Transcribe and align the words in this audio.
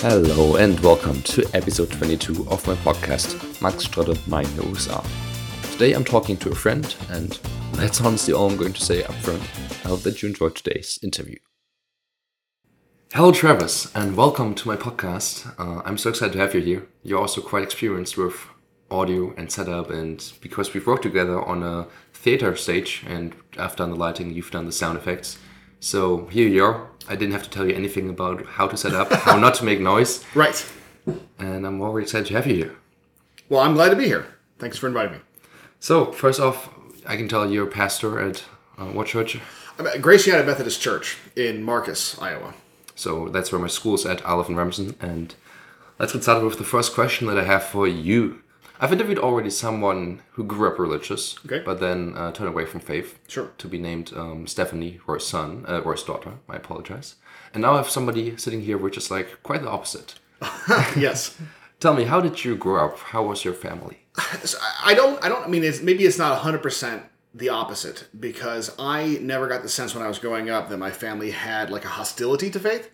Hello 0.00 0.54
and 0.54 0.78
welcome 0.78 1.20
to 1.22 1.44
episode 1.54 1.90
22 1.90 2.46
of 2.50 2.64
my 2.68 2.76
podcast, 2.76 3.60
Max 3.60 3.84
Strotte, 3.84 4.16
meine 4.28 4.46
USA. 4.54 5.02
Today 5.72 5.92
I'm 5.92 6.04
talking 6.04 6.36
to 6.36 6.52
a 6.52 6.54
friend, 6.54 6.94
and 7.10 7.32
that's 7.72 8.00
honestly 8.00 8.32
all 8.32 8.48
I'm 8.48 8.56
going 8.56 8.74
to 8.74 8.80
say 8.80 9.02
up 9.02 9.16
front. 9.16 9.42
I 9.84 9.88
hope 9.88 10.02
that 10.02 10.22
you 10.22 10.28
enjoyed 10.28 10.54
today's 10.54 11.00
interview. 11.02 11.38
Hello, 13.12 13.32
Travis, 13.32 13.92
and 13.96 14.16
welcome 14.16 14.54
to 14.54 14.68
my 14.68 14.76
podcast. 14.76 15.52
Uh, 15.58 15.82
I'm 15.84 15.98
so 15.98 16.10
excited 16.10 16.34
to 16.34 16.38
have 16.38 16.54
you 16.54 16.60
here. 16.60 16.86
You're 17.02 17.20
also 17.20 17.40
quite 17.40 17.64
experienced 17.64 18.16
with 18.16 18.46
audio 18.92 19.34
and 19.36 19.50
setup, 19.50 19.90
and 19.90 20.32
because 20.40 20.72
we've 20.74 20.86
worked 20.86 21.02
together 21.02 21.42
on 21.42 21.64
a 21.64 21.88
theater 22.12 22.54
stage, 22.54 23.02
and 23.08 23.34
I've 23.58 23.74
done 23.74 23.90
the 23.90 23.96
lighting, 23.96 24.32
you've 24.32 24.52
done 24.52 24.66
the 24.66 24.72
sound 24.72 24.96
effects. 24.96 25.38
So 25.80 26.26
here 26.26 26.48
you 26.48 26.64
are. 26.64 26.88
I 27.08 27.16
didn't 27.16 27.32
have 27.32 27.42
to 27.44 27.50
tell 27.50 27.66
you 27.66 27.74
anything 27.74 28.08
about 28.10 28.44
how 28.46 28.68
to 28.68 28.76
set 28.76 28.94
up, 28.94 29.10
how 29.12 29.38
not 29.38 29.54
to 29.56 29.64
make 29.64 29.80
noise, 29.80 30.24
Right. 30.34 30.64
and 31.38 31.66
I'm 31.66 31.80
already 31.80 32.04
excited 32.04 32.26
to 32.28 32.34
have 32.34 32.46
you 32.46 32.54
here. 32.54 32.76
Well, 33.48 33.60
I'm 33.60 33.74
glad 33.74 33.88
to 33.90 33.96
be 33.96 34.04
here. 34.04 34.26
Thanks 34.58 34.76
for 34.76 34.86
inviting 34.88 35.12
me. 35.14 35.18
So, 35.80 36.12
first 36.12 36.38
off, 36.40 36.68
I 37.06 37.16
can 37.16 37.28
tell 37.28 37.50
you're 37.50 37.66
a 37.66 37.70
pastor 37.70 38.18
at 38.20 38.44
uh, 38.76 38.86
what 38.86 39.06
church? 39.06 39.38
I'm 39.78 39.86
at 39.86 40.02
Grace 40.02 40.26
United 40.26 40.46
Methodist 40.46 40.80
Church 40.80 41.16
in 41.36 41.62
Marcus, 41.62 42.20
Iowa. 42.20 42.52
So, 42.94 43.28
that's 43.28 43.50
where 43.52 43.60
my 43.60 43.68
school's 43.68 44.04
at, 44.04 44.24
Olive 44.24 44.48
and 44.48 44.56
Remsen. 44.56 44.96
And 45.00 45.34
let's 45.98 46.12
get 46.12 46.22
started 46.24 46.44
with 46.44 46.58
the 46.58 46.64
first 46.64 46.94
question 46.94 47.26
that 47.28 47.38
I 47.38 47.44
have 47.44 47.62
for 47.64 47.86
you. 47.88 48.42
I've 48.80 48.92
interviewed 48.92 49.18
already 49.18 49.50
someone 49.50 50.22
who 50.32 50.44
grew 50.44 50.68
up 50.68 50.78
religious, 50.78 51.36
Okay. 51.44 51.62
but 51.64 51.80
then 51.80 52.14
uh, 52.16 52.32
turned 52.32 52.48
away 52.48 52.64
from 52.64 52.80
faith. 52.80 53.18
Sure. 53.28 53.50
To 53.58 53.68
be 53.68 53.78
named 53.78 54.12
um, 54.16 54.46
Stephanie, 54.46 55.00
or 55.06 55.14
his 55.16 55.26
son, 55.26 55.64
uh, 55.68 55.80
or 55.80 55.92
his 55.92 56.02
daughter. 56.04 56.34
I 56.48 56.56
apologize. 56.56 57.16
And 57.52 57.62
now 57.62 57.74
I 57.74 57.76
have 57.78 57.90
somebody 57.90 58.36
sitting 58.36 58.62
here 58.62 58.78
which 58.78 58.96
is 58.96 59.10
like 59.10 59.42
quite 59.42 59.62
the 59.62 59.70
opposite. 59.70 60.14
yes. 60.96 61.36
Tell 61.80 61.94
me, 61.94 62.04
how 62.04 62.20
did 62.20 62.44
you 62.44 62.56
grow 62.56 62.86
up? 62.86 62.98
How 62.98 63.22
was 63.22 63.44
your 63.44 63.54
family? 63.54 63.98
So 64.44 64.58
I 64.84 64.94
don't. 64.94 65.22
I 65.24 65.28
don't. 65.28 65.44
I 65.44 65.48
mean, 65.48 65.64
it's, 65.64 65.80
maybe 65.80 66.04
it's 66.04 66.18
not 66.18 66.32
100 66.32 66.62
percent 66.62 67.02
the 67.34 67.48
opposite 67.50 68.08
because 68.18 68.74
I 68.78 69.18
never 69.20 69.46
got 69.48 69.62
the 69.62 69.68
sense 69.68 69.94
when 69.94 70.04
I 70.04 70.08
was 70.08 70.18
growing 70.18 70.50
up 70.50 70.68
that 70.68 70.78
my 70.78 70.90
family 70.90 71.30
had 71.30 71.70
like 71.70 71.84
a 71.84 71.88
hostility 71.88 72.50
to 72.50 72.58
faith, 72.58 72.90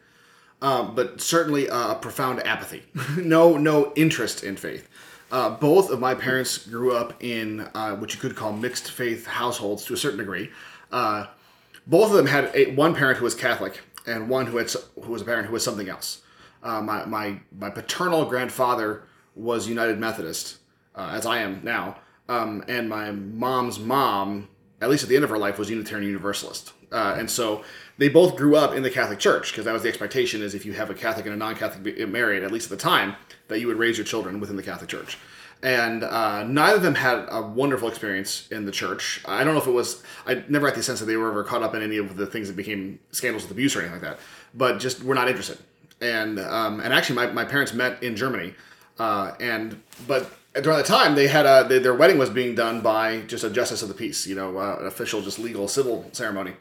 um, 0.60 0.94
but 0.94 1.20
certainly 1.20 1.66
a 1.70 1.94
profound 2.00 2.46
apathy. 2.46 2.82
no, 3.16 3.56
no 3.56 3.92
interest 3.96 4.44
in 4.44 4.56
faith. 4.56 4.88
Uh, 5.30 5.50
both 5.50 5.90
of 5.90 6.00
my 6.00 6.14
parents 6.14 6.58
grew 6.58 6.94
up 6.94 7.22
in 7.22 7.60
uh, 7.74 7.96
what 7.96 8.14
you 8.14 8.20
could 8.20 8.36
call 8.36 8.52
mixed 8.52 8.90
faith 8.90 9.26
households 9.26 9.84
to 9.84 9.94
a 9.94 9.96
certain 9.96 10.18
degree. 10.18 10.50
Uh, 10.92 11.26
both 11.86 12.10
of 12.10 12.16
them 12.16 12.26
had 12.26 12.50
a, 12.54 12.72
one 12.74 12.94
parent 12.94 13.18
who 13.18 13.24
was 13.24 13.34
Catholic 13.34 13.80
and 14.06 14.28
one 14.28 14.46
who 14.46 14.58
had 14.58 14.70
who 15.02 15.12
was 15.12 15.22
a 15.22 15.24
parent 15.24 15.46
who 15.46 15.52
was 15.52 15.64
something 15.64 15.88
else. 15.88 16.22
Uh, 16.62 16.80
my, 16.80 17.04
my 17.04 17.40
my 17.58 17.70
paternal 17.70 18.24
grandfather 18.24 19.02
was 19.34 19.68
United 19.68 19.98
Methodist, 19.98 20.58
uh, 20.94 21.10
as 21.12 21.26
I 21.26 21.38
am 21.38 21.60
now, 21.62 21.96
um, 22.28 22.64
and 22.68 22.88
my 22.88 23.10
mom's 23.10 23.78
mom, 23.78 24.48
at 24.80 24.88
least 24.88 25.02
at 25.02 25.08
the 25.08 25.16
end 25.16 25.24
of 25.24 25.30
her 25.30 25.38
life, 25.38 25.58
was 25.58 25.68
Unitarian 25.68 26.06
Universalist. 26.06 26.72
Uh, 26.92 27.16
and 27.18 27.30
so 27.30 27.64
they 27.98 28.08
both 28.08 28.36
grew 28.36 28.56
up 28.56 28.74
in 28.74 28.82
the 28.82 28.90
Catholic 28.90 29.18
Church 29.18 29.52
because 29.52 29.64
that 29.64 29.72
was 29.72 29.82
the 29.82 29.88
expectation: 29.88 30.42
is 30.42 30.54
if 30.54 30.66
you 30.66 30.72
have 30.72 30.90
a 30.90 30.94
Catholic 30.94 31.26
and 31.26 31.34
a 31.34 31.38
non-Catholic 31.38 32.08
married, 32.08 32.42
at 32.42 32.52
least 32.52 32.70
at 32.70 32.78
the 32.78 32.82
time, 32.82 33.16
that 33.48 33.60
you 33.60 33.66
would 33.66 33.78
raise 33.78 33.98
your 33.98 34.06
children 34.06 34.40
within 34.40 34.56
the 34.56 34.62
Catholic 34.62 34.90
Church 34.90 35.18
and 35.64 36.04
uh, 36.04 36.44
neither 36.44 36.76
of 36.76 36.82
them 36.82 36.94
had 36.94 37.26
a 37.30 37.40
wonderful 37.40 37.88
experience 37.88 38.46
in 38.48 38.66
the 38.66 38.70
church. 38.70 39.22
I 39.24 39.44
don't 39.44 39.54
know 39.54 39.60
if 39.60 39.66
it 39.66 39.72
was. 39.72 40.02
I 40.26 40.44
never 40.46 40.66
had 40.66 40.76
the 40.76 40.82
sense 40.82 41.00
that 41.00 41.06
they 41.06 41.16
were 41.16 41.30
ever 41.30 41.42
caught 41.42 41.62
up 41.62 41.74
in 41.74 41.82
any 41.82 41.96
of 41.96 42.16
the 42.16 42.26
things 42.26 42.48
that 42.48 42.56
became 42.56 43.00
scandals 43.12 43.44
with 43.44 43.52
abuse 43.52 43.74
or 43.74 43.80
anything 43.80 43.94
like 43.94 44.02
that. 44.02 44.18
But 44.52 44.78
just 44.78 45.02
were 45.02 45.14
not 45.14 45.26
interested. 45.26 45.58
And 46.02 46.38
um, 46.38 46.80
and 46.80 46.92
actually, 46.92 47.16
my, 47.16 47.26
my 47.28 47.46
parents 47.46 47.72
met 47.72 48.02
in 48.02 48.14
Germany, 48.14 48.52
uh, 48.98 49.32
and 49.40 49.82
but 50.06 50.30
during 50.52 50.76
that 50.76 50.86
time 50.86 51.14
they 51.14 51.28
had 51.28 51.46
a 51.46 51.66
they, 51.66 51.78
their 51.78 51.94
wedding 51.94 52.18
was 52.18 52.28
being 52.28 52.54
done 52.54 52.82
by 52.82 53.22
just 53.22 53.42
a 53.42 53.48
justice 53.48 53.80
of 53.80 53.88
the 53.88 53.94
peace, 53.94 54.26
you 54.26 54.34
know, 54.34 54.58
uh, 54.58 54.76
an 54.80 54.86
official 54.86 55.22
just 55.22 55.38
legal 55.38 55.66
civil 55.66 56.04
ceremony. 56.12 56.52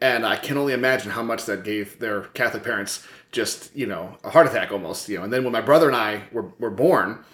And 0.00 0.24
I 0.24 0.36
can 0.36 0.56
only 0.56 0.72
imagine 0.72 1.10
how 1.10 1.22
much 1.22 1.44
that 1.46 1.64
gave 1.64 1.98
their 1.98 2.22
Catholic 2.22 2.62
parents 2.62 3.06
just 3.32 3.74
you 3.74 3.86
know 3.86 4.16
a 4.24 4.30
heart 4.30 4.46
attack 4.46 4.72
almost, 4.72 5.08
you 5.08 5.18
know. 5.18 5.24
And 5.24 5.32
then 5.32 5.44
when 5.44 5.52
my 5.52 5.60
brother 5.60 5.86
and 5.86 5.96
I 5.96 6.24
were 6.32 6.52
were 6.58 6.70
born 6.70 7.24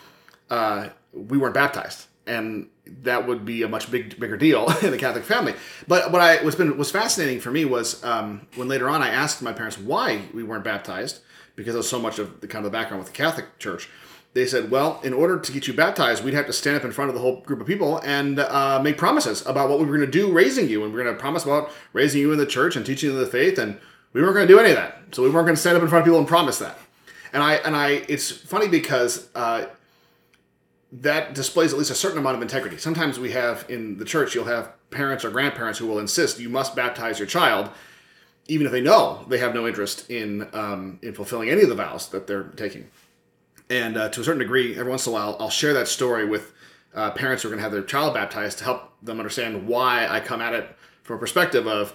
uh, 0.51 0.89
we 1.13 1.39
weren't 1.39 1.55
baptized, 1.55 2.07
and 2.27 2.69
that 2.87 3.27
would 3.27 3.45
be 3.45 3.63
a 3.63 3.69
much 3.69 3.91
big 3.91 4.19
bigger 4.19 4.37
deal 4.37 4.71
in 4.83 4.91
the 4.91 4.99
Catholic 4.99 5.25
family. 5.25 5.55
But 5.89 6.13
what 6.13 6.21
I 6.21 6.43
was 6.43 6.55
been 6.55 6.77
was 6.77 6.91
fascinating 6.91 7.41
for 7.41 7.51
me 7.51 7.65
was 7.65 8.03
um, 8.05 8.47
when 8.57 8.69
later 8.69 8.89
on 8.89 9.03
I 9.03 9.09
asked 9.09 9.43
my 9.43 9.53
parents 9.53 9.79
why 9.79 10.23
we 10.33 10.43
weren't 10.43 10.65
baptized 10.65 11.21
because 11.57 11.75
of 11.75 11.85
so 11.85 11.99
much 11.99 12.19
of 12.19 12.41
the 12.41 12.49
kind 12.49 12.65
of 12.65 12.71
the 12.71 12.77
background 12.77 13.03
with 13.03 13.13
the 13.13 13.17
Catholic 13.17 13.59
Church. 13.59 13.89
They 14.35 14.47
said, 14.47 14.71
"Well, 14.71 15.01
in 15.05 15.13
order 15.13 15.39
to 15.39 15.53
get 15.53 15.69
you 15.69 15.75
baptized, 15.75 16.25
we'd 16.25 16.35
have 16.35 16.47
to 16.47 16.53
stand 16.53 16.77
up 16.77 16.85
in 16.85 16.91
front 16.91 17.09
of 17.09 17.15
the 17.15 17.21
whole 17.21 17.41
group 17.43 17.61
of 17.61 17.67
people 17.67 17.99
and 17.99 18.41
uh, 18.41 18.81
make 18.83 18.99
promises 18.99 19.47
about 19.47 19.69
what 19.71 19.79
we 19.79 19.87
were 19.87 19.97
going 19.97 20.11
to 20.11 20.19
do 20.19 20.33
raising 20.33 20.69
you, 20.69 20.85
and 20.85 20.93
we 20.93 21.01
are 21.01 21.05
going 21.05 21.15
to 21.15 21.21
promise 21.21 21.45
about 21.45 21.71
raising 21.93 22.21
you 22.21 22.33
in 22.33 22.39
the 22.39 22.47
church 22.47 22.75
and 22.75 22.85
teaching 22.85 23.11
you 23.11 23.17
the 23.17 23.27
faith, 23.27 23.59
and 23.59 23.79
we 24.13 24.21
weren't 24.21 24.35
going 24.35 24.47
to 24.47 24.53
do 24.53 24.59
any 24.59 24.71
of 24.71 24.77
that. 24.77 24.99
So 25.13 25.23
we 25.23 25.31
weren't 25.31 25.47
going 25.47 25.55
to 25.55 25.61
stand 25.61 25.77
up 25.77 25.83
in 25.83 25.89
front 25.89 26.03
of 26.03 26.07
people 26.07 26.19
and 26.19 26.29
promise 26.29 26.59
that." 26.59 26.77
And 27.33 27.43
I 27.43 27.55
and 27.55 27.77
I, 27.77 28.05
it's 28.09 28.31
funny 28.31 28.69
because 28.69 29.29
uh, 29.37 29.67
that 30.93 31.35
displays 31.35 31.73
at 31.73 31.79
least 31.79 31.91
a 31.91 31.95
certain 31.95 32.19
amount 32.19 32.37
of 32.37 32.43
integrity. 32.43 32.77
Sometimes 32.77 33.19
we 33.19 33.33
have 33.33 33.65
in 33.69 33.99
the 33.99 34.05
church, 34.05 34.35
you'll 34.35 34.45
have 34.45 34.73
parents 34.91 35.25
or 35.25 35.31
grandparents 35.31 35.79
who 35.79 35.87
will 35.87 35.99
insist 35.99 36.39
you 36.39 36.49
must 36.49 36.77
baptize 36.77 37.19
your 37.19 37.27
child, 37.27 37.71
even 38.47 38.67
if 38.67 38.73
they 38.73 38.81
know 38.81 39.25
they 39.29 39.39
have 39.39 39.55
no 39.55 39.67
interest 39.67 40.11
in 40.11 40.49
um, 40.53 40.99
in 41.03 41.15
fulfilling 41.15 41.51
any 41.51 41.63
of 41.63 41.69
the 41.69 41.75
vows 41.75 42.09
that 42.09 42.27
they're 42.27 42.45
taking. 42.57 42.89
And 43.71 43.97
uh, 43.97 44.09
to 44.11 44.21
a 44.21 44.25
certain 44.25 44.41
degree, 44.41 44.77
every 44.79 44.91
once 44.91 45.07
in 45.07 45.13
a 45.13 45.15
while, 45.15 45.37
I'll 45.41 45.51
share 45.51 45.73
that 45.75 45.89
story 45.89 46.27
with 46.27 46.53
uh, 46.95 47.11
parents 47.13 47.43
who 47.43 47.49
are 47.49 47.51
going 47.51 47.59
to 47.59 47.63
have 47.63 47.73
their 47.73 47.83
child 47.83 48.15
baptized 48.15 48.59
to 48.59 48.65
help 48.65 48.93
them 49.03 49.19
understand 49.19 49.67
why 49.67 50.07
I 50.07 50.21
come 50.21 50.41
at 50.41 50.53
it 50.55 50.69
from 51.03 51.17
a 51.17 51.19
perspective 51.19 51.67
of, 51.67 51.95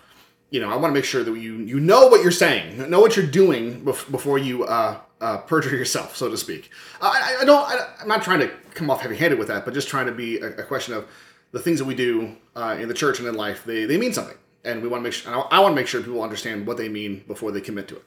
you 0.50 0.60
know, 0.60 0.70
I 0.70 0.76
want 0.76 0.92
to 0.92 1.00
make 1.00 1.06
sure 1.06 1.24
that 1.24 1.32
you 1.38 1.58
you 1.58 1.80
know 1.80 2.08
what 2.08 2.24
you're 2.24 2.32
saying, 2.32 2.90
know 2.90 3.00
what 3.00 3.16
you're 3.16 3.26
doing 3.28 3.86
bef- 3.86 4.10
before 4.10 4.40
you 4.40 4.64
uh, 4.64 5.00
uh, 5.22 5.38
perjure 5.38 5.76
yourself, 5.76 6.16
so 6.18 6.28
to 6.28 6.38
speak. 6.38 6.72
I, 7.02 7.38
I- 7.42 7.46
don't. 7.46 7.64
I, 7.70 7.88
I'm 8.02 8.08
not 8.08 8.24
trying 8.24 8.40
to 8.40 8.50
come 8.74 8.90
off 8.90 9.02
heavy-handed 9.02 9.38
with 9.38 9.48
that, 9.50 9.64
but 9.64 9.76
just 9.76 9.88
trying 9.90 10.08
to 10.08 10.12
be 10.12 10.40
a, 10.40 10.48
a 10.58 10.64
question 10.64 10.96
of 10.96 11.08
the 11.52 11.60
things 11.60 11.78
that 11.78 11.86
we 11.86 11.94
do 11.94 12.36
uh, 12.56 12.78
in 12.80 12.88
the 12.88 12.94
church 12.96 13.20
and 13.20 13.28
in 13.28 13.36
life. 13.36 13.64
They 13.64 13.86
they 13.86 13.98
mean 14.00 14.12
something, 14.12 14.38
and 14.66 14.82
we 14.82 14.88
want 14.88 15.02
to 15.02 15.04
make 15.04 15.14
sure. 15.14 15.32
I, 15.36 15.58
I 15.58 15.60
want 15.60 15.74
to 15.74 15.76
make 15.76 15.88
sure 15.88 16.02
people 16.02 16.24
understand 16.24 16.66
what 16.66 16.78
they 16.78 16.90
mean 16.90 17.24
before 17.28 17.52
they 17.52 17.62
commit 17.62 17.88
to 17.90 17.98
it. 17.98 18.04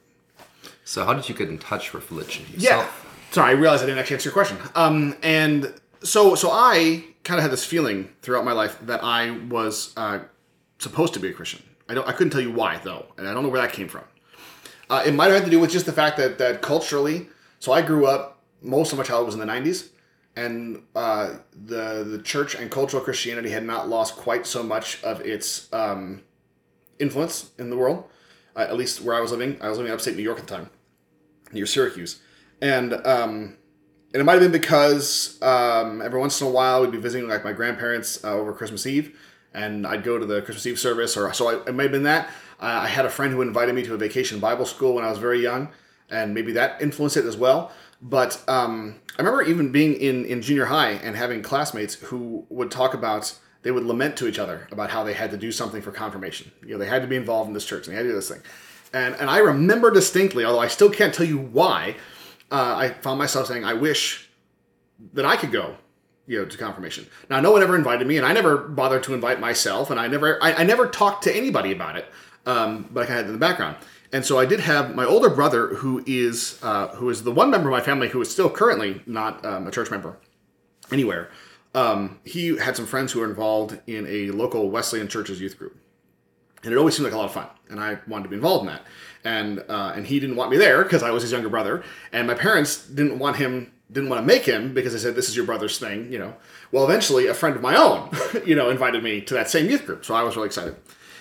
So, 0.84 1.04
how 1.04 1.14
did 1.14 1.28
you 1.28 1.34
get 1.36 1.48
in 1.48 1.58
touch 1.58 1.92
with 1.92 2.10
religion 2.10 2.44
Yeah. 2.56 2.88
Sorry, 3.32 3.48
I 3.48 3.52
realized 3.54 3.82
I 3.82 3.86
didn't 3.86 3.98
actually 3.98 4.16
answer 4.16 4.28
your 4.28 4.34
question. 4.34 4.58
Um, 4.74 5.16
and 5.22 5.72
so, 6.02 6.34
so 6.34 6.50
I 6.52 7.02
kind 7.24 7.38
of 7.38 7.42
had 7.42 7.50
this 7.50 7.64
feeling 7.64 8.10
throughout 8.20 8.44
my 8.44 8.52
life 8.52 8.78
that 8.82 9.02
I 9.02 9.30
was 9.30 9.94
uh, 9.96 10.20
supposed 10.78 11.14
to 11.14 11.20
be 11.20 11.28
a 11.28 11.32
Christian. 11.32 11.62
I 11.88 11.94
don't. 11.94 12.06
I 12.06 12.12
couldn't 12.12 12.30
tell 12.30 12.42
you 12.42 12.52
why 12.52 12.78
though, 12.84 13.06
and 13.16 13.26
I 13.26 13.32
don't 13.34 13.42
know 13.42 13.48
where 13.48 13.60
that 13.62 13.72
came 13.72 13.88
from. 13.88 14.04
Uh, 14.90 15.02
it 15.06 15.14
might 15.14 15.26
have 15.26 15.36
had 15.36 15.44
to 15.46 15.50
do 15.50 15.58
with 15.58 15.70
just 15.70 15.86
the 15.86 15.92
fact 15.92 16.16
that 16.18 16.38
that 16.38 16.62
culturally. 16.62 17.28
So 17.58 17.72
I 17.72 17.82
grew 17.82 18.06
up. 18.06 18.42
Most 18.60 18.92
of 18.92 18.98
my 18.98 19.04
childhood 19.04 19.26
was 19.26 19.34
in 19.34 19.40
the 19.40 19.46
'90s, 19.46 19.88
and 20.36 20.82
uh, 20.94 21.36
the 21.52 22.04
the 22.04 22.20
church 22.22 22.54
and 22.54 22.70
cultural 22.70 23.02
Christianity 23.02 23.50
had 23.50 23.64
not 23.64 23.88
lost 23.88 24.16
quite 24.16 24.46
so 24.46 24.62
much 24.62 25.02
of 25.02 25.20
its 25.22 25.72
um, 25.72 26.22
influence 26.98 27.50
in 27.58 27.70
the 27.70 27.76
world. 27.76 28.04
Uh, 28.54 28.60
at 28.60 28.76
least 28.76 29.00
where 29.00 29.16
I 29.16 29.20
was 29.20 29.30
living, 29.30 29.56
I 29.62 29.68
was 29.68 29.78
living 29.78 29.90
in 29.90 29.94
upstate 29.94 30.16
New 30.16 30.22
York 30.22 30.38
at 30.38 30.46
the 30.46 30.54
time, 30.54 30.70
near 31.52 31.64
Syracuse, 31.66 32.20
and 32.62 32.94
um, 33.06 33.56
and 34.14 34.20
it 34.20 34.24
might 34.24 34.34
have 34.34 34.40
been 34.40 34.52
because 34.52 35.42
um, 35.42 36.00
every 36.00 36.20
once 36.20 36.40
in 36.40 36.46
a 36.46 36.50
while 36.50 36.80
we'd 36.80 36.92
be 36.92 36.98
visiting 36.98 37.28
like 37.28 37.44
my 37.44 37.52
grandparents 37.52 38.24
uh, 38.24 38.32
over 38.32 38.52
Christmas 38.52 38.86
Eve, 38.86 39.18
and 39.52 39.86
I'd 39.86 40.04
go 40.04 40.18
to 40.18 40.24
the 40.24 40.40
Christmas 40.40 40.66
Eve 40.66 40.78
service, 40.78 41.16
or 41.16 41.30
so 41.34 41.48
I, 41.48 41.68
it 41.68 41.74
might 41.74 41.84
have 41.84 41.92
been 41.92 42.04
that. 42.04 42.28
Uh, 42.60 42.82
I 42.84 42.86
had 42.86 43.04
a 43.04 43.10
friend 43.10 43.32
who 43.32 43.42
invited 43.42 43.74
me 43.74 43.82
to 43.82 43.94
a 43.94 43.96
vacation 43.96 44.38
Bible 44.38 44.64
school 44.64 44.94
when 44.94 45.04
I 45.04 45.10
was 45.10 45.18
very 45.18 45.42
young, 45.42 45.68
and 46.08 46.32
maybe 46.32 46.52
that 46.52 46.80
influenced 46.80 47.16
it 47.16 47.24
as 47.24 47.36
well. 47.36 47.72
But 48.00 48.42
um, 48.48 49.00
I 49.18 49.22
remember 49.22 49.42
even 49.42 49.72
being 49.72 49.94
in, 49.94 50.24
in 50.24 50.40
junior 50.40 50.66
high 50.66 50.90
and 50.90 51.16
having 51.16 51.42
classmates 51.42 51.94
who 51.94 52.46
would 52.48 52.70
talk 52.70 52.94
about 52.94 53.34
they 53.62 53.70
would 53.70 53.84
lament 53.84 54.16
to 54.16 54.26
each 54.26 54.40
other 54.40 54.66
about 54.72 54.90
how 54.90 55.04
they 55.04 55.12
had 55.12 55.30
to 55.30 55.36
do 55.36 55.52
something 55.52 55.82
for 55.82 55.92
confirmation. 55.92 56.50
You 56.62 56.72
know, 56.72 56.78
they 56.78 56.86
had 56.86 57.02
to 57.02 57.06
be 57.06 57.14
involved 57.14 57.46
in 57.46 57.54
this 57.54 57.64
church 57.64 57.86
and 57.86 57.92
they 57.92 57.96
had 57.96 58.02
to 58.02 58.08
do 58.08 58.14
this 58.16 58.28
thing. 58.28 58.42
And 58.92 59.14
and 59.14 59.30
I 59.30 59.38
remember 59.38 59.90
distinctly, 59.90 60.44
although 60.44 60.58
I 60.58 60.66
still 60.66 60.90
can't 60.90 61.14
tell 61.14 61.26
you 61.26 61.38
why, 61.38 61.94
uh, 62.52 62.74
I 62.76 62.90
found 62.90 63.18
myself 63.18 63.48
saying, 63.48 63.64
"I 63.64 63.74
wish 63.74 64.28
that 65.14 65.24
I 65.24 65.36
could 65.36 65.50
go." 65.52 65.76
You 66.28 66.38
know, 66.38 66.44
to 66.44 66.56
confirmation. 66.56 67.08
Now, 67.28 67.40
no 67.40 67.50
one 67.50 67.64
ever 67.64 67.74
invited 67.74 68.06
me, 68.06 68.16
and 68.16 68.24
I 68.24 68.32
never 68.32 68.56
bothered 68.56 69.02
to 69.04 69.12
invite 69.14 69.40
myself, 69.40 69.90
and 69.90 69.98
I 69.98 70.06
never, 70.06 70.40
I, 70.40 70.52
I 70.52 70.62
never 70.62 70.86
talked 70.86 71.24
to 71.24 71.36
anybody 71.36 71.72
about 71.72 71.96
it. 71.96 72.06
Um, 72.46 72.88
but 72.92 73.02
I 73.02 73.06
kind 73.06 73.18
of 73.18 73.24
had 73.24 73.24
it 73.24 73.28
in 73.28 73.32
the 73.32 73.46
background, 73.46 73.76
and 74.12 74.24
so 74.24 74.38
I 74.38 74.46
did 74.46 74.60
have 74.60 74.94
my 74.94 75.04
older 75.04 75.28
brother, 75.28 75.74
who 75.74 76.02
is, 76.06 76.60
uh, 76.62 76.88
who 76.94 77.10
is 77.10 77.24
the 77.24 77.32
one 77.32 77.50
member 77.50 77.68
of 77.68 77.72
my 77.72 77.80
family 77.80 78.08
who 78.08 78.20
is 78.20 78.30
still 78.30 78.48
currently 78.48 79.02
not 79.04 79.44
um, 79.44 79.66
a 79.66 79.72
church 79.72 79.90
member 79.90 80.16
anywhere. 80.92 81.28
Um, 81.74 82.20
he 82.24 82.56
had 82.56 82.76
some 82.76 82.86
friends 82.86 83.10
who 83.12 83.18
were 83.20 83.28
involved 83.28 83.80
in 83.88 84.06
a 84.06 84.30
local 84.30 84.70
Wesleyan 84.70 85.08
church's 85.08 85.40
youth 85.40 85.58
group. 85.58 85.76
and 86.62 86.72
it 86.72 86.76
always 86.76 86.96
seemed 86.96 87.04
like 87.04 87.14
a 87.14 87.16
lot 87.16 87.26
of 87.26 87.32
fun, 87.32 87.48
and 87.68 87.80
I 87.80 87.98
wanted 88.06 88.24
to 88.24 88.28
be 88.28 88.36
involved 88.36 88.62
in 88.62 88.66
that. 88.68 88.86
And 89.24 89.64
uh, 89.68 89.92
and 89.94 90.06
he 90.06 90.18
didn't 90.18 90.36
want 90.36 90.50
me 90.50 90.56
there 90.56 90.82
because 90.82 91.02
I 91.02 91.10
was 91.10 91.22
his 91.22 91.30
younger 91.30 91.48
brother, 91.48 91.84
and 92.12 92.26
my 92.26 92.34
parents 92.34 92.86
didn't 92.88 93.18
want 93.18 93.36
him 93.36 93.70
didn't 93.92 94.08
want 94.08 94.22
to 94.22 94.26
make 94.26 94.44
him 94.44 94.72
because 94.72 94.92
they 94.92 94.98
said 94.98 95.14
this 95.14 95.28
is 95.28 95.36
your 95.36 95.44
brother's 95.44 95.78
thing, 95.78 96.10
you 96.10 96.18
know. 96.18 96.34
Well, 96.72 96.84
eventually, 96.84 97.26
a 97.26 97.34
friend 97.34 97.54
of 97.54 97.62
my 97.62 97.76
own, 97.76 98.10
you 98.46 98.54
know, 98.54 98.70
invited 98.70 99.02
me 99.02 99.20
to 99.20 99.34
that 99.34 99.50
same 99.50 99.68
youth 99.68 99.86
group, 99.86 100.04
so 100.04 100.14
I 100.14 100.22
was 100.22 100.34
really 100.34 100.46
excited. 100.46 100.76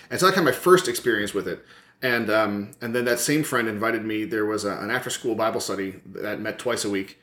And 0.09 0.19
so 0.19 0.25
that 0.25 0.35
kind 0.35 0.47
of 0.47 0.53
my 0.53 0.59
first 0.59 0.87
experience 0.87 1.33
with 1.33 1.47
it. 1.47 1.63
And 2.01 2.29
um, 2.29 2.71
and 2.81 2.95
then 2.95 3.05
that 3.05 3.19
same 3.19 3.43
friend 3.43 3.67
invited 3.67 4.03
me. 4.03 4.25
There 4.25 4.45
was 4.45 4.65
a, 4.65 4.71
an 4.77 4.89
after 4.89 5.09
school 5.09 5.35
Bible 5.35 5.59
study 5.59 5.99
that 6.07 6.39
met 6.39 6.57
twice 6.57 6.83
a 6.83 6.89
week, 6.89 7.19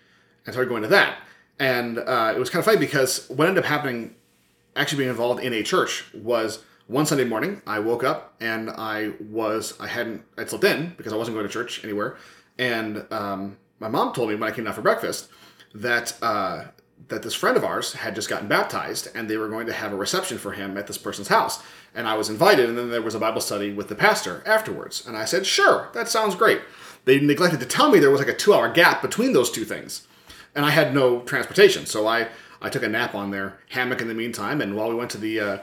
and 0.47 0.55
started 0.55 0.69
going 0.69 0.83
to 0.83 0.89
that. 0.89 1.19
And 1.59 1.99
uh, 1.99 2.33
it 2.35 2.39
was 2.39 2.51
kind 2.51 2.61
of 2.61 2.65
funny 2.65 2.79
because 2.79 3.29
what 3.29 3.49
ended 3.49 3.65
up 3.65 3.69
happening, 3.69 4.15
actually 4.77 4.99
being 4.99 5.11
involved 5.11 5.43
in 5.43 5.53
a 5.53 5.63
church, 5.65 6.05
was 6.15 6.63
one 6.89 7.07
Sunday 7.07 7.25
morning 7.25 7.63
I 7.67 7.79
woke 7.79 8.03
up 8.03 8.35
and 8.41 8.71
I 8.71 9.13
was 9.21 9.79
I 9.79 9.87
hadn't 9.87 10.25
I 10.37 10.45
slept 10.45 10.65
in 10.65 10.95
because 10.97 11.13
I 11.13 11.17
wasn't 11.17 11.37
going 11.37 11.47
to 11.47 11.53
church 11.53 11.85
anywhere, 11.85 12.17
and 12.59 13.07
um, 13.13 13.57
my 13.79 13.89
mom 13.89 14.13
told 14.13 14.31
me 14.31 14.35
when 14.35 14.51
I 14.51 14.55
came 14.55 14.65
down 14.65 14.75
for 14.75 14.83
breakfast 14.83 15.29
that 15.75 16.17
uh, 16.21 16.65
that 17.09 17.23
this 17.23 17.35
friend 17.35 17.57
of 17.57 17.65
ours 17.65 17.93
had 17.93 18.15
just 18.15 18.29
gotten 18.29 18.49
baptized 18.49 19.09
and 19.15 19.29
they 19.29 19.37
were 19.37 19.49
going 19.49 19.67
to 19.67 19.73
have 19.73 19.93
a 19.93 19.97
reception 19.97 20.39
for 20.39 20.53
him 20.53 20.77
at 20.77 20.87
this 20.87 20.99
person's 20.99 21.29
house. 21.29 21.63
And 21.95 22.07
I 22.07 22.17
was 22.17 22.29
invited, 22.29 22.69
and 22.69 22.77
then 22.77 22.91
there 22.91 23.03
was 23.03 23.15
a 23.15 23.21
Bible 23.21 23.41
study 23.41 23.73
with 23.73 23.89
the 23.89 23.95
pastor 23.95 24.43
afterwards. 24.45 25.07
And 25.07 25.17
I 25.17 25.25
said, 25.25 25.47
Sure, 25.47 25.89
that 25.95 26.09
sounds 26.09 26.35
great. 26.35 26.61
They 27.05 27.21
neglected 27.21 27.61
to 27.61 27.67
tell 27.67 27.91
me 27.91 27.99
there 27.99 28.11
was 28.11 28.21
like 28.21 28.29
a 28.29 28.37
two 28.37 28.53
hour 28.53 28.71
gap 28.71 29.01
between 29.01 29.33
those 29.33 29.51
two 29.51 29.65
things. 29.65 30.07
And 30.55 30.67
I 30.67 30.71
had 30.71 30.95
no 30.95 31.21
transportation. 31.21 31.87
So 31.87 32.07
I, 32.07 32.29
I 32.61 32.69
took 32.69 32.83
a 32.83 32.89
nap 32.89 33.15
on 33.15 33.31
their 33.31 33.59
hammock 33.71 34.01
in 34.01 34.09
the 34.09 34.15
meantime. 34.15 34.61
And 34.61 34.77
while 34.77 34.89
we 34.89 34.95
went 34.95 35.11
to 35.13 35.19
the, 35.19 35.41
uh, 35.41 35.59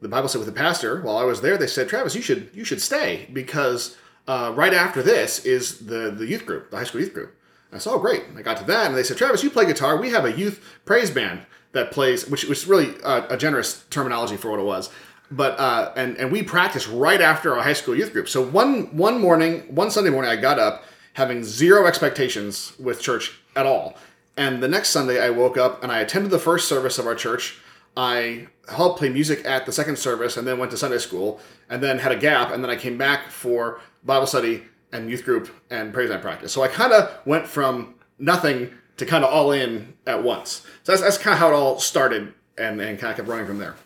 the 0.00 0.08
Bible 0.08 0.28
said 0.28 0.38
with 0.38 0.46
the 0.46 0.52
pastor, 0.52 1.02
while 1.02 1.16
I 1.16 1.24
was 1.24 1.40
there, 1.40 1.56
they 1.56 1.66
said, 1.66 1.88
Travis, 1.88 2.14
you 2.14 2.22
should, 2.22 2.50
you 2.54 2.64
should 2.64 2.80
stay 2.80 3.28
because 3.32 3.96
uh, 4.26 4.52
right 4.54 4.74
after 4.74 5.02
this 5.02 5.44
is 5.44 5.86
the, 5.86 6.10
the 6.10 6.26
youth 6.26 6.46
group, 6.46 6.70
the 6.70 6.76
high 6.76 6.84
school 6.84 7.00
youth 7.00 7.14
group. 7.14 7.34
I 7.72 7.78
said, 7.78 7.92
oh, 7.92 7.98
great. 7.98 8.24
I 8.36 8.42
got 8.42 8.56
to 8.58 8.64
that, 8.64 8.86
and 8.86 8.96
they 8.96 9.02
said, 9.02 9.18
Travis, 9.18 9.42
you 9.42 9.50
play 9.50 9.66
guitar. 9.66 10.00
We 10.00 10.10
have 10.10 10.24
a 10.24 10.32
youth 10.32 10.64
praise 10.84 11.10
band 11.10 11.44
that 11.72 11.90
plays, 11.90 12.28
which 12.28 12.44
was 12.44 12.66
really 12.66 12.94
uh, 13.02 13.26
a 13.28 13.36
generous 13.36 13.84
terminology 13.90 14.36
for 14.36 14.50
what 14.50 14.60
it 14.60 14.64
was. 14.64 14.90
But 15.30 15.58
uh, 15.58 15.92
and 15.94 16.16
and 16.16 16.32
we 16.32 16.42
practiced 16.42 16.88
right 16.88 17.20
after 17.20 17.54
our 17.54 17.62
high 17.62 17.74
school 17.74 17.94
youth 17.94 18.14
group. 18.14 18.28
So 18.28 18.42
one 18.42 18.96
one 18.96 19.20
morning, 19.20 19.74
one 19.74 19.90
Sunday 19.90 20.08
morning, 20.08 20.30
I 20.30 20.36
got 20.36 20.58
up 20.58 20.84
having 21.12 21.44
zero 21.44 21.86
expectations 21.86 22.72
with 22.78 23.02
church 23.02 23.38
at 23.54 23.66
all. 23.66 23.96
And 24.38 24.62
the 24.62 24.68
next 24.68 24.88
Sunday, 24.88 25.20
I 25.22 25.30
woke 25.30 25.58
up 25.58 25.82
and 25.82 25.92
I 25.92 25.98
attended 26.00 26.30
the 26.30 26.38
first 26.38 26.68
service 26.68 26.98
of 26.98 27.06
our 27.06 27.14
church. 27.14 27.58
I 27.96 28.48
helped 28.68 28.98
play 28.98 29.08
music 29.08 29.44
at 29.44 29.66
the 29.66 29.72
second 29.72 29.98
service, 29.98 30.36
and 30.36 30.46
then 30.46 30.58
went 30.58 30.70
to 30.70 30.76
Sunday 30.76 30.98
school, 30.98 31.40
and 31.68 31.82
then 31.82 31.98
had 31.98 32.12
a 32.12 32.16
gap, 32.16 32.52
and 32.52 32.62
then 32.62 32.70
I 32.70 32.76
came 32.76 32.96
back 32.96 33.30
for 33.30 33.80
Bible 34.04 34.26
study 34.26 34.64
and 34.92 35.10
youth 35.10 35.24
group 35.24 35.50
and 35.70 35.92
praise 35.92 36.10
night 36.10 36.22
practice. 36.22 36.52
So 36.52 36.62
I 36.62 36.68
kind 36.68 36.92
of 36.92 37.10
went 37.26 37.46
from 37.46 37.94
nothing 38.18 38.72
to 38.96 39.06
kind 39.06 39.24
of 39.24 39.32
all 39.32 39.52
in 39.52 39.94
at 40.06 40.22
once. 40.22 40.62
So 40.82 40.92
that's, 40.92 41.02
that's 41.02 41.18
kind 41.18 41.34
of 41.34 41.38
how 41.38 41.48
it 41.48 41.54
all 41.54 41.78
started 41.78 42.32
and, 42.56 42.80
and 42.80 42.98
kind 42.98 43.10
of 43.10 43.16
kept 43.16 43.28
running 43.28 43.46
from 43.46 43.58
there. 43.58 43.76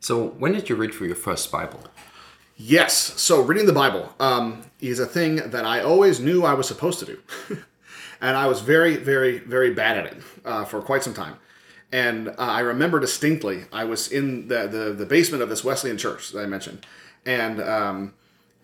So 0.00 0.28
when 0.28 0.52
did 0.52 0.68
you 0.68 0.76
read 0.76 0.94
for 0.94 1.06
your 1.06 1.16
first 1.16 1.50
Bible? 1.50 1.80
Yes. 2.56 3.20
So 3.20 3.40
reading 3.40 3.66
the 3.66 3.72
Bible 3.72 4.14
um, 4.20 4.62
is 4.80 4.98
a 4.98 5.06
thing 5.06 5.36
that 5.36 5.64
I 5.64 5.80
always 5.80 6.20
knew 6.20 6.44
I 6.44 6.54
was 6.54 6.68
supposed 6.68 7.00
to 7.00 7.06
do. 7.06 7.18
and 8.20 8.36
I 8.36 8.46
was 8.46 8.60
very, 8.60 8.96
very, 8.96 9.38
very 9.38 9.72
bad 9.72 9.98
at 9.98 10.06
it 10.06 10.22
uh, 10.44 10.64
for 10.64 10.80
quite 10.80 11.02
some 11.02 11.14
time. 11.14 11.36
And 11.94 12.30
uh, 12.30 12.34
I 12.38 12.58
remember 12.58 12.98
distinctly, 12.98 13.66
I 13.72 13.84
was 13.84 14.10
in 14.10 14.48
the, 14.48 14.66
the, 14.66 14.92
the, 14.92 15.06
basement 15.06 15.44
of 15.44 15.48
this 15.48 15.62
Wesleyan 15.62 15.96
church 15.96 16.32
that 16.32 16.40
I 16.40 16.46
mentioned. 16.46 16.84
And, 17.24 17.60
um, 17.62 18.14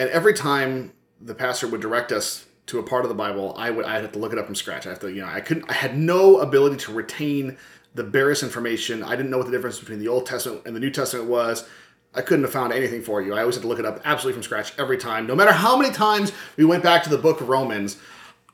and 0.01 0.11
every 0.11 0.35
time 0.35 0.93
the 1.21 1.37
pastor 1.37 1.69
would 1.69 1.81
direct 1.81 2.11
us 2.11 2.47
to 2.67 2.81
a 2.81 2.83
part 2.83 3.05
of 3.05 3.09
the 3.09 3.15
Bible, 3.15 3.55
I 3.57 3.71
would 3.71 3.85
I'd 3.85 4.03
have 4.03 4.11
to 4.13 4.19
look 4.19 4.33
it 4.33 4.39
up 4.41 4.47
from 4.47 4.57
scratch. 4.57 4.85
I 4.85 4.91
have 4.91 4.99
to, 5.01 5.13
you 5.13 5.21
know, 5.21 5.29
I 5.29 5.41
couldn't 5.41 5.71
I 5.71 5.75
had 5.75 5.97
no 5.97 6.39
ability 6.39 6.79
to 6.79 6.93
retain 6.93 7.57
the 7.95 8.03
barest 8.03 8.43
information. 8.43 9.05
I 9.05 9.15
didn't 9.15 9.31
know 9.31 9.39
what 9.39 9.47
the 9.47 9.53
difference 9.53 9.79
between 9.79 10.01
the 10.01 10.09
Old 10.09 10.27
Testament 10.27 10.63
and 10.67 10.75
the 10.75 10.81
New 10.81 10.91
Testament 10.91 11.29
was. 11.29 11.69
I 12.13 12.23
couldn't 12.23 12.43
have 12.43 12.53
found 12.53 12.73
anything 12.73 13.01
for 13.01 13.23
you. 13.23 13.35
I 13.35 13.43
always 13.43 13.55
had 13.55 13.63
to 13.63 13.69
look 13.69 13.79
it 13.79 13.87
up 13.87 14.01
absolutely 14.05 14.41
from 14.41 14.43
scratch 14.43 14.77
every 14.77 14.99
time. 14.99 15.29
No 15.29 15.37
matter 15.37 15.53
how 15.53 15.77
many 15.77 15.95
times 15.95 16.33
we 16.57 16.65
went 16.65 16.83
back 16.83 17.05
to 17.05 17.11
the 17.11 17.19
book 17.19 17.41
of 17.41 17.49
Romans, 17.49 17.97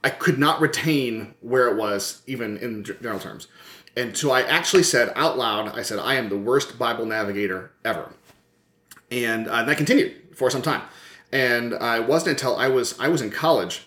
I 0.05 0.11
could 0.11 0.39
not 0.39 0.61
retain 0.61 1.35
where 1.41 1.69
it 1.69 1.77
was, 1.77 2.21
even 2.27 2.59
in 2.59 2.85
general 2.85 3.19
terms. 3.19 3.49
And 3.97 4.17
so 4.17 4.31
I 4.31 4.43
actually 4.43 4.83
said 4.83 5.13
out 5.17 5.39
loud, 5.39 5.77
I 5.77 5.83
said, 5.83 5.99
I 5.99 6.15
am 6.15 6.29
the 6.29 6.37
worst 6.37 6.79
Bible 6.79 7.07
navigator 7.07 7.73
ever. 7.85 8.13
And 9.11 9.49
uh, 9.49 9.63
that 9.65 9.77
continued 9.77 10.15
for 10.35 10.51
some 10.51 10.63
time 10.63 10.83
and 11.33 11.75
I 11.75 12.01
wasn't 12.01 12.31
until 12.31 12.57
I 12.57 12.69
was 12.69 12.99
I 12.99 13.09
was 13.09 13.21
in 13.21 13.31
college. 13.31 13.87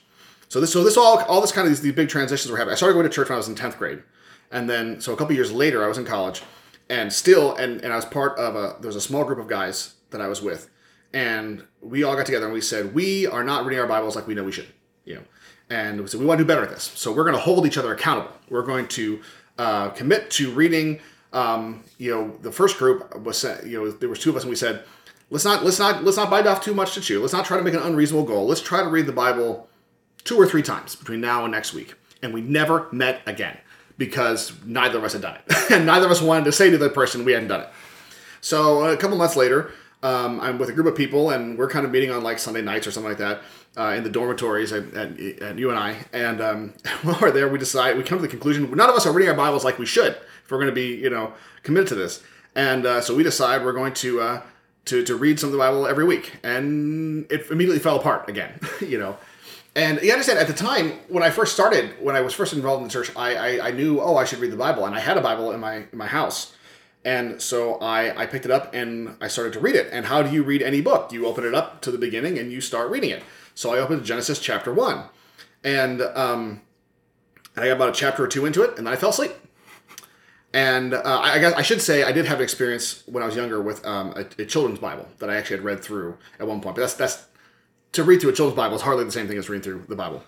So 0.50 0.60
this 0.60 0.74
so 0.74 0.84
this 0.84 0.98
all 0.98 1.20
all 1.24 1.42
this 1.42 1.52
kind 1.52 1.66
of 1.68 1.72
these, 1.72 1.82
these 1.82 1.94
big 1.94 2.10
transitions 2.10 2.52
were 2.52 2.58
happening. 2.58 2.74
I 2.74 2.76
started 2.76 2.94
going 2.94 3.06
to 3.06 3.14
church 3.14 3.30
when 3.30 3.36
I 3.36 3.38
was 3.38 3.48
in 3.48 3.56
tenth 3.56 3.78
grade, 3.78 4.04
and 4.52 4.70
then 4.70 5.02
so 5.02 5.14
a 5.14 5.16
couple 5.16 5.36
years 5.36 5.52
later 5.52 5.84
I 5.84 5.88
was 5.88 5.98
in 5.98 6.06
college, 6.06 6.42
and 6.90 7.12
still 7.12 7.56
and 7.56 7.82
and 7.82 7.94
I 7.94 7.96
was 7.96 8.06
part 8.06 8.38
of 8.38 8.56
a 8.56 8.78
there 8.80 8.88
was 8.88 8.96
a 8.96 9.02
small 9.02 9.24
group 9.24 9.40
of 9.40 9.48
guys 9.48 9.96
that 10.12 10.22
I 10.22 10.28
was 10.28 10.42
with, 10.42 10.70
and 11.14 11.66
we 11.82 12.04
all 12.04 12.16
got 12.16 12.26
together 12.26 12.46
and 12.46 12.54
we 12.54 12.62
said 12.62 12.94
we 12.94 13.28
are 13.28 13.44
not 13.44 13.66
reading 13.66 13.80
our 13.80 13.88
Bibles 13.88 14.16
like 14.16 14.28
we 14.28 14.34
know 14.34 14.44
we 14.44 14.52
should, 14.52 14.68
you 15.06 15.16
know, 15.16 15.24
and 15.70 16.02
we 16.02 16.08
said 16.08 16.20
we 16.20 16.26
want 16.26 16.40
to 16.40 16.44
do 16.44 16.48
better 16.48 16.64
at 16.64 16.70
this. 16.70 16.92
So 16.96 17.12
we're 17.12 17.24
going 17.24 17.36
to 17.36 17.42
hold 17.42 17.66
each 17.66 17.78
other 17.78 17.94
accountable. 17.94 18.32
We're 18.50 18.64
going 18.64 18.88
to 18.90 19.22
uh, 19.60 19.90
commit 19.90 20.32
to 20.32 20.50
reading. 20.52 21.00
Um, 21.34 21.84
you 22.00 22.10
know, 22.10 22.36
the 22.42 22.52
first 22.52 22.78
group 22.78 23.16
was 23.20 23.44
you 23.66 23.78
know 23.78 23.92
there 23.92 24.10
was 24.10 24.20
two 24.20 24.32
of 24.32 24.36
us 24.36 24.44
and 24.44 24.50
we 24.50 24.56
said 24.56 24.84
let's 25.30 25.46
not 25.46 25.64
let's 25.64 25.78
not 25.78 26.04
let's 26.04 26.18
not 26.18 26.30
bite 26.30 26.48
off 26.48 26.64
too 26.64 26.74
much 26.74 26.94
to 26.96 27.02
chew. 27.02 27.22
Let's 27.22 27.34
not 27.34 27.46
try 27.46 27.58
to 27.58 27.64
make 27.64 27.74
an 27.74 27.82
unreasonable 27.82 28.26
goal. 28.26 28.48
Let's 28.48 28.62
try 28.62 28.82
to 28.82 28.90
read 28.90 29.06
the 29.06 29.12
Bible 29.12 29.68
two 30.24 30.38
or 30.38 30.48
three 30.48 30.64
times 30.64 30.96
between 30.96 31.22
now 31.22 31.44
and 31.44 31.52
next 31.52 31.74
week. 31.74 31.94
And 32.24 32.34
we 32.34 32.42
never 32.42 32.88
met 32.92 33.22
again 33.26 33.58
because 33.98 34.54
neither 34.66 34.98
of 34.98 35.04
us 35.04 35.14
had 35.14 35.22
done 35.22 35.36
it, 35.36 35.56
and 35.72 35.86
neither 35.86 36.06
of 36.06 36.12
us 36.12 36.22
wanted 36.22 36.46
to 36.46 36.52
say 36.54 36.70
to 36.70 36.78
the 36.78 36.90
person 36.90 37.26
we 37.26 37.34
hadn't 37.34 37.50
done 37.50 37.62
it. 37.62 37.70
So 38.42 38.86
a 38.86 38.96
couple 38.96 39.18
months 39.18 39.36
later, 39.36 39.72
um, 40.02 40.40
I'm 40.40 40.58
with 40.58 40.70
a 40.70 40.74
group 40.74 40.88
of 40.88 40.96
people, 40.96 41.32
and 41.32 41.58
we're 41.58 41.70
kind 41.70 41.86
of 41.86 41.92
meeting 41.92 42.10
on 42.10 42.24
like 42.24 42.40
Sunday 42.40 42.62
nights 42.62 42.88
or 42.88 42.92
something 42.92 43.10
like 43.10 43.20
that 43.20 43.42
uh, 43.78 43.94
in 43.98 44.04
the 44.04 44.10
dormitories 44.10 44.72
and, 44.72 44.94
at, 44.94 45.20
at 45.42 45.58
UNI. 45.58 45.98
And 46.14 46.42
um, 46.42 46.74
while 47.04 47.18
we're 47.22 47.32
there, 47.32 47.48
we 47.48 47.58
decide 47.58 47.98
we 47.98 48.04
come 48.04 48.18
to 48.18 48.22
the 48.22 48.28
conclusion 48.28 48.70
none 48.76 48.90
of 48.90 48.96
us 48.96 49.06
are 49.06 49.14
reading 49.14 49.30
our 49.30 49.38
Bibles 49.38 49.64
like 49.64 49.80
we 49.80 49.86
should 49.86 50.14
if 50.14 50.52
we're 50.52 50.58
going 50.58 50.70
to 50.70 50.76
be 50.76 50.96
you 50.96 51.10
know 51.10 51.34
committed 51.64 51.90
to 51.90 51.96
this. 51.96 52.24
And 52.56 52.86
uh, 52.86 53.02
so 53.02 53.16
we 53.16 53.24
decide 53.24 53.64
we're 53.64 53.74
going 53.74 53.94
to 53.94 54.22
uh, 54.22 54.42
to, 54.86 55.04
to 55.04 55.16
read 55.16 55.40
some 55.40 55.48
of 55.48 55.54
the 55.54 55.60
Bible 55.60 55.88
every 55.88 56.06
week. 56.06 56.34
And 56.44 57.32
it 57.32 57.50
immediately 57.50 57.80
fell 57.80 57.96
apart 57.96 58.28
again, 58.28 58.60
you 58.82 59.00
know. 59.00 59.18
And 59.76 60.02
you 60.02 60.12
understand, 60.12 60.40
at 60.40 60.48
the 60.48 60.54
time, 60.54 60.94
when 61.08 61.24
I 61.24 61.30
first 61.30 61.54
started, 61.54 61.94
when 62.02 62.16
I 62.16 62.22
was 62.22 62.34
first 62.34 62.54
involved 62.54 62.82
in 62.82 62.88
the 62.88 62.92
church, 62.92 63.16
I, 63.16 63.36
I, 63.36 63.68
I 63.68 63.72
knew, 63.72 64.02
oh, 64.02 64.18
I 64.18 64.26
should 64.26 64.40
read 64.40 64.52
the 64.52 64.58
Bible. 64.58 64.86
And 64.86 64.96
I 64.96 65.00
had 65.00 65.16
a 65.16 65.22
Bible 65.22 65.52
in 65.52 65.60
my, 65.60 65.76
in 65.92 65.98
my 65.98 66.08
house. 66.08 66.56
And 67.06 67.42
so 67.42 67.76
I, 67.76 68.24
I 68.24 68.26
picked 68.26 68.46
it 68.46 68.52
up 68.52 68.74
and 68.74 69.16
I 69.22 69.28
started 69.28 69.54
to 69.54 69.60
read 69.60 69.76
it. 69.76 69.88
And 69.92 70.08
how 70.08 70.22
do 70.22 70.32
you 70.32 70.44
read 70.44 70.62
any 70.62 70.82
book? 70.82 71.14
You 71.14 71.28
open 71.28 71.46
it 71.46 71.54
up 71.54 71.82
to 71.82 71.92
the 71.92 71.98
beginning 71.98 72.38
and 72.38 72.52
you 72.52 72.62
start 72.62 72.90
reading 72.90 73.12
it. 73.12 73.24
So 73.60 73.74
I 73.74 73.80
opened 73.80 74.06
Genesis 74.06 74.40
chapter 74.40 74.74
1. 74.74 75.04
And, 75.66 76.02
um, 76.02 76.62
and 77.58 77.66
I 77.66 77.68
got 77.68 77.76
about 77.76 77.90
a 77.90 77.92
chapter 77.92 78.24
or 78.24 78.28
two 78.30 78.46
into 78.46 78.64
it, 78.64 78.78
and 78.78 78.88
then 78.88 78.94
I 78.94 78.96
fell 78.96 79.10
asleep. 79.10 79.34
And 80.54 80.94
uh, 80.94 81.02
I, 81.22 81.40
guess 81.40 81.54
I 81.56 81.62
should 81.62 81.82
say 81.82 82.04
I 82.04 82.14
did 82.14 82.24
have 82.24 82.38
an 82.38 82.44
experience 82.46 83.04
when 83.06 83.22
I 83.22 83.26
was 83.26 83.36
younger 83.36 83.62
with 83.62 83.86
um, 83.86 84.14
a, 84.16 84.22
a, 84.42 84.46
children's 84.46 84.80
Bible 84.80 85.10
that 85.18 85.30
I 85.30 85.36
actually 85.36 85.58
had 85.58 85.66
read 85.66 85.84
through 85.84 86.18
at 86.40 86.48
one 86.48 86.62
point. 86.62 86.78
But 86.78 86.84
that's 86.84 86.94
that's 86.94 87.26
to 87.92 88.06
read 88.06 88.22
through 88.22 88.30
a 88.30 88.34
children's 88.34 88.56
Bible 88.56 88.78
is 88.78 88.82
hardly 88.84 89.04
the 89.04 89.12
same 89.12 89.28
thing 89.28 89.38
as 89.38 89.50
reading 89.50 89.64
through 89.64 89.84
the 89.90 89.96
Bible. 89.96 90.24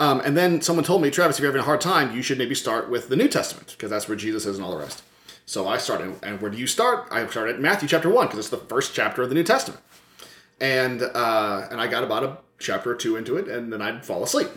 Um, 0.00 0.18
and 0.18 0.36
then 0.36 0.60
someone 0.60 0.84
told 0.84 1.02
me, 1.02 1.10
Travis, 1.10 1.36
if 1.36 1.42
you're 1.42 1.52
having 1.52 1.62
a 1.62 1.64
hard 1.64 1.80
time, 1.80 2.12
you 2.16 2.20
should 2.20 2.36
maybe 2.36 2.56
start 2.56 2.90
with 2.90 3.08
the 3.08 3.14
New 3.14 3.28
Testament 3.28 3.76
because 3.78 3.90
that's 3.90 4.08
where 4.08 4.16
Jesus 4.16 4.44
is 4.44 4.56
and 4.56 4.64
all 4.64 4.72
the 4.72 4.78
rest. 4.78 5.04
So 5.46 5.68
I 5.68 5.78
started, 5.78 6.16
and 6.24 6.42
where 6.42 6.50
do 6.50 6.58
you 6.58 6.66
start? 6.66 7.06
I 7.12 7.24
started 7.28 7.54
at 7.54 7.62
Matthew 7.62 7.88
chapter 7.88 8.08
one 8.08 8.26
because 8.26 8.40
it's 8.40 8.48
the 8.48 8.56
first 8.56 8.92
chapter 8.92 9.22
of 9.22 9.28
the 9.28 9.36
New 9.36 9.44
Testament, 9.44 9.80
and 10.60 11.00
uh, 11.00 11.68
and 11.70 11.80
I 11.80 11.86
got 11.86 12.02
about 12.02 12.24
a 12.24 12.38
chapter 12.58 12.90
or 12.90 12.94
two 12.94 13.16
into 13.16 13.36
it, 13.36 13.48
and 13.48 13.72
then 13.72 13.82
I'd 13.82 14.04
fall 14.04 14.22
asleep 14.22 14.48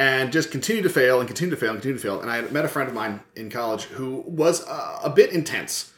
and 0.00 0.32
just 0.32 0.50
continue 0.50 0.82
to 0.82 0.88
fail 0.88 1.20
and 1.20 1.28
continue 1.28 1.54
to 1.54 1.60
fail 1.60 1.72
and 1.72 1.78
continue 1.78 1.98
to 1.98 2.02
fail. 2.02 2.20
And 2.22 2.30
I 2.30 2.40
met 2.42 2.64
a 2.64 2.68
friend 2.68 2.88
of 2.88 2.94
mine 2.94 3.20
in 3.36 3.50
college 3.50 3.84
who 3.84 4.24
was 4.26 4.66
uh, 4.66 4.98
a 5.04 5.10
bit 5.10 5.30
intense, 5.30 5.92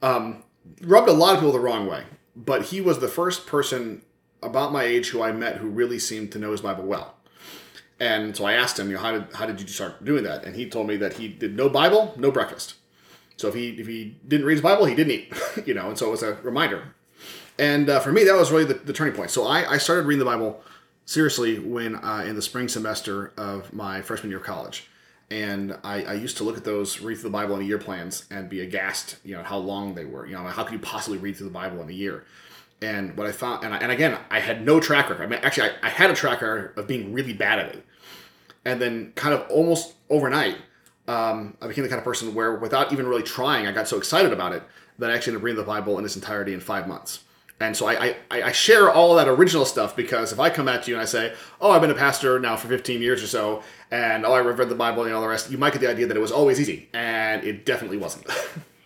um, 0.00 0.44
rubbed 0.80 1.08
a 1.08 1.12
lot 1.12 1.34
of 1.34 1.40
people 1.40 1.52
the 1.52 1.58
wrong 1.58 1.86
way, 1.88 2.04
but 2.36 2.66
he 2.66 2.80
was 2.80 3.00
the 3.00 3.08
first 3.08 3.48
person 3.48 4.02
about 4.42 4.72
my 4.72 4.84
age 4.84 5.08
who 5.08 5.22
I 5.22 5.32
met 5.32 5.56
who 5.56 5.68
really 5.68 5.98
seemed 5.98 6.30
to 6.32 6.38
know 6.38 6.52
his 6.52 6.60
Bible 6.60 6.84
well. 6.84 7.16
And 7.98 8.36
so 8.36 8.44
I 8.44 8.52
asked 8.52 8.78
him, 8.78 8.90
you 8.90 8.94
know, 8.94 9.02
how 9.02 9.12
did 9.12 9.32
how 9.34 9.46
did 9.46 9.60
you 9.60 9.66
start 9.66 10.04
doing 10.04 10.22
that? 10.22 10.44
And 10.44 10.54
he 10.54 10.70
told 10.70 10.86
me 10.86 10.96
that 10.98 11.14
he 11.14 11.26
did 11.26 11.56
no 11.56 11.68
Bible, 11.68 12.14
no 12.16 12.30
breakfast. 12.30 12.74
So 13.36 13.48
if 13.48 13.54
he 13.54 13.70
if 13.70 13.88
he 13.88 14.18
didn't 14.26 14.46
read 14.46 14.54
his 14.54 14.62
Bible, 14.62 14.84
he 14.84 14.94
didn't 14.94 15.12
eat, 15.12 15.32
you 15.66 15.74
know. 15.74 15.88
And 15.88 15.98
so 15.98 16.06
it 16.06 16.10
was 16.12 16.22
a 16.22 16.34
reminder. 16.34 16.94
And 17.58 17.90
uh, 17.90 18.00
for 18.00 18.12
me, 18.12 18.24
that 18.24 18.36
was 18.36 18.52
really 18.52 18.64
the, 18.64 18.74
the 18.74 18.92
turning 18.92 19.14
point. 19.14 19.30
So 19.30 19.46
I, 19.46 19.72
I 19.72 19.78
started 19.78 20.06
reading 20.06 20.20
the 20.20 20.30
Bible 20.30 20.62
seriously 21.04 21.58
when 21.58 21.96
uh, 21.96 22.24
in 22.26 22.36
the 22.36 22.42
spring 22.42 22.68
semester 22.68 23.32
of 23.36 23.72
my 23.72 24.02
freshman 24.02 24.30
year 24.30 24.38
of 24.38 24.44
college. 24.44 24.88
And 25.30 25.76
I, 25.84 26.04
I, 26.04 26.12
used 26.14 26.38
to 26.38 26.44
look 26.44 26.56
at 26.56 26.64
those 26.64 27.00
read 27.00 27.16
through 27.16 27.30
the 27.30 27.34
Bible 27.34 27.54
in 27.56 27.62
a 27.62 27.64
year 27.64 27.78
plans 27.78 28.24
and 28.30 28.48
be 28.48 28.60
aghast, 28.60 29.16
you 29.24 29.36
know, 29.36 29.42
how 29.42 29.58
long 29.58 29.94
they 29.94 30.06
were. 30.06 30.26
You 30.26 30.34
know, 30.34 30.42
how 30.44 30.64
could 30.64 30.72
you 30.72 30.78
possibly 30.78 31.18
read 31.18 31.36
through 31.36 31.48
the 31.48 31.52
Bible 31.52 31.82
in 31.82 31.88
a 31.90 31.92
year? 31.92 32.24
And 32.80 33.14
what 33.16 33.26
I 33.26 33.32
found, 33.32 33.64
and, 33.64 33.74
I, 33.74 33.78
and 33.78 33.92
again, 33.92 34.18
I 34.30 34.40
had 34.40 34.64
no 34.64 34.80
track 34.80 35.10
record. 35.10 35.24
I 35.24 35.26
mean, 35.26 35.40
actually, 35.42 35.70
I, 35.70 35.88
I 35.88 35.90
had 35.90 36.10
a 36.10 36.14
track 36.14 36.40
record 36.40 36.78
of 36.78 36.86
being 36.86 37.12
really 37.12 37.34
bad 37.34 37.58
at 37.58 37.74
it. 37.74 37.84
And 38.64 38.80
then, 38.80 39.12
kind 39.16 39.34
of 39.34 39.48
almost 39.50 39.94
overnight, 40.08 40.56
um, 41.08 41.56
I 41.60 41.66
became 41.68 41.84
the 41.84 41.90
kind 41.90 41.98
of 41.98 42.04
person 42.04 42.34
where, 42.34 42.54
without 42.54 42.92
even 42.92 43.06
really 43.06 43.22
trying, 43.22 43.66
I 43.66 43.72
got 43.72 43.88
so 43.88 43.98
excited 43.98 44.32
about 44.32 44.52
it 44.52 44.62
that 44.98 45.10
I 45.10 45.14
actually 45.14 45.32
ended 45.32 45.40
up 45.40 45.44
reading 45.44 45.60
the 45.60 45.66
Bible 45.66 45.98
in 45.98 46.04
its 46.04 46.16
entirety 46.16 46.54
in 46.54 46.60
five 46.60 46.86
months. 46.86 47.20
And 47.60 47.76
so 47.76 47.88
I, 47.88 48.16
I, 48.30 48.42
I 48.42 48.52
share 48.52 48.90
all 48.90 49.16
that 49.16 49.26
original 49.26 49.64
stuff 49.64 49.96
because 49.96 50.32
if 50.32 50.38
I 50.38 50.48
come 50.48 50.68
at 50.68 50.86
you 50.86 50.94
and 50.94 51.02
I 51.02 51.06
say, 51.06 51.34
oh, 51.60 51.72
I've 51.72 51.80
been 51.80 51.90
a 51.90 51.94
pastor 51.94 52.38
now 52.38 52.56
for 52.56 52.68
15 52.68 53.02
years 53.02 53.22
or 53.22 53.26
so, 53.26 53.62
and 53.90 54.24
oh, 54.24 54.32
I've 54.34 54.46
read 54.58 54.68
the 54.68 54.76
Bible 54.76 55.04
and 55.04 55.12
all 55.12 55.20
the 55.20 55.28
rest, 55.28 55.50
you 55.50 55.58
might 55.58 55.72
get 55.72 55.80
the 55.80 55.90
idea 55.90 56.06
that 56.06 56.16
it 56.16 56.20
was 56.20 56.30
always 56.30 56.60
easy. 56.60 56.88
And 56.92 57.42
it 57.42 57.66
definitely 57.66 57.96
wasn't. 57.96 58.26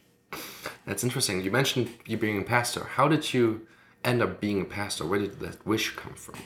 That's 0.86 1.04
interesting. 1.04 1.42
You 1.42 1.50
mentioned 1.50 1.90
you 2.06 2.16
being 2.16 2.40
a 2.40 2.44
pastor. 2.44 2.84
How 2.84 3.08
did 3.08 3.34
you 3.34 3.66
end 4.04 4.22
up 4.22 4.40
being 4.40 4.62
a 4.62 4.64
pastor? 4.64 5.06
Where 5.06 5.18
did 5.18 5.38
that 5.40 5.64
wish 5.66 5.94
come 5.94 6.14
from? 6.14 6.38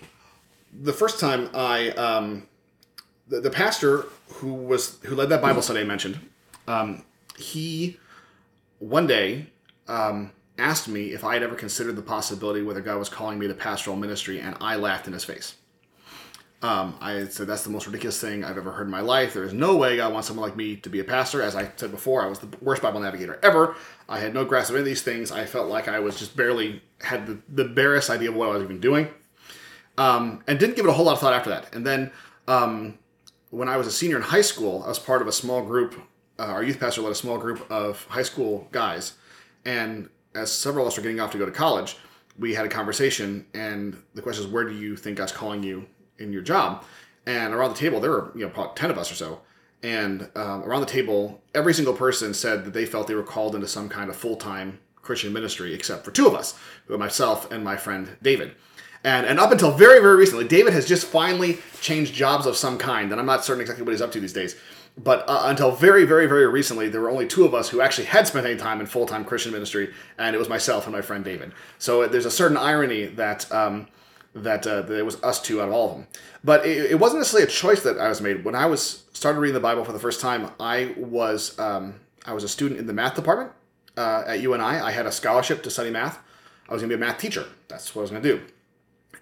The 0.73 0.93
first 0.93 1.21
time 1.21 1.49
I, 1.55 1.91
um, 1.91 2.49
the, 3.29 3.41
the 3.41 3.51
pastor 3.51 4.07
who 4.29 4.53
was 4.53 4.99
who 5.05 5.15
led 5.15 5.29
that 5.31 5.41
Bible 5.41 5.63
study 5.63 5.81
I 5.81 5.85
mentioned, 5.85 6.21
um, 6.67 7.05
he 7.39 7.99
one 8.79 9.07
day 9.07 9.47
um, 9.89 10.33
asked 10.59 10.89
me 10.89 11.13
if 11.13 11.25
I 11.25 11.35
had 11.35 11.43
ever 11.43 11.55
considered 11.55 11.97
the 11.97 12.03
possibility 12.03 12.63
whether 12.63 12.81
God 12.81 12.99
was 12.99 13.09
calling 13.09 13.39
me 13.39 13.49
to 13.49 13.55
pastoral 13.55 13.97
ministry, 13.97 14.41
and 14.41 14.57
I 14.61 14.77
laughed 14.77 15.07
in 15.07 15.13
his 15.13 15.25
face. 15.25 15.57
Um, 16.63 16.97
I 17.01 17.27
said, 17.27 17.47
That's 17.47 17.65
the 17.65 17.71
most 17.71 17.87
ridiculous 17.87 18.21
thing 18.21 18.43
I've 18.43 18.57
ever 18.57 18.73
heard 18.73 18.87
in 18.87 18.91
my 18.91 19.01
life. 19.01 19.35
There 19.35 19.45
is 19.45 19.53
no 19.53 19.77
way 19.77 19.99
God 19.99 20.13
wants 20.13 20.29
someone 20.29 20.49
like 20.49 20.57
me 20.57 20.77
to 20.77 20.89
be 20.89 21.01
a 21.01 21.05
pastor. 21.05 21.43
As 21.43 21.55
I 21.55 21.71
said 21.77 21.91
before, 21.91 22.23
I 22.23 22.27
was 22.27 22.39
the 22.39 22.49
worst 22.63 22.83
Bible 22.83 23.01
navigator 23.01 23.39
ever. 23.43 23.77
I 24.09 24.19
had 24.21 24.33
no 24.33 24.45
grasp 24.45 24.71
of 24.71 24.77
any 24.77 24.81
of 24.81 24.87
these 24.87 25.03
things. 25.03 25.31
I 25.31 25.45
felt 25.45 25.69
like 25.69 25.87
I 25.87 26.01
was 26.01 26.19
just 26.19 26.37
barely 26.37 26.83
had 27.03 27.27
the, 27.27 27.39
the 27.49 27.65
barest 27.67 28.09
idea 28.09 28.31
of 28.31 28.37
what 28.37 28.49
I 28.49 28.53
was 28.53 28.63
even 28.63 28.81
doing. 28.81 29.09
Um, 29.99 30.43
and 30.47 30.59
didn't 30.59 30.77
give 30.77 30.87
it 30.87 30.89
a 30.89 30.93
whole 30.93 31.07
lot 31.07 31.13
of 31.13 31.21
thought 31.21 31.35
after 31.35 31.51
that. 31.51 31.75
And 31.75 31.87
then 31.87 32.11
um, 32.49 32.99
when 33.51 33.69
I 33.69 33.77
was 33.77 33.87
a 33.87 33.93
senior 33.93 34.17
in 34.17 34.23
high 34.23 34.43
school, 34.43 34.83
I 34.85 34.89
was 34.89 34.99
part 34.99 35.23
of 35.23 35.29
a 35.29 35.33
small 35.33 35.63
group. 35.63 35.95
Uh, 36.39 36.45
our 36.45 36.63
youth 36.63 36.81
pastor 36.81 37.03
led 37.03 37.13
a 37.13 37.17
small 37.17 37.39
group 37.39 37.71
of 37.71 38.05
high 38.07 38.23
school 38.23 38.69
guys. 38.73 39.15
And 39.65 40.09
as 40.37 40.53
several 40.53 40.85
of 40.85 40.93
us 40.93 40.97
were 40.97 41.03
getting 41.03 41.21
off 41.21 41.33
to 41.33 41.39
go 41.39 41.47
to 41.47 41.53
college, 41.53 41.97
we 42.39 42.55
had 42.55 42.67
a 42.67 42.69
conversation. 42.69 43.47
And 43.55 43.97
the 44.15 44.23
question 44.23 44.45
is, 44.45 44.51
where 44.51 44.65
do 44.65 44.75
you 44.75 44.97
think 44.97 45.17
God's 45.17 45.33
calling 45.33 45.63
you 45.63 45.87
in 46.19 46.33
your 46.33 46.43
job. 46.43 46.85
And 47.27 47.53
around 47.55 47.71
the 47.71 47.79
table, 47.79 48.01
there 48.01 48.11
were 48.11 48.33
you 48.35 48.47
know 48.47 48.73
ten 48.75 48.91
of 48.91 48.99
us 48.99 49.11
or 49.11 49.15
so. 49.15 49.41
And 49.83 50.29
um, 50.35 50.63
around 50.63 50.81
the 50.81 50.87
table, 50.87 51.43
every 51.55 51.75
single 51.75 51.95
person 51.95 52.35
said 52.35 52.65
that 52.65 52.73
they 52.73 52.87
felt 52.87 53.07
they 53.07 53.15
were 53.15 53.23
called 53.23 53.55
into 53.55 53.69
some 53.69 53.89
kind 53.89 54.11
of 54.11 54.17
full 54.17 54.37
time 54.37 54.79
Christian 54.97 55.33
ministry, 55.33 55.75
except 55.75 56.05
for 56.05 56.11
two 56.11 56.27
of 56.27 56.35
us, 56.35 56.59
who 56.87 56.95
were 56.95 56.99
myself 56.99 57.51
and 57.51 57.63
my 57.63 57.77
friend 57.77 58.17
David. 58.23 58.53
And, 59.05 59.27
and 59.27 59.39
up 59.39 59.53
until 59.53 59.71
very, 59.71 60.01
very 60.01 60.17
recently, 60.17 60.49
David 60.49 60.73
has 60.73 60.87
just 60.87 61.07
finally 61.07 61.59
changed 61.81 62.13
jobs 62.13 62.47
of 62.47 62.57
some 62.57 62.77
kind. 62.77 63.13
And 63.13 63.21
I'm 63.21 63.27
not 63.27 63.45
certain 63.45 63.61
exactly 63.61 63.85
what 63.85 63.93
he's 63.93 64.03
up 64.03 64.11
to 64.13 64.21
these 64.21 64.33
days. 64.33 64.57
But 64.99 65.29
uh, 65.29 65.43
until 65.45 65.73
very, 65.73 66.05
very, 66.05 66.27
very 66.27 66.47
recently, 66.47 66.89
there 66.89 67.03
were 67.03 67.11
only 67.11 67.27
two 67.27 67.45
of 67.45 67.55
us 67.55 67.69
who 67.69 67.83
actually 67.83 68.07
had 68.07 68.27
spent 68.27 68.47
any 68.47 68.57
time 68.57 68.81
in 68.81 68.87
full 68.87 69.07
time 69.07 69.25
Christian 69.25 69.53
ministry, 69.53 69.93
and 70.19 70.35
it 70.35 70.39
was 70.39 70.49
myself 70.49 70.87
and 70.87 70.95
my 70.95 71.03
friend 71.03 71.23
David. 71.23 71.53
So 71.79 72.07
there's 72.07 72.25
a 72.25 72.31
certain 72.31 72.57
irony 72.57 73.05
that 73.07 73.51
um, 73.53 73.89
that, 74.37 74.67
uh, 74.67 74.83
that 74.83 74.99
it 74.99 75.05
was 75.05 75.23
us 75.23 75.41
two 75.41 75.61
out 75.61 75.69
of 75.69 75.75
all 75.75 75.91
of 75.91 75.97
them. 75.97 76.07
But 76.45 76.67
it, 76.67 76.93
it, 76.93 76.99
wasn't 76.99 77.21
necessarily 77.21 77.49
a 77.49 77.51
choice 77.51 77.83
that 77.83 77.99
I 77.99 78.09
was 78.09 78.21
made. 78.21 78.45
When 78.45 78.55
I 78.55 78.67
was 78.67 79.05
started 79.13 79.41
reading 79.41 79.55
the 79.55 79.61
Bible 79.61 79.85
for 79.85 79.93
the 79.93 79.99
first 79.99 80.21
time, 80.21 80.51
I 80.61 80.95
was 80.97 81.59
um, 81.59 81.95
I 82.25 82.33
was 82.33 82.45
a 82.45 82.49
student 82.49 82.79
in 82.79 82.87
the 82.87 82.93
math 82.93 83.15
department 83.15 83.53
uh, 83.97 84.25
at 84.27 84.41
UNI. 84.41 84.63
I 84.63 84.91
had 84.91 85.07
a 85.07 85.13
scholarship 85.13 85.63
to 85.65 85.71
study 85.71 85.91
math. 85.91 86.19
I 86.69 86.73
was 86.73 86.83
going 86.83 86.91
to 86.91 86.97
be 86.97 87.03
a 87.03 87.07
math 87.07 87.19
teacher. 87.19 87.47
That's 87.69 87.95
what 87.95 88.01
I 88.01 88.03
was 88.03 88.11
going 88.11 88.23
to 88.23 88.29
do. 88.37 88.43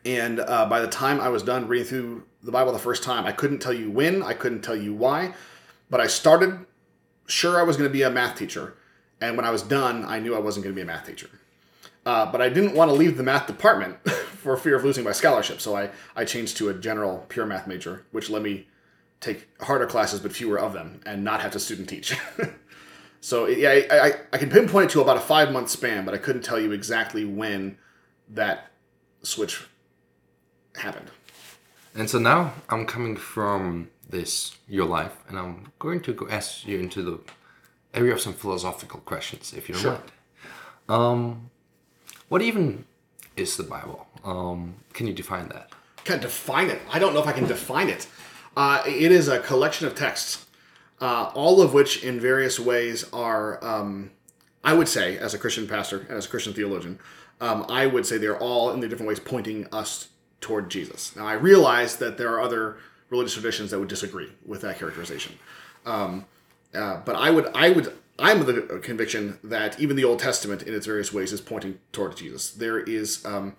And 0.04 0.40
uh, 0.40 0.66
by 0.66 0.80
the 0.80 0.88
time 0.88 1.20
I 1.20 1.28
was 1.28 1.42
done 1.42 1.66
reading 1.68 1.86
through 1.86 2.24
the 2.42 2.50
Bible 2.50 2.72
the 2.72 2.78
first 2.78 3.02
time, 3.02 3.26
I 3.26 3.32
couldn't 3.32 3.60
tell 3.60 3.72
you 3.72 3.90
when, 3.90 4.22
I 4.22 4.34
couldn't 4.34 4.62
tell 4.62 4.76
you 4.76 4.94
why, 4.94 5.34
but 5.90 6.00
I 6.00 6.06
started 6.06 6.66
sure 7.26 7.58
I 7.58 7.62
was 7.62 7.76
going 7.76 7.88
to 7.88 7.92
be 7.92 8.02
a 8.02 8.10
math 8.10 8.38
teacher. 8.38 8.74
And 9.20 9.36
when 9.36 9.46
I 9.46 9.50
was 9.50 9.62
done, 9.62 10.04
I 10.04 10.18
knew 10.18 10.34
I 10.34 10.38
wasn't 10.38 10.64
going 10.64 10.74
to 10.74 10.78
be 10.78 10.82
a 10.82 10.86
math 10.86 11.06
teacher. 11.06 11.30
Uh, 12.04 12.30
but 12.30 12.42
I 12.42 12.48
didn't 12.48 12.74
want 12.74 12.90
to 12.90 12.94
leave 12.94 13.16
the 13.16 13.22
math 13.22 13.46
department 13.46 13.96
for 14.10 14.56
fear 14.56 14.76
of 14.76 14.84
losing 14.84 15.04
my 15.04 15.12
scholarship. 15.12 15.60
So 15.60 15.76
I, 15.76 15.90
I 16.14 16.24
changed 16.24 16.56
to 16.58 16.68
a 16.68 16.74
general 16.74 17.24
pure 17.28 17.46
math 17.46 17.66
major, 17.66 18.04
which 18.12 18.28
let 18.28 18.42
me 18.42 18.66
take 19.20 19.48
harder 19.62 19.86
classes 19.86 20.20
but 20.20 20.32
fewer 20.32 20.58
of 20.58 20.74
them 20.74 21.00
and 21.06 21.24
not 21.24 21.40
have 21.40 21.52
to 21.52 21.60
student 21.60 21.88
teach. 21.88 22.14
so 23.20 23.46
yeah, 23.46 23.70
I, 23.90 23.98
I, 23.98 24.12
I 24.34 24.38
can 24.38 24.50
pinpoint 24.50 24.90
it 24.90 24.92
to 24.92 25.00
about 25.00 25.16
a 25.16 25.20
five 25.20 25.50
month 25.50 25.70
span, 25.70 26.04
but 26.04 26.12
I 26.12 26.18
couldn't 26.18 26.42
tell 26.42 26.60
you 26.60 26.72
exactly 26.72 27.24
when 27.24 27.78
that 28.28 28.70
switch 29.22 29.66
happened. 30.76 31.10
And 31.94 32.10
so 32.10 32.18
now 32.18 32.52
I'm 32.68 32.86
coming 32.86 33.16
from 33.16 33.90
this 34.08 34.56
your 34.68 34.86
life, 34.86 35.16
and 35.28 35.38
I'm 35.38 35.72
going 35.78 36.00
to 36.02 36.12
go 36.12 36.28
ask 36.28 36.66
you 36.66 36.78
into 36.78 37.02
the 37.02 37.20
area 37.92 38.12
of 38.12 38.20
some 38.20 38.32
philosophical 38.32 39.00
questions, 39.00 39.52
if 39.52 39.68
you 39.68 39.74
don't 39.74 39.82
sure. 39.82 39.92
mind. 39.92 40.12
Um, 40.88 41.50
what 42.28 42.42
even 42.42 42.84
is 43.36 43.56
the 43.56 43.62
Bible? 43.62 44.06
Um, 44.24 44.74
can 44.92 45.06
you 45.06 45.12
define 45.12 45.48
that? 45.48 45.70
Can 46.04 46.20
define 46.20 46.68
it? 46.68 46.80
I 46.90 46.98
don't 46.98 47.14
know 47.14 47.20
if 47.20 47.26
I 47.26 47.32
can 47.32 47.46
define 47.46 47.88
it. 47.88 48.06
Uh, 48.56 48.82
it 48.86 49.10
is 49.10 49.28
a 49.28 49.38
collection 49.38 49.86
of 49.86 49.94
texts, 49.94 50.46
uh, 51.00 51.30
all 51.34 51.62
of 51.62 51.72
which, 51.72 52.04
in 52.04 52.20
various 52.20 52.58
ways, 52.58 53.04
are. 53.12 53.64
Um, 53.64 54.10
I 54.62 54.72
would 54.72 54.88
say, 54.88 55.18
as 55.18 55.34
a 55.34 55.38
Christian 55.38 55.68
pastor, 55.68 56.06
as 56.08 56.24
a 56.24 56.28
Christian 56.28 56.54
theologian, 56.54 56.98
um, 57.40 57.66
I 57.68 57.86
would 57.86 58.06
say 58.06 58.16
they're 58.16 58.38
all 58.38 58.70
in 58.70 58.80
their 58.80 58.88
different 58.88 59.08
ways 59.08 59.20
pointing 59.20 59.66
us 59.72 60.08
toward 60.40 60.70
Jesus. 60.70 61.14
Now, 61.16 61.26
I 61.26 61.34
realize 61.34 61.96
that 61.96 62.18
there 62.18 62.32
are 62.34 62.40
other 62.40 62.76
religious 63.10 63.34
traditions 63.34 63.70
that 63.70 63.78
would 63.78 63.88
disagree 63.88 64.30
with 64.44 64.60
that 64.62 64.78
characterization, 64.78 65.38
um, 65.86 66.26
uh, 66.74 67.00
but 67.04 67.16
I 67.16 67.30
would, 67.30 67.46
I 67.54 67.70
would, 67.70 67.92
I'm 68.18 68.40
of 68.40 68.46
the 68.46 68.80
conviction 68.82 69.38
that 69.44 69.78
even 69.80 69.96
the 69.96 70.04
Old 70.04 70.18
Testament, 70.18 70.62
in 70.62 70.74
its 70.74 70.86
various 70.86 71.12
ways, 71.12 71.32
is 71.32 71.40
pointing 71.40 71.78
toward 71.92 72.16
Jesus. 72.16 72.50
There 72.50 72.80
is 72.80 73.24
um, 73.24 73.54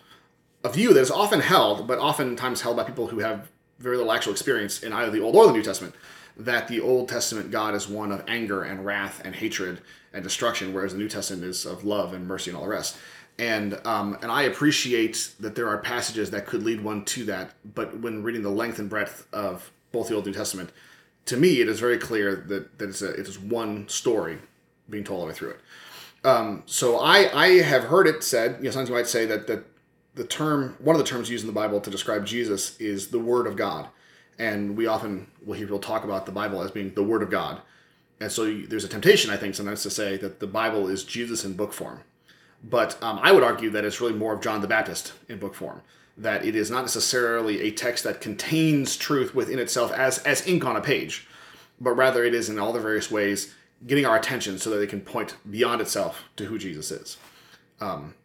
a 0.64 0.70
view 0.70 0.94
that 0.94 1.00
is 1.00 1.12
often 1.12 1.42
held, 1.42 1.88
but 1.88 2.00
oftentimes 2.00 2.62
held 2.62 2.78
by 2.78 2.84
people 2.84 3.08
who 3.08 3.20
have 3.20 3.50
very 3.80 3.98
little 3.98 4.12
actual 4.12 4.32
experience 4.32 4.82
in 4.82 4.94
either 4.94 5.12
the 5.12 5.22
Old 5.22 5.36
or 5.36 5.48
the 5.48 5.54
New 5.54 5.64
Testament, 5.64 5.96
that 6.38 6.68
the 6.68 6.82
Old 6.82 7.08
Testament 7.08 7.52
God 7.52 7.76
is 7.76 7.88
one 7.88 8.12
of 8.12 8.24
anger 8.28 8.64
and 8.64 8.86
wrath 8.86 9.22
and 9.24 9.36
hatred 9.36 9.82
and 10.14 10.24
destruction, 10.24 10.74
whereas 10.74 10.94
the 10.94 10.98
New 10.98 11.10
Testament 11.10 11.44
is 11.44 11.66
of 11.66 11.84
love 11.84 12.14
and 12.14 12.28
mercy 12.28 12.50
and 12.50 12.58
all 12.58 12.64
the 12.64 12.70
rest. 12.70 12.98
And 13.38 13.80
um, 13.86 14.18
and 14.22 14.32
I 14.32 14.44
appreciate 14.44 15.34
that 15.40 15.56
there 15.56 15.68
are 15.68 15.78
passages 15.78 16.32
that 16.32 16.46
could 16.46 16.64
lead 16.64 16.82
one 16.82 17.04
to 17.06 17.26
that, 17.26 17.54
but 17.76 18.00
when 18.00 18.24
reading 18.24 18.44
the 18.44 18.50
length 18.50 18.80
and 18.80 18.90
breadth 18.90 19.28
of 19.34 19.72
both 19.92 20.08
the 20.08 20.16
Old 20.16 20.26
and 20.26 20.34
New 20.34 20.38
Testament, 20.40 20.72
to 21.26 21.36
me 21.36 21.60
it 21.60 21.68
is 21.68 21.80
very 21.80 21.98
clear 21.98 22.36
that, 22.48 22.78
that 22.78 22.90
it's 22.90 23.02
a, 23.02 23.12
it 23.12 23.28
is 23.28 23.38
one 23.38 23.90
story 23.90 24.38
being 24.90 25.04
told 25.04 25.20
all 25.20 25.26
the 25.26 25.32
way 25.32 25.36
through 25.36 25.50
it. 25.52 25.60
Um, 26.24 26.64
so 26.66 26.98
I 26.98 27.30
I 27.34 27.48
have 27.62 27.86
heard 27.86 28.08
it 28.08 28.24
said, 28.24 28.58
you 28.60 28.66
know, 28.66 28.72
sometimes 28.72 28.90
you 28.90 28.96
might 28.96 29.08
say 29.08 29.26
that 29.26 29.48
that 29.48 29.66
the 30.16 30.24
term, 30.24 30.76
one 30.80 30.96
of 30.96 31.02
the 31.02 31.08
terms 31.08 31.30
used 31.30 31.44
in 31.44 31.48
the 31.48 31.54
Bible 31.54 31.80
to 31.82 31.90
describe 31.90 32.26
Jesus 32.26 32.80
is 32.80 33.10
the 33.10 33.20
Word 33.20 33.48
of 33.48 33.56
God. 33.56 33.90
And 34.40 34.76
we 34.76 34.88
often 34.88 35.28
will 35.46 35.54
hear 35.54 35.68
people 35.68 35.80
talk 35.80 36.04
about 36.04 36.26
the 36.26 36.32
Bible 36.32 36.62
as 36.62 36.72
being 36.72 36.94
the 36.94 37.04
Word 37.04 37.22
of 37.22 37.30
God. 37.30 37.62
And 38.20 38.32
so 38.32 38.46
there's 38.46 38.86
a 38.86 38.90
temptation, 38.90 39.30
I 39.30 39.38
think, 39.38 39.56
sometimes 39.56 39.84
to 39.84 39.90
say 39.90 40.18
that 40.18 40.40
the 40.40 40.48
Bible 40.48 40.88
is 40.88 41.04
Jesus 41.04 41.44
in 41.44 41.54
book 41.54 41.74
form. 41.74 42.02
But 42.68 43.02
um, 43.04 43.20
I 43.22 43.32
would 43.32 43.44
argue 43.44 43.70
that 43.72 43.86
it's 43.86 44.02
really 44.02 44.14
more 44.14 44.34
of 44.34 44.42
John 44.42 44.62
the 44.62 44.68
Baptist 44.68 45.14
in 45.30 45.38
book 45.38 45.54
form. 45.54 45.82
That 46.18 46.46
it 46.46 46.56
is 46.56 46.72
not 46.72 46.82
necessarily 46.82 47.62
a 47.62 47.72
text 47.72 48.04
that 48.06 48.22
contains 48.22 48.98
truth 48.98 49.36
within 49.36 49.60
itself 49.60 49.92
as, 49.92 50.18
as 50.20 50.48
ink 50.48 50.66
on 50.66 50.76
a 50.76 50.82
page, 50.82 51.28
but 51.80 51.92
rather 51.92 52.24
it 52.24 52.34
is 52.34 52.50
in 52.50 52.58
all 52.58 52.74
the 52.74 52.80
various 52.80 53.12
ways 53.12 53.54
getting 53.86 54.06
our 54.06 54.18
attention 54.18 54.58
so 54.58 54.70
that 54.70 54.82
it 54.82 54.90
can 54.90 55.02
point 55.02 55.36
beyond 55.52 55.82
itself 55.82 56.24
to 56.38 56.46
who 56.46 56.58
Jesus 56.58 56.90
is. 56.90 57.18
Um, 57.80 58.16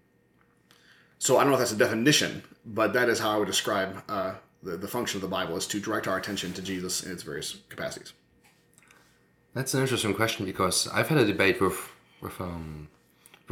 so 1.19 1.37
I 1.37 1.43
don't 1.43 1.51
know 1.51 1.57
if 1.57 1.61
that's 1.61 1.73
a 1.73 1.77
definition, 1.77 2.43
but 2.65 2.93
that 2.95 3.09
is 3.09 3.19
how 3.19 3.33
I 3.33 3.37
would 3.37 3.49
describe 3.49 4.03
uh, 4.09 4.35
the, 4.63 4.77
the 4.77 4.89
function 4.89 5.19
of 5.19 5.23
the 5.23 5.29
Bible 5.29 5.57
is 5.57 5.67
to 5.67 5.81
direct 5.81 6.09
our 6.09 6.17
attention 6.17 6.53
to 6.55 6.63
Jesus 6.63 7.03
in 7.03 7.13
its 7.13 7.25
various 7.25 7.59
capacities. 7.69 8.13
That's 9.53 9.75
an 9.75 9.83
interesting 9.83 10.15
question 10.15 10.47
because 10.47 10.89
I've 10.89 11.09
had 11.09 11.19
a 11.19 11.27
debate 11.27 11.61
with 11.61 11.91
with, 12.21 12.41
um, 12.41 12.89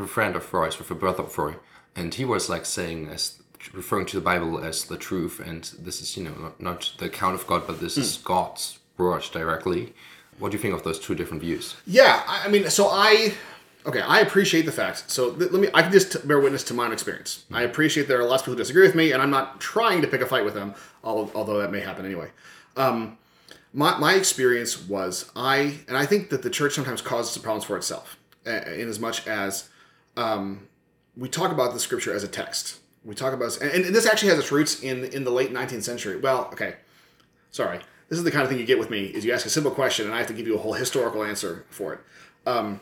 friend 0.07 0.37
of 0.37 0.53
Roy's, 0.53 0.79
with 0.79 0.91
a 0.91 0.95
brother 0.95 1.25
of 1.25 1.37
Roy, 1.37 1.55
and 1.97 2.15
he 2.15 2.25
was 2.25 2.49
like 2.49 2.67
saying 2.67 3.09
as 3.09 3.43
referring 3.73 4.07
to 4.07 4.17
the 4.17 4.23
Bible 4.23 4.59
as 4.65 4.85
the 4.85 4.97
truth, 4.97 5.41
and 5.41 5.65
this 5.81 6.01
is 6.01 6.17
you 6.17 6.25
know 6.25 6.35
not, 6.35 6.61
not 6.61 6.93
the 6.99 7.07
account 7.07 7.35
of 7.35 7.47
God, 7.47 7.67
but 7.67 7.81
this 7.81 7.97
mm. 7.97 8.03
is 8.03 8.17
God's 8.19 8.79
word 8.97 9.25
directly. 9.33 9.95
What 10.39 10.53
do 10.53 10.57
you 10.57 10.63
think 10.63 10.75
of 10.75 10.85
those 10.85 11.01
two 11.01 11.15
different 11.15 11.43
views? 11.43 11.77
Yeah, 11.87 12.23
I 12.27 12.49
mean, 12.49 12.71
so 12.71 12.89
I 12.91 13.35
okay, 13.87 14.01
I 14.01 14.21
appreciate 14.21 14.67
the 14.67 14.73
fact. 14.73 15.11
So 15.11 15.33
th- 15.33 15.51
let 15.51 15.61
me, 15.61 15.69
I 15.75 15.83
can 15.83 15.93
just 15.93 16.27
bear 16.27 16.39
witness 16.39 16.63
to 16.65 16.75
my 16.75 16.85
own 16.85 16.93
experience. 16.93 17.45
I 17.53 17.63
appreciate 17.63 18.07
there 18.07 18.21
are 18.21 18.25
lots 18.25 18.43
of 18.43 18.47
people 18.47 18.55
who 18.55 18.59
disagree 18.59 18.83
with 18.83 18.95
me, 18.95 19.13
and 19.13 19.23
I'm 19.23 19.31
not 19.31 19.61
trying 19.61 20.03
to 20.03 20.09
pick 20.09 20.21
a 20.21 20.27
fight 20.27 20.45
with 20.45 20.55
them, 20.55 20.75
although 21.03 21.59
that 21.59 21.73
may 21.73 21.81
happen 21.81 22.05
anyway. 22.05 22.31
Um, 22.77 23.19
my, 23.73 23.99
my 23.99 24.15
experience 24.15 24.87
was 24.87 25.31
I, 25.35 25.79
and 25.89 25.97
I 25.97 26.07
think 26.07 26.31
that 26.31 26.43
the 26.43 26.51
church 26.51 26.75
sometimes 26.75 27.03
causes 27.03 27.37
problems 27.39 27.65
for 27.65 27.77
itself, 27.77 28.17
in 28.45 28.89
as 28.89 29.01
much 29.01 29.27
as 29.27 29.69
um, 30.19 30.69
we 31.17 31.29
talk 31.29 31.53
about 31.53 31.73
the 31.73 31.81
scripture 31.81 32.13
as 32.13 32.25
a 32.25 32.29
text. 32.29 32.81
We 33.05 33.15
talk 33.15 33.33
about 33.33 33.57
and, 33.63 33.87
and 33.87 33.95
this 33.95 34.07
actually 34.07 34.31
has 34.31 34.39
its 34.39 34.53
roots 34.53 34.83
in 34.83 35.05
in 35.05 35.25
the 35.25 35.31
late 35.31 35.53
19th 35.53 35.85
century. 35.85 36.17
Well, 36.17 36.49
okay, 36.53 36.75
sorry. 37.51 37.79
This 38.09 38.19
is 38.19 38.25
the 38.25 38.31
kind 38.31 38.43
of 38.43 38.49
thing 38.49 38.59
you 38.59 38.67
get 38.67 38.79
with 38.79 38.91
me: 38.91 39.05
is 39.05 39.25
you 39.25 39.33
ask 39.33 39.47
a 39.47 39.51
simple 39.51 39.71
question 39.71 40.07
and 40.07 40.15
I 40.15 40.19
have 40.19 40.27
to 40.27 40.35
give 40.35 40.47
you 40.47 40.57
a 40.57 40.59
whole 40.59 40.75
historical 40.75 41.23
answer 41.23 41.65
for 41.71 41.95
it. 41.95 42.01
Um, 42.47 42.81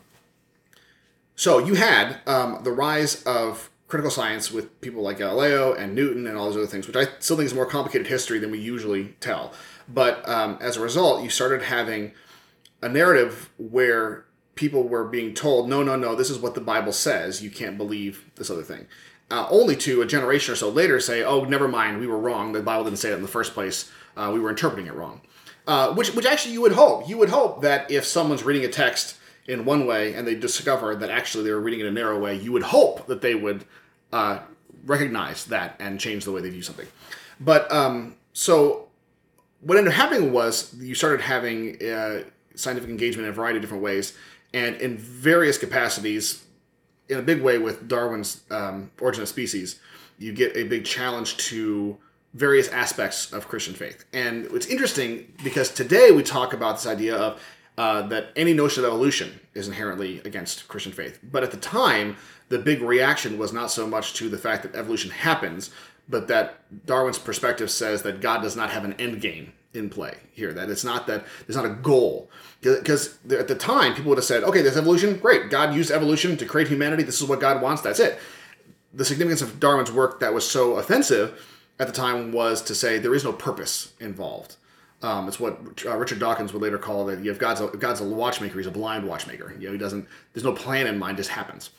so 1.34 1.58
you 1.58 1.74
had 1.74 2.20
um, 2.26 2.60
the 2.64 2.72
rise 2.72 3.22
of 3.24 3.70
critical 3.88 4.10
science 4.10 4.50
with 4.50 4.80
people 4.80 5.02
like 5.02 5.18
Galileo 5.18 5.74
and 5.74 5.94
Newton 5.94 6.26
and 6.26 6.36
all 6.36 6.46
those 6.46 6.56
other 6.56 6.66
things, 6.66 6.86
which 6.86 6.96
I 6.96 7.06
still 7.18 7.36
think 7.36 7.46
is 7.46 7.54
more 7.54 7.66
complicated 7.66 8.06
history 8.06 8.38
than 8.38 8.50
we 8.50 8.58
usually 8.58 9.14
tell. 9.20 9.52
But 9.88 10.26
um, 10.28 10.58
as 10.60 10.76
a 10.76 10.80
result, 10.80 11.22
you 11.22 11.30
started 11.30 11.62
having 11.62 12.12
a 12.82 12.88
narrative 12.88 13.50
where 13.58 14.24
people 14.56 14.82
were 14.82 15.04
being 15.04 15.34
told, 15.34 15.68
no, 15.68 15.82
no, 15.82 15.94
no, 15.94 16.16
this 16.16 16.30
is 16.30 16.38
what 16.38 16.54
the 16.54 16.60
Bible 16.60 16.92
says. 16.92 17.42
You 17.42 17.50
can't 17.50 17.78
believe 17.78 18.24
this 18.34 18.50
other 18.50 18.62
thing. 18.62 18.86
Uh, 19.30 19.46
only 19.50 19.76
to 19.76 20.02
a 20.02 20.06
generation 20.06 20.52
or 20.52 20.56
so 20.56 20.68
later 20.68 20.98
say, 20.98 21.22
oh, 21.22 21.44
never 21.44 21.68
mind, 21.68 22.00
we 22.00 22.06
were 22.06 22.18
wrong. 22.18 22.52
The 22.52 22.62
Bible 22.62 22.84
didn't 22.84 22.98
say 22.98 23.10
that 23.10 23.16
in 23.16 23.22
the 23.22 23.28
first 23.28 23.54
place. 23.54 23.90
Uh, 24.16 24.30
we 24.32 24.40
were 24.40 24.50
interpreting 24.50 24.86
it 24.86 24.94
wrong. 24.94 25.20
Uh, 25.66 25.92
which, 25.94 26.14
which 26.14 26.26
actually 26.26 26.52
you 26.52 26.62
would 26.62 26.72
hope. 26.72 27.08
You 27.08 27.18
would 27.18 27.28
hope 27.28 27.62
that 27.62 27.90
if 27.90 28.04
someone's 28.04 28.44
reading 28.44 28.64
a 28.64 28.68
text 28.68 29.18
in 29.46 29.64
one 29.64 29.86
way 29.86 30.14
and 30.14 30.26
they 30.26 30.34
discover 30.34 30.94
that 30.96 31.10
actually 31.10 31.44
they 31.44 31.50
were 31.50 31.60
reading 31.60 31.80
it 31.80 31.86
in 31.86 31.88
a 31.88 32.00
narrow 32.00 32.18
way, 32.18 32.36
you 32.36 32.52
would 32.52 32.62
hope 32.62 33.06
that 33.08 33.20
they 33.20 33.34
would 33.34 33.64
uh, 34.12 34.38
recognize 34.84 35.44
that 35.46 35.76
and 35.80 36.00
change 36.00 36.24
the 36.24 36.32
way 36.32 36.40
they 36.40 36.50
view 36.50 36.62
something. 36.62 36.86
But 37.40 37.70
um, 37.70 38.14
so 38.32 38.88
what 39.60 39.76
ended 39.76 39.92
up 39.92 39.98
happening 39.98 40.32
was 40.32 40.72
you 40.78 40.94
started 40.94 41.20
having 41.20 41.84
uh, 41.84 42.22
scientific 42.54 42.88
engagement 42.88 43.26
in 43.26 43.32
a 43.32 43.34
variety 43.34 43.58
of 43.58 43.62
different 43.62 43.82
ways 43.82 44.16
and 44.56 44.76
in 44.76 44.96
various 44.96 45.58
capacities, 45.58 46.42
in 47.10 47.18
a 47.18 47.22
big 47.22 47.42
way 47.42 47.58
with 47.58 47.88
Darwin's 47.88 48.40
um, 48.50 48.90
Origin 48.98 49.20
of 49.20 49.28
Species, 49.28 49.80
you 50.18 50.32
get 50.32 50.56
a 50.56 50.64
big 50.64 50.86
challenge 50.86 51.36
to 51.48 51.98
various 52.32 52.68
aspects 52.70 53.34
of 53.34 53.48
Christian 53.48 53.74
faith. 53.74 54.06
And 54.14 54.46
it's 54.46 54.66
interesting 54.66 55.30
because 55.44 55.70
today 55.70 56.10
we 56.10 56.22
talk 56.22 56.54
about 56.54 56.76
this 56.76 56.86
idea 56.86 57.16
of 57.16 57.42
uh, 57.76 58.00
that 58.08 58.28
any 58.34 58.54
notion 58.54 58.82
of 58.82 58.88
evolution 58.88 59.38
is 59.52 59.68
inherently 59.68 60.20
against 60.24 60.66
Christian 60.68 60.92
faith. 60.92 61.18
But 61.22 61.42
at 61.42 61.50
the 61.50 61.58
time, 61.58 62.16
the 62.48 62.58
big 62.58 62.80
reaction 62.80 63.36
was 63.36 63.52
not 63.52 63.70
so 63.70 63.86
much 63.86 64.14
to 64.14 64.30
the 64.30 64.38
fact 64.38 64.62
that 64.62 64.74
evolution 64.74 65.10
happens, 65.10 65.68
but 66.08 66.28
that 66.28 66.86
Darwin's 66.86 67.18
perspective 67.18 67.70
says 67.70 68.00
that 68.04 68.22
God 68.22 68.40
does 68.40 68.56
not 68.56 68.70
have 68.70 68.86
an 68.86 68.94
end 68.94 69.20
game 69.20 69.52
in 69.74 69.90
play 69.90 70.16
here. 70.32 70.52
That 70.52 70.70
it's 70.70 70.84
not 70.84 71.06
that 71.06 71.24
there's 71.46 71.56
not 71.56 71.66
a 71.66 71.74
goal. 71.74 72.30
Because 72.60 73.18
at 73.30 73.48
the 73.48 73.54
time, 73.54 73.94
people 73.94 74.08
would 74.10 74.18
have 74.18 74.24
said, 74.24 74.42
okay, 74.44 74.62
there's 74.62 74.76
evolution. 74.76 75.18
Great. 75.18 75.50
God 75.50 75.74
used 75.74 75.90
evolution 75.90 76.36
to 76.36 76.46
create 76.46 76.68
humanity. 76.68 77.02
This 77.02 77.20
is 77.20 77.28
what 77.28 77.40
God 77.40 77.62
wants. 77.62 77.82
That's 77.82 78.00
it. 78.00 78.18
The 78.92 79.04
significance 79.04 79.42
of 79.42 79.60
Darwin's 79.60 79.92
work 79.92 80.20
that 80.20 80.32
was 80.32 80.48
so 80.48 80.76
offensive 80.76 81.40
at 81.78 81.86
the 81.86 81.92
time 81.92 82.32
was 82.32 82.62
to 82.62 82.74
say 82.74 82.98
there 82.98 83.14
is 83.14 83.24
no 83.24 83.32
purpose 83.32 83.92
involved. 84.00 84.56
Um, 85.02 85.28
it's 85.28 85.38
what 85.38 85.84
uh, 85.84 85.96
Richard 85.96 86.18
Dawkins 86.18 86.52
would 86.52 86.62
later 86.62 86.78
call 86.78 87.04
that 87.06 87.22
you 87.22 87.28
have 87.30 87.38
God's 87.38 87.60
a, 87.60 87.68
God's 87.68 88.00
a 88.00 88.04
watchmaker. 88.04 88.56
He's 88.56 88.66
a 88.66 88.70
blind 88.70 89.06
watchmaker. 89.06 89.54
You 89.58 89.66
know, 89.66 89.72
he 89.72 89.78
doesn't. 89.78 90.08
There's 90.32 90.44
no 90.44 90.54
plan 90.54 90.86
in 90.86 90.98
mind. 90.98 91.18
Just 91.18 91.30
happens. 91.30 91.70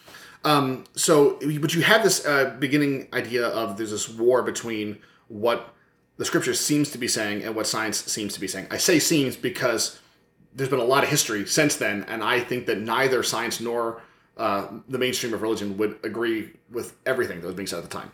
Um, 0.44 0.86
so, 0.96 1.40
but 1.60 1.74
you 1.74 1.82
have 1.82 2.04
this 2.04 2.26
uh, 2.26 2.56
beginning 2.60 3.08
idea 3.12 3.48
of 3.48 3.76
there's 3.78 3.92
this 3.92 4.08
war 4.08 4.44
between 4.44 5.00
what 5.28 5.74
the 6.18 6.26
scripture 6.26 6.54
seems 6.54 6.92
to 6.92 6.98
be 6.98 7.08
saying 7.08 7.44
and 7.44 7.56
what 7.56 7.68
science 7.68 8.04
seems 8.04 8.34
to 8.34 8.40
be 8.40 8.48
saying. 8.48 8.68
I 8.72 8.78
say 8.78 9.00
seems 9.00 9.36
because 9.36 10.00
there's 10.54 10.70
been 10.70 10.80
a 10.80 10.84
lot 10.84 11.04
of 11.04 11.10
history 11.10 11.46
since 11.46 11.76
then, 11.76 12.04
and 12.08 12.24
I 12.24 12.40
think 12.40 12.66
that 12.66 12.80
neither 12.80 13.22
science 13.24 13.62
nor 13.62 14.02
uh, 14.36 14.68
the 14.90 14.98
mainstream 14.98 15.34
of 15.34 15.42
religion 15.42 15.78
would 15.78 16.00
agree 16.04 16.52
with 16.72 16.96
everything 17.06 17.42
that 17.42 17.48
was 17.48 17.56
being 17.56 17.68
said 17.68 17.78
at 17.78 17.84
the 17.84 17.90
time. 17.90 18.12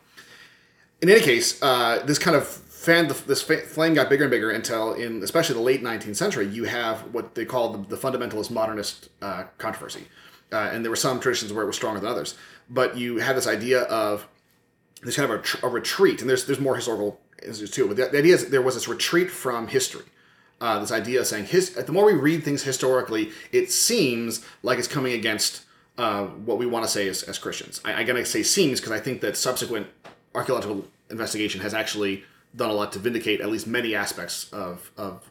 In 1.02 1.10
any 1.10 1.22
case, 1.22 1.62
uh, 1.62 2.04
this 2.06 2.20
kind 2.20 2.36
of 2.36 2.48
fan, 2.48 3.08
this 3.28 3.42
flame 3.42 3.94
got 3.94 4.10
bigger 4.10 4.26
and 4.26 4.32
bigger 4.32 4.52
until, 4.52 4.94
in 4.94 5.24
especially 5.24 5.56
the 5.56 5.62
late 5.62 5.82
19th 5.82 6.16
century, 6.16 6.48
you 6.48 6.66
have 6.66 7.02
what 7.14 7.36
they 7.36 7.46
call 7.46 7.74
the, 7.74 7.96
the 7.96 7.98
fundamentalist 7.98 8.52
modernist 8.52 9.10
uh, 9.22 9.44
controversy, 9.58 10.08
uh, 10.52 10.70
and 10.72 10.84
there 10.84 10.90
were 10.90 10.98
some 10.98 11.20
traditions 11.20 11.52
where 11.54 11.64
it 11.64 11.68
was 11.68 11.76
stronger 11.76 12.00
than 12.00 12.10
others. 12.10 12.36
But 12.70 12.98
you 12.98 13.18
had 13.18 13.36
this 13.36 13.48
idea 13.48 13.82
of 13.84 14.28
this 15.02 15.16
kind 15.16 15.32
of 15.32 15.60
a, 15.64 15.68
a 15.68 15.70
retreat, 15.70 16.22
and 16.22 16.30
there's 16.30 16.46
there's 16.46 16.60
more 16.60 16.76
historical 16.76 17.20
too. 17.42 17.88
But 17.88 17.98
the, 17.98 18.06
the 18.08 18.20
idea 18.20 18.36
is 18.36 18.50
there 18.50 18.62
was 18.62 18.76
this 18.76 18.88
retreat 18.88 19.30
from 19.30 19.68
history 19.68 20.06
uh, 20.64 20.80
this 20.80 20.94
idea 20.94 21.20
of 21.20 21.28
saying 21.28 21.44
his, 21.44 21.72
the 21.72 21.92
more 21.92 22.06
we 22.06 22.14
read 22.14 22.42
things 22.42 22.64
historically, 22.64 23.32
it 23.52 23.70
seems 23.70 24.46
like 24.64 24.80
it's 24.80 24.88
coming 24.88 25.12
against 25.12 25.66
uh, 25.98 26.24
what 26.24 26.58
we 26.58 26.66
want 26.66 26.86
to 26.86 26.90
say 26.90 27.10
as, 27.10 27.22
as 27.24 27.38
Christians. 27.38 27.82
I, 27.84 27.92
I'm 27.92 28.06
going 28.06 28.24
to 28.24 28.26
say 28.26 28.44
seems 28.44 28.80
because 28.80 28.94
I 28.94 29.00
think 29.02 29.20
that 29.22 29.36
subsequent 29.36 29.88
archaeological 30.34 30.88
investigation 31.10 31.60
has 31.60 31.74
actually 31.74 32.24
done 32.56 32.70
a 32.70 32.74
lot 32.74 32.94
to 32.94 33.00
vindicate 33.00 33.42
at 33.42 33.50
least 33.50 33.68
many 33.68 33.94
aspects 33.94 34.52
of, 34.54 34.90
of 34.96 35.30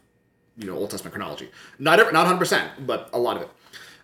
you 0.59 0.67
know 0.67 0.77
Old 0.77 0.91
Testament 0.91 1.15
chronology. 1.15 1.51
Not 1.79 1.99
not 1.99 2.13
100, 2.13 2.39
percent 2.39 2.87
but 2.87 3.09
a 3.15 3.19
lot 3.19 3.37
of 3.37 3.45
it. 3.45 3.51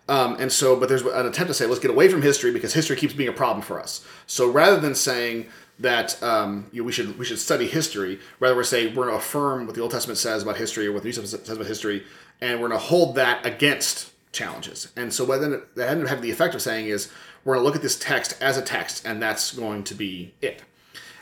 Um, 0.07 0.37
and 0.39 0.51
so, 0.51 0.75
but 0.75 0.89
there's 0.89 1.03
an 1.03 1.27
attempt 1.27 1.49
to 1.49 1.53
say, 1.53 1.67
let's 1.67 1.79
get 1.79 1.91
away 1.91 2.09
from 2.09 2.23
history 2.23 2.51
because 2.51 2.73
history 2.73 2.95
keeps 2.95 3.13
being 3.13 3.29
a 3.29 3.33
problem 3.33 3.61
for 3.61 3.79
us. 3.79 4.03
So 4.25 4.49
rather 4.49 4.79
than 4.79 4.95
saying 4.95 5.45
that 5.79 6.21
um, 6.21 6.67
you 6.71 6.81
know, 6.81 6.85
we 6.85 6.91
should 6.91 7.17
we 7.17 7.25
should 7.25 7.39
study 7.39 7.67
history. 7.67 8.19
Rather, 8.39 8.55
we're 8.55 8.63
saying 8.63 8.95
we're 8.95 9.05
going 9.05 9.15
to 9.15 9.19
affirm 9.19 9.65
what 9.65 9.75
the 9.75 9.81
Old 9.81 9.91
Testament 9.91 10.17
says 10.17 10.43
about 10.43 10.57
history 10.57 10.87
or 10.87 10.91
what 10.91 11.03
the 11.03 11.07
New 11.07 11.13
Testament 11.13 11.45
says 11.47 11.55
about 11.55 11.67
history, 11.67 12.03
and 12.41 12.59
we're 12.61 12.69
going 12.69 12.79
to 12.79 12.85
hold 12.85 13.15
that 13.15 13.45
against 13.45 14.11
challenges. 14.31 14.91
And 14.95 15.13
so, 15.13 15.25
what 15.25 15.41
that 15.41 15.89
ended 15.89 16.05
up 16.05 16.09
having 16.09 16.23
the 16.23 16.31
effect 16.31 16.55
of 16.55 16.61
saying 16.61 16.87
is 16.87 17.11
we're 17.43 17.55
going 17.55 17.63
to 17.63 17.65
look 17.65 17.75
at 17.75 17.81
this 17.81 17.97
text 17.97 18.37
as 18.41 18.57
a 18.57 18.61
text, 18.61 19.05
and 19.05 19.21
that's 19.21 19.53
going 19.55 19.83
to 19.85 19.95
be 19.95 20.33
it. 20.41 20.61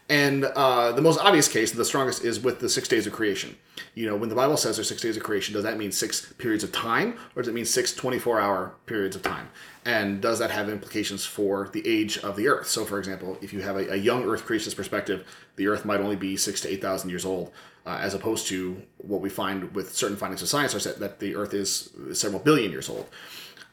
And 0.10 0.46
uh, 0.46 0.94
the 0.94 1.02
most 1.02 1.20
obvious 1.20 1.50
case, 1.50 1.72
the 1.72 1.84
strongest, 1.84 2.24
is 2.24 2.40
with 2.40 2.60
the 2.60 2.70
six 2.70 2.88
days 2.88 3.06
of 3.08 3.14
creation. 3.14 3.58
You 3.94 4.06
know, 4.06 4.16
when 4.16 4.30
the 4.30 4.36
Bible 4.36 4.56
says 4.56 4.78
there's 4.78 4.88
six 4.88 5.02
days 5.02 5.18
of 5.18 5.24
creation, 5.24 5.54
does 5.54 5.64
that 5.64 5.78
mean 5.78 5.92
six 5.92 6.34
periods 6.38 6.64
of 6.64 6.72
time, 6.72 7.18
or 7.36 7.42
does 7.42 7.50
it 7.50 7.54
mean 7.54 7.66
six 7.66 7.94
24 7.94 8.40
hour 8.40 8.74
periods 8.86 9.16
of 9.16 9.22
time? 9.22 9.50
And 9.88 10.22
does 10.22 10.40
that 10.40 10.52
have 10.52 10.68
implications 10.68 11.26
for 11.26 11.70
the 11.72 11.88
age 11.88 12.18
of 12.18 12.36
the 12.36 12.50
Earth? 12.50 12.68
So, 12.68 12.84
for 12.84 13.00
example, 13.00 13.38
if 13.42 13.54
you 13.54 13.62
have 13.62 13.78
a, 13.78 13.94
a 13.94 13.96
young 13.96 14.26
Earth 14.26 14.46
creationist 14.46 14.76
perspective, 14.76 15.26
the 15.56 15.68
Earth 15.68 15.86
might 15.86 16.02
only 16.02 16.18
be 16.18 16.36
six 16.36 16.60
to 16.62 16.70
8,000 16.70 17.10
years 17.10 17.24
old, 17.24 17.52
uh, 17.86 17.98
as 18.02 18.14
opposed 18.14 18.48
to 18.48 18.82
what 18.98 19.22
we 19.22 19.30
find 19.30 19.74
with 19.74 19.96
certain 19.96 20.18
findings 20.18 20.42
of 20.42 20.50
science 20.50 20.76
are 20.76 20.94
that 21.00 21.20
the 21.20 21.36
Earth 21.38 21.54
is 21.54 21.90
several 22.12 22.42
billion 22.42 22.70
years 22.70 22.90
old. 22.90 23.08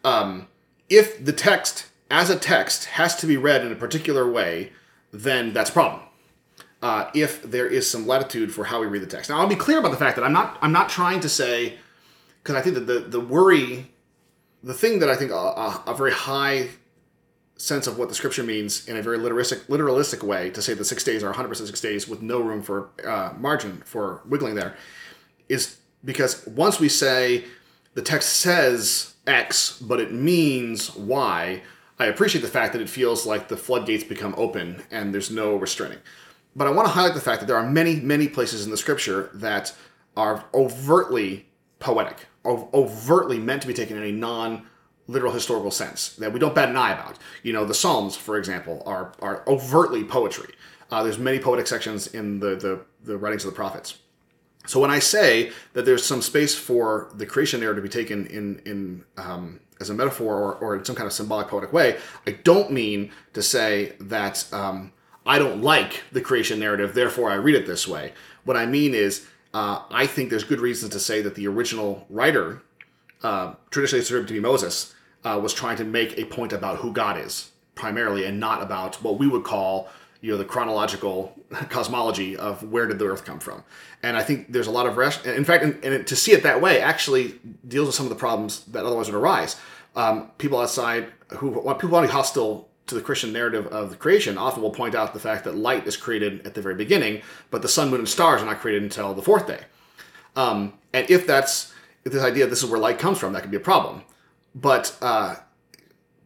Um, 0.05 0.47
if 0.89 1.25
the 1.25 1.33
text, 1.33 1.89
as 2.13 2.31
a 2.31 2.39
text, 2.39 2.85
has 2.85 3.17
to 3.17 3.27
be 3.27 3.37
read 3.37 3.65
in 3.67 3.73
a 3.73 3.77
particular 3.77 4.31
way, 4.31 4.71
then 5.13 5.53
that's 5.53 5.71
a 5.71 5.73
problem 5.73 6.03
uh, 6.85 7.11
if 7.15 7.43
there 7.43 7.67
is 7.67 7.91
some 7.91 8.07
latitude 8.07 8.53
for 8.53 8.65
how 8.65 8.79
we 8.79 8.87
read 8.87 9.01
the 9.01 9.07
text. 9.07 9.31
Now, 9.31 9.41
I'll 9.41 9.47
be 9.47 9.57
clear 9.57 9.79
about 9.79 9.91
the 9.91 9.97
fact 9.97 10.17
that 10.17 10.25
I'm 10.25 10.35
not 10.35 10.59
I'm 10.61 10.71
not 10.71 10.91
trying 10.91 11.21
to 11.21 11.31
say 11.31 11.79
because 12.43 12.57
I 12.57 12.61
think 12.61 12.75
that 12.75 12.87
the 12.87 13.01
the 13.01 13.21
worry, 13.21 13.91
the 14.65 14.75
thing 14.75 14.99
that 15.01 15.11
I 15.11 15.15
think 15.15 15.31
a, 15.31 15.83
a, 15.87 15.95
very 15.95 16.13
high 16.13 16.71
sense 17.57 17.87
of 17.87 17.99
what 17.99 18.09
the 18.09 18.15
scripture 18.15 18.43
means 18.43 18.89
in 18.89 18.97
a 18.97 19.03
very 19.03 19.19
literalistic 19.19 19.67
literalistic 19.67 20.23
way 20.23 20.51
to 20.51 20.63
say 20.63 20.75
the 20.75 20.85
six 20.85 21.05
days 21.05 21.23
are 21.23 21.33
100% 21.33 21.55
six 21.55 21.81
days 21.81 22.09
with 22.09 22.23
no 22.23 22.41
room 22.41 22.63
for 22.63 22.91
uh, 23.07 23.33
margin 23.39 23.83
for 23.85 24.23
wiggling 24.27 24.55
there 24.55 24.75
is 25.49 25.77
because 26.05 26.47
once 26.47 26.81
we 26.81 26.89
say 26.89 27.45
the 27.93 28.03
text 28.03 28.37
says 28.37 29.15
X 29.27 29.79
but 29.81 30.01
it 30.01 30.13
means 30.13 30.97
Y, 30.97 31.63
I 31.99 32.07
appreciate 32.07 32.43
the 32.43 32.49
fact 32.49 32.73
that 32.73 32.83
it 32.83 32.89
feels 32.89 33.27
like 33.27 33.49
the 33.49 33.57
floodgates 33.57 34.03
become 34.03 34.35
open 34.37 34.83
and 34.91 35.15
there's 35.15 35.31
no 35.31 35.57
restraining. 35.57 35.99
But 36.57 36.67
I 36.67 36.71
want 36.71 36.87
to 36.87 36.93
highlight 36.93 37.15
the 37.15 37.21
fact 37.21 37.41
that 37.41 37.47
there 37.47 37.57
are 37.57 37.69
many, 37.69 37.97
many 37.97 38.29
places 38.29 38.65
in 38.65 38.71
the 38.71 38.77
scripture 38.77 39.31
that 39.35 39.75
are 40.17 40.45
overtly 40.55 41.47
poetic, 41.79 42.27
overtly 42.45 43.39
meant 43.39 43.63
to 43.63 43.69
be 43.69 43.75
taken 43.75 43.97
in 43.97 44.03
a 44.03 44.13
non 44.13 44.67
literal 45.07 45.33
historical 45.33 45.71
sense 45.71 46.17
that 46.17 46.33
we 46.33 46.39
don't 46.39 46.55
bat 46.55 46.69
an 46.69 46.77
eye 46.77 46.93
about. 46.93 47.19
You 47.43 47.53
know, 47.53 47.65
the 47.65 47.75
Psalms, 47.75 48.17
for 48.17 48.39
example, 48.39 48.83
are, 48.87 49.13
are 49.21 49.43
overtly 49.47 50.03
poetry. 50.03 50.55
Uh, 50.91 51.03
there's 51.03 51.19
many 51.19 51.39
poetic 51.39 51.67
sections 51.67 52.07
in 52.07 52.41
the, 52.41 52.57
the, 52.57 52.81
the 53.05 53.19
writings 53.19 53.45
of 53.45 53.51
the 53.51 53.57
prophets. 53.57 53.99
So 54.67 54.81
when 54.81 54.91
I 54.91 54.99
say 54.99 55.53
that 55.75 55.85
there's 55.85 56.05
some 56.05 56.23
space 56.23 56.55
for 56.55 57.11
the 57.15 57.27
creation 57.27 57.61
narrative 57.61 57.85
to 57.85 57.89
be 57.89 57.93
taken 57.93 58.27
in 58.27 58.61
in 58.65 59.05
um, 59.19 59.61
as 59.81 59.91
a 59.91 59.95
metaphor 59.95 60.37
or, 60.37 60.55
or 60.55 60.77
in 60.77 60.85
some 60.85 60.97
kind 60.97 61.07
of 61.07 61.13
symbolic 61.13 61.49
poetic 61.49 61.73
way, 61.73 61.99
I 62.27 62.33
don't 62.33 62.71
mean 62.71 63.11
to 63.35 63.43
say 63.43 63.93
that 64.01 64.47
um, 64.53 64.93
I 65.27 65.39
don't 65.39 65.63
like 65.63 66.03
the 66.13 66.21
creation 66.21 66.59
narrative, 66.61 66.95
therefore 66.95 67.31
I 67.31 67.35
read 67.35 67.57
it 67.57 67.67
this 67.67 67.87
way. 67.87 68.13
What 68.45 68.57
I 68.57 68.67
mean 68.67 68.95
is, 68.95 69.27
uh, 69.55 69.83
I 69.91 70.07
think 70.07 70.31
there's 70.31 70.45
good 70.45 70.61
reason 70.61 70.91
to 70.91 71.01
say 71.01 71.23
that 71.23 71.37
the 71.37 71.47
original 71.47 72.05
writer, 72.11 72.63
uh, 73.23 73.55
traditionally 73.71 74.03
assumed 74.03 74.29
to 74.29 74.35
be 74.35 74.41
Moses, 74.41 74.93
uh, 75.25 75.39
was 75.43 75.55
trying 75.55 75.77
to 75.79 75.85
make 75.85 76.19
a 76.19 76.25
point 76.25 76.53
about 76.53 76.79
who 76.79 76.93
God 76.93 77.19
is 77.19 77.53
primarily, 77.75 78.25
and 78.25 78.39
not 78.39 78.63
about 78.63 78.97
what 79.03 79.19
we 79.19 79.27
would 79.27 79.45
call 79.45 79.89
you 80.21 80.33
know 80.33 80.39
the 80.39 80.45
chronological 80.45 81.39
cosmology 81.69 82.37
of 82.37 82.63
where 82.63 82.87
did 82.87 82.99
the 82.99 83.07
earth 83.07 83.25
come 83.25 83.39
from. 83.39 83.63
And 84.03 84.17
i 84.17 84.23
think 84.23 84.53
there's 84.53 84.67
a 84.67 84.71
lot 84.71 84.87
of 84.87 84.97
rest 84.97 85.25
in 85.27 85.45
fact 85.45 85.65
and, 85.65 85.85
and 85.85 86.07
to 86.07 86.17
see 86.17 86.33
it 86.33 86.43
that 86.43 86.61
way 86.61 86.81
actually 86.81 87.39
deals 87.67 87.87
with 87.87 87.95
some 87.95 88.07
of 88.07 88.11
the 88.11 88.17
problems 88.17 88.65
that 88.67 88.85
otherwise 88.85 89.11
would 89.11 89.19
arise. 89.19 89.57
Um, 89.97 90.31
people 90.39 90.59
outside 90.61 91.13
who 91.29 91.51
people 91.51 91.91
want 91.91 92.05
to 92.05 92.09
be 92.09 92.09
hostile 92.09 92.69
to 92.87 92.95
the 92.95 93.01
Christian 93.01 93.33
narrative 93.33 93.67
of 93.69 93.91
the 93.91 93.97
creation 93.97 94.37
often 94.37 94.63
will 94.63 94.71
point 94.71 94.95
out 94.95 95.15
the 95.15 95.21
fact 95.21 95.45
that 95.45 95.55
light 95.55 95.87
is 95.87 95.97
created 95.97 96.47
at 96.47 96.55
the 96.55 96.61
very 96.61 96.75
beginning, 96.75 97.23
but 97.51 97.63
the 97.63 97.69
sun, 97.69 97.91
moon, 97.91 98.01
and 98.01 98.09
stars 98.09 98.43
are 98.43 98.47
not 98.47 98.61
created 98.61 98.83
until 98.83 99.15
the 99.15 99.23
fourth 99.23 99.47
day. 99.47 99.61
Um, 100.37 100.75
and 100.93 101.09
if 101.11 101.27
that's 101.27 101.73
if 102.05 102.13
this 102.13 102.23
idea 102.23 102.47
this 102.47 102.63
is 102.63 102.69
where 102.69 102.81
light 102.81 102.99
comes 102.99 103.19
from, 103.19 103.33
that 103.33 103.43
could 103.43 103.51
be 103.51 103.57
a 103.57 103.61
problem. 103.61 104.03
But 104.55 104.97
uh, 105.01 105.37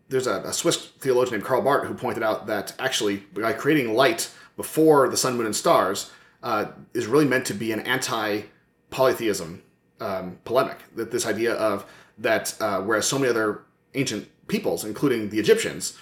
there's 0.09 0.27
a, 0.27 0.43
a, 0.43 0.53
Swiss 0.53 0.77
theologian 0.99 1.39
named 1.39 1.45
Karl 1.45 1.63
Barth 1.63 1.87
who 1.87 1.95
pointed 1.95 2.23
out 2.23 2.47
that 2.47 2.75
actually 2.79 3.17
by 3.17 3.53
creating 3.53 3.95
light 3.95 4.31
before 4.57 5.09
the 5.09 5.17
sun, 5.17 5.37
moon, 5.37 5.47
and 5.47 5.55
stars 5.55 6.11
uh, 6.43 6.67
is 6.95 7.07
really 7.07 7.25
meant 7.25 7.47
to 7.47 7.55
be 7.55 7.73
an 7.73 7.81
anti-polytheism 7.81 9.63
um, 10.01 10.39
polemic. 10.45 10.79
That 10.97 11.11
this 11.11 11.27
idea 11.27 11.55
of 11.55 11.87
that 12.19 12.55
uh, 12.61 12.81
whereas 12.81 13.07
so 13.07 13.19
many 13.19 13.31
other 13.31 13.63
ancient 13.95 14.29
peoples, 14.49 14.85
including 14.85 15.31
the 15.31 15.39
Egyptians, 15.39 15.97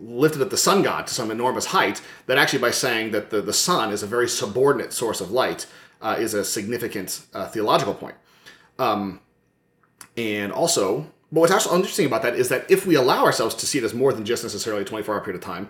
lifted 0.00 0.42
up 0.42 0.50
the 0.50 0.56
sun 0.56 0.82
god 0.82 1.06
to 1.06 1.14
some 1.14 1.30
enormous 1.30 1.66
height, 1.66 2.00
that 2.26 2.38
actually 2.38 2.60
by 2.60 2.70
saying 2.70 3.10
that 3.12 3.30
the, 3.30 3.40
the 3.40 3.52
sun 3.52 3.92
is 3.92 4.02
a 4.02 4.06
very 4.06 4.28
subordinate 4.28 4.92
source 4.92 5.20
of 5.20 5.30
light 5.30 5.66
uh, 6.00 6.16
is 6.18 6.34
a 6.34 6.44
significant 6.44 7.26
uh, 7.34 7.48
theological 7.48 7.94
point. 7.94 8.14
Um, 8.78 9.20
and 10.16 10.52
also, 10.52 11.06
but 11.30 11.40
what's 11.40 11.52
also 11.52 11.74
interesting 11.74 12.06
about 12.06 12.22
that 12.22 12.34
is 12.34 12.48
that 12.48 12.70
if 12.70 12.86
we 12.86 12.94
allow 12.94 13.24
ourselves 13.24 13.54
to 13.56 13.66
see 13.66 13.78
it 13.78 13.84
as 13.84 13.94
more 13.94 14.12
than 14.12 14.24
just 14.24 14.42
necessarily 14.42 14.82
a 14.82 14.84
24 14.84 15.14
hour 15.14 15.20
period 15.20 15.40
of 15.40 15.44
time, 15.44 15.68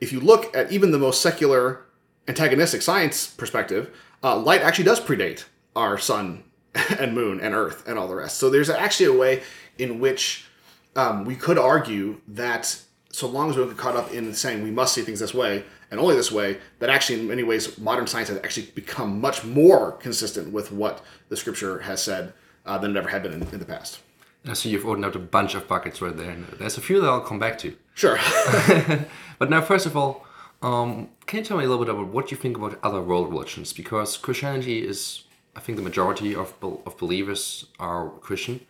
if 0.00 0.12
you 0.12 0.20
look 0.20 0.54
at 0.54 0.72
even 0.72 0.90
the 0.90 0.98
most 0.98 1.22
secular 1.22 1.86
antagonistic 2.28 2.82
science 2.82 3.26
perspective, 3.26 3.96
uh, 4.22 4.36
light 4.36 4.62
actually 4.62 4.84
does 4.84 5.00
predate 5.00 5.44
our 5.74 5.98
sun 5.98 6.44
and 6.98 7.14
moon 7.14 7.40
and 7.40 7.54
earth 7.54 7.86
and 7.86 7.98
all 7.98 8.08
the 8.08 8.14
rest. 8.14 8.38
So 8.38 8.50
there's 8.50 8.70
actually 8.70 9.06
a 9.06 9.18
way 9.18 9.42
in 9.78 10.00
which 10.00 10.46
um, 10.94 11.24
we 11.24 11.36
could 11.36 11.58
argue 11.58 12.20
that 12.28 12.82
so 13.16 13.26
long 13.26 13.48
as 13.48 13.56
we 13.56 13.62
don't 13.62 13.70
get 13.70 13.78
caught 13.78 13.96
up 13.96 14.12
in 14.12 14.34
saying 14.34 14.62
we 14.62 14.70
must 14.70 14.92
see 14.92 15.00
things 15.00 15.20
this 15.20 15.32
way 15.32 15.64
and 15.90 15.98
only 15.98 16.14
this 16.14 16.30
way, 16.30 16.58
that 16.80 16.90
actually 16.90 17.18
in 17.18 17.26
many 17.26 17.42
ways 17.42 17.78
modern 17.78 18.06
science 18.06 18.28
has 18.28 18.36
actually 18.38 18.66
become 18.74 19.22
much 19.22 19.42
more 19.42 19.92
consistent 19.92 20.52
with 20.52 20.70
what 20.70 21.02
the 21.30 21.36
scripture 21.36 21.78
has 21.78 22.02
said 22.02 22.34
uh, 22.66 22.76
than 22.76 22.90
it 22.90 22.98
ever 22.98 23.08
had 23.08 23.22
been 23.22 23.32
in, 23.32 23.42
in 23.44 23.58
the 23.58 23.64
past. 23.64 24.00
I 24.46 24.52
see 24.52 24.68
you've 24.68 24.84
opened 24.84 25.06
out 25.06 25.16
a 25.16 25.18
bunch 25.18 25.54
of 25.54 25.66
buckets 25.66 26.02
right 26.02 26.14
there, 26.14 26.36
there's 26.58 26.76
a 26.76 26.82
few 26.82 27.00
that 27.00 27.08
I'll 27.08 27.22
come 27.22 27.38
back 27.38 27.56
to. 27.60 27.74
Sure. 27.94 28.18
but 29.38 29.48
now, 29.48 29.62
first 29.62 29.86
of 29.86 29.96
all, 29.96 30.26
um, 30.60 31.08
can 31.24 31.38
you 31.38 31.44
tell 31.46 31.56
me 31.56 31.64
a 31.64 31.68
little 31.68 31.86
bit 31.86 31.94
about 31.94 32.08
what 32.08 32.30
you 32.30 32.36
think 32.36 32.58
about 32.58 32.78
other 32.82 33.00
world 33.00 33.30
religions? 33.30 33.72
Because 33.72 34.18
Christianity 34.18 34.86
is, 34.86 35.24
I 35.56 35.60
think, 35.60 35.76
the 35.76 35.82
majority 35.82 36.34
of 36.34 36.52
of 36.62 36.98
believers 36.98 37.64
are 37.78 38.10
Christian, 38.20 38.60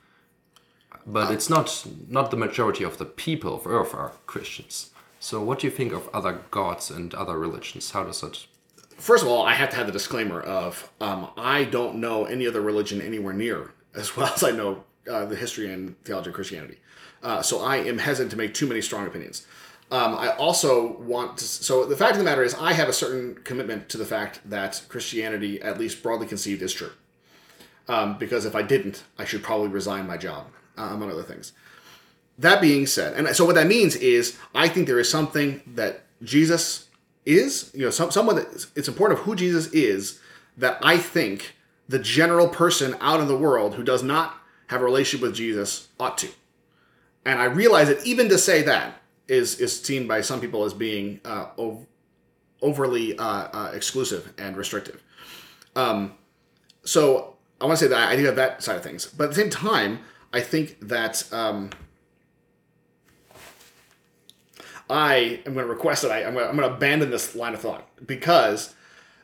but 1.07 1.31
it's 1.31 1.49
not 1.49 1.87
not 2.09 2.31
the 2.31 2.37
majority 2.37 2.85
of 2.85 2.99
the 2.99 3.05
people 3.05 3.55
of 3.55 3.67
Earth 3.67 3.95
are 3.95 4.13
Christians. 4.27 4.91
So, 5.21 5.43
what 5.43 5.61
do 5.61 5.67
you 5.67 5.71
think 5.71 5.93
of 5.93 6.09
other 6.13 6.43
gods 6.51 6.91
and 6.91 7.15
other 7.15 7.39
religions? 7.39 7.91
How 7.91 8.05
does 8.05 8.21
that? 8.21 8.47
First 8.99 9.23
of 9.23 9.29
all, 9.29 9.45
I 9.45 9.55
have 9.55 9.71
to 9.71 9.77
have 9.77 9.87
the 9.87 9.93
disclaimer 9.93 10.41
of 10.41 10.91
um, 11.01 11.29
I 11.37 11.65
don't 11.65 11.97
know 11.97 12.25
any 12.25 12.47
other 12.47 12.61
religion 12.61 13.01
anywhere 13.01 13.35
near 13.35 13.73
as 13.97 14.17
well 14.17 14.33
as 14.33 14.45
I 14.45 14.51
know 14.51 14.85
uh, 15.11 15.25
the 15.25 15.37
history 15.37 15.73
and 15.73 16.01
theology 16.05 16.31
of 16.31 16.35
Christianity. 16.35 16.79
Uh, 17.23 17.43
so 17.43 17.63
I 17.63 17.77
am 17.77 17.99
hesitant 17.99 18.31
to 18.33 18.37
make 18.37 18.55
too 18.55 18.67
many 18.67 18.83
strong 18.83 19.07
opinions. 19.07 19.47
Um, 19.91 20.17
I 20.17 20.29
also 20.37 20.97
want 20.99 21.39
to. 21.39 21.45
So 21.45 21.87
the 21.87 21.97
fact 21.97 22.13
of 22.13 22.19
the 22.19 22.25
matter 22.25 22.43
is, 22.43 22.55
I 22.55 22.73
have 22.73 22.89
a 22.89 22.93
certain 22.93 23.37
commitment 23.45 23.89
to 23.91 23.99
the 23.99 24.05
fact 24.05 24.41
that 24.49 24.83
Christianity, 24.89 25.63
at 25.63 25.79
least 25.79 26.03
broadly 26.03 26.27
conceived, 26.27 26.63
is 26.63 26.73
true. 26.73 26.91
Um, 27.89 28.19
because 28.19 28.45
if 28.45 28.57
I 28.57 28.63
didn't, 28.63 29.05
I 29.17 29.25
should 29.25 29.45
probably 29.45 29.69
resign 29.69 30.09
my 30.09 30.17
job, 30.17 30.49
uh, 30.77 30.91
among 30.93 31.11
other 31.11 31.23
things. 31.23 31.53
That 32.39 32.61
being 32.61 32.87
said, 32.87 33.15
and 33.15 33.35
so 33.35 33.45
what 33.45 33.55
that 33.55 33.67
means 33.67 33.97
is, 33.97 34.37
I 34.55 34.69
think 34.69 34.87
there 34.87 34.99
is 34.99 35.11
something 35.11 35.63
that 35.75 36.05
Jesus 36.23 36.89
is. 37.25 37.71
You 37.75 37.87
know, 37.87 37.91
some, 37.91 38.11
someone 38.11 38.37
that 38.37 38.67
it's 38.77 38.89
important 38.89 39.21
of 39.21 39.25
who 39.25 39.35
Jesus 39.35 39.69
is 39.69 40.21
that 40.57 40.79
I 40.83 40.99
think 40.99 41.55
the 41.89 41.99
general 41.99 42.49
person 42.49 42.97
out 43.01 43.21
in 43.21 43.29
the 43.29 43.37
world 43.37 43.75
who 43.75 43.83
does 43.83 44.03
not 44.03 44.37
have 44.69 44.81
a 44.81 44.85
relationship 44.85 45.27
with 45.27 45.35
Jesus 45.35 45.89
ought 46.01 46.19
to. 46.19 46.29
And 47.25 47.41
I 47.41 47.45
realize 47.45 47.89
that 47.89 48.05
even 48.07 48.29
to 48.29 48.39
say 48.39 48.63
that 48.63 49.01
is 49.29 49.59
is 49.61 49.81
seen 49.81 50.07
by 50.07 50.21
some 50.21 50.41
people 50.41 50.65
as 50.65 50.75
being 50.75 51.21
uh, 51.25 51.47
ov- 51.59 51.87
overly 52.63 53.19
uh, 53.19 53.25
uh, 53.25 53.71
exclusive 53.75 54.33
and 54.39 54.57
restrictive. 54.57 55.03
Um, 55.75 56.15
so 56.85 57.35
I 57.61 57.67
want 57.67 57.79
to 57.79 57.85
say 57.85 57.89
that 57.89 58.09
I 58.09 58.17
do 58.17 58.25
have 58.25 58.37
that 58.37 58.63
side 58.63 58.77
of 58.77 58.83
things, 58.83 59.07
but 59.07 59.25
at 59.25 59.31
the 59.31 59.37
same 59.37 59.51
time, 59.51 60.01
I 60.33 60.41
think 60.41 60.79
that 60.89 61.33
um, 61.33 61.71
I 64.89 65.41
am 65.47 65.55
going 65.55 65.67
to 65.67 65.73
request 65.73 66.03
that 66.03 66.11
I, 66.11 66.25
I'm 66.25 66.35
going 66.35 66.57
to 66.57 66.75
abandon 66.75 67.11
this 67.11 67.35
line 67.35 67.55
of 67.55 67.61
thought 67.61 67.89
because 68.07 68.75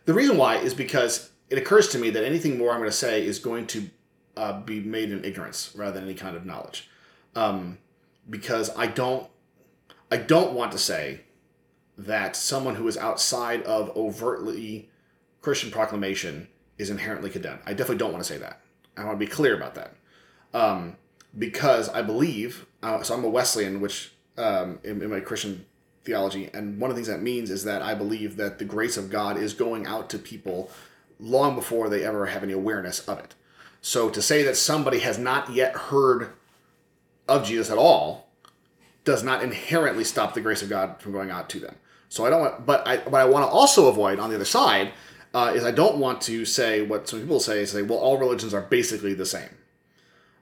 the 0.05 0.15
reason 0.15 0.37
why 0.37 0.57
is 0.57 0.75
because 0.75 1.31
it 1.51 1.59
occurs 1.59 1.89
to 1.89 1.99
me 1.99 2.11
that 2.11 2.25
anything 2.25 2.59
more 2.59 2.73
I'm 2.73 2.79
going 2.79 2.91
to 2.91 2.97
say 2.97 3.25
is 3.25 3.39
going 3.39 3.67
to 3.69 3.91
uh, 4.37 4.61
be 4.61 4.81
made 4.81 5.11
in 5.11 5.25
ignorance 5.25 5.73
rather 5.77 5.93
than 5.93 6.05
any 6.05 6.15
kind 6.15 6.37
of 6.37 6.47
knowledge, 6.47 6.89
um, 7.35 7.79
because 8.29 8.71
I 8.77 8.87
don't 8.87 9.29
I 10.11 10.17
don't 10.17 10.55
want 10.55 10.73
to 10.73 10.79
say 10.79 11.21
that 11.99 12.35
someone 12.37 12.75
who 12.75 12.89
is 12.89 12.97
outside 12.97 13.63
of 13.63 13.95
overtly 13.97 14.91
Christian 15.43 15.71
proclamation 15.71 16.49
is 16.79 16.91
inherently 16.91 17.31
condemned. 17.31 17.61
I 17.67 17.75
definitely 17.75 17.99
don't 17.99 18.13
want 18.13 18.25
to 18.25 18.33
say 18.33 18.39
that. 18.39 18.61
I 18.97 19.05
want 19.05 19.19
to 19.21 19.25
be 19.25 19.31
clear 19.31 19.55
about 19.55 19.75
that. 19.75 19.95
Um, 20.55 20.97
because 21.39 21.89
I 21.89 22.03
believe, 22.03 22.67
uh, 22.83 23.03
so 23.03 23.15
I'm 23.15 23.25
a 23.25 23.29
Wesleyan, 23.29 23.81
which 23.81 24.13
um, 24.37 24.79
in, 24.85 25.03
in, 25.03 25.11
my 25.11 25.21
Christian 25.21 25.65
theology, 26.05 26.51
and 26.53 26.79
one 26.79 26.91
of 26.91 26.97
the 26.97 27.01
things 27.01 27.09
that 27.09 27.23
means 27.23 27.51
is 27.51 27.65
that 27.65 27.81
I 27.81 27.95
believe 27.95 28.37
that 28.37 28.59
the 28.59 28.65
grace 28.65 28.97
of 28.97 29.11
God 29.11 29.37
is 29.39 29.55
going 29.55 29.87
out 29.87 30.11
to 30.11 30.19
people 30.19 30.71
long 31.19 31.55
before 31.55 31.89
they 31.89 32.05
ever 32.05 32.27
have 32.27 32.43
any 32.43 32.53
awareness 32.53 33.01
of 33.09 33.19
it. 33.19 33.35
So 33.81 34.11
to 34.11 34.21
say 34.21 34.43
that 34.43 34.57
somebody 34.57 34.99
has 35.01 35.19
not 35.19 35.51
yet 35.51 35.75
heard 35.75 36.31
of 37.29 37.47
Jesus 37.47 37.71
at 37.71 37.79
all 37.79 38.29
does 39.05 39.23
not 39.23 39.43
inherently 39.43 40.05
stop 40.05 40.35
the 40.35 40.41
grace 40.41 40.63
of 40.63 40.69
God 40.69 41.01
from 41.01 41.13
going 41.13 41.31
out 41.31 41.49
to 41.51 41.61
them. 41.61 41.77
So 42.09 42.27
I 42.27 42.31
don't 42.31 42.41
want, 42.41 42.67
but 42.67 42.87
I, 42.87 42.99
what 42.99 43.21
I 43.21 43.25
want 43.25 43.45
to 43.45 43.51
also 43.51 43.89
avoid 43.89 44.19
on 44.19 44.29
the 44.29 44.37
other 44.37 44.45
side 44.45 44.93
uh, 45.35 45.53
is 45.55 45.65
I 45.65 45.71
don't 45.71 45.97
want 45.97 46.21
to 46.23 46.45
say 46.45 46.83
what 46.83 47.09
some 47.09 47.21
people 47.21 47.41
say, 47.41 47.65
say, 47.65 47.83
well, 47.83 47.99
all 47.99 48.19
religions 48.19 48.53
are 48.53 48.61
basically 48.61 49.15
the 49.15 49.27
same. 49.27 49.49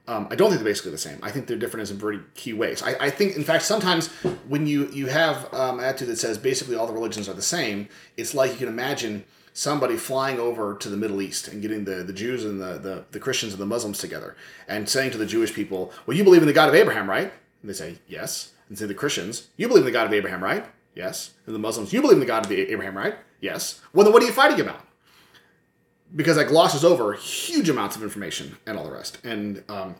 Um, 0.07 0.27
I 0.31 0.35
don't 0.35 0.49
think 0.49 0.61
they're 0.61 0.71
basically 0.71 0.91
the 0.91 0.97
same. 0.97 1.19
I 1.21 1.31
think 1.31 1.47
they're 1.47 1.57
different 1.57 1.81
in 1.81 1.87
some 1.87 1.97
very 1.97 2.19
key 2.33 2.53
ways. 2.53 2.81
I, 2.81 2.95
I 2.99 3.09
think, 3.09 3.35
in 3.35 3.43
fact, 3.43 3.63
sometimes 3.63 4.07
when 4.47 4.65
you 4.65 4.89
you 4.91 5.07
have 5.07 5.53
um, 5.53 5.79
an 5.79 5.85
attitude 5.85 6.09
that 6.09 6.17
says 6.17 6.37
basically 6.37 6.75
all 6.75 6.87
the 6.87 6.93
religions 6.93 7.29
are 7.29 7.33
the 7.33 7.41
same, 7.41 7.87
it's 8.17 8.33
like 8.33 8.51
you 8.51 8.57
can 8.57 8.67
imagine 8.67 9.23
somebody 9.53 9.97
flying 9.97 10.39
over 10.39 10.75
to 10.75 10.89
the 10.89 10.97
Middle 10.97 11.21
East 11.21 11.47
and 11.47 11.61
getting 11.61 11.83
the, 11.83 12.03
the 12.03 12.13
Jews 12.13 12.45
and 12.45 12.61
the, 12.61 12.77
the, 12.77 13.05
the 13.11 13.19
Christians 13.19 13.53
and 13.53 13.61
the 13.61 13.65
Muslims 13.65 13.99
together 13.99 14.35
and 14.67 14.87
saying 14.87 15.11
to 15.11 15.17
the 15.17 15.25
Jewish 15.25 15.53
people, 15.53 15.91
Well, 16.05 16.15
you 16.15 16.23
believe 16.23 16.41
in 16.41 16.47
the 16.47 16.53
God 16.53 16.69
of 16.69 16.75
Abraham, 16.75 17.09
right? 17.09 17.31
And 17.61 17.69
they 17.69 17.73
say, 17.73 17.99
Yes. 18.07 18.51
And 18.69 18.77
say 18.77 18.85
the 18.85 18.93
Christians, 18.93 19.49
You 19.57 19.67
believe 19.67 19.81
in 19.81 19.85
the 19.85 19.91
God 19.91 20.07
of 20.07 20.13
Abraham, 20.13 20.43
right? 20.43 20.65
Yes. 20.95 21.31
And 21.45 21.53
the 21.53 21.59
Muslims, 21.59 21.93
You 21.93 22.01
believe 22.01 22.15
in 22.17 22.21
the 22.21 22.25
God 22.25 22.45
of 22.45 22.51
Abraham, 22.51 22.97
right? 22.97 23.15
Yes. 23.39 23.81
Well, 23.93 24.05
then 24.05 24.13
what 24.13 24.23
are 24.23 24.25
you 24.25 24.31
fighting 24.31 24.59
about? 24.61 24.85
Because 26.15 26.35
that 26.35 26.47
glosses 26.47 26.83
over 26.83 27.13
huge 27.13 27.69
amounts 27.69 27.95
of 27.95 28.03
information 28.03 28.57
and 28.65 28.77
all 28.77 28.83
the 28.83 28.91
rest. 28.91 29.17
And 29.23 29.63
um, 29.69 29.95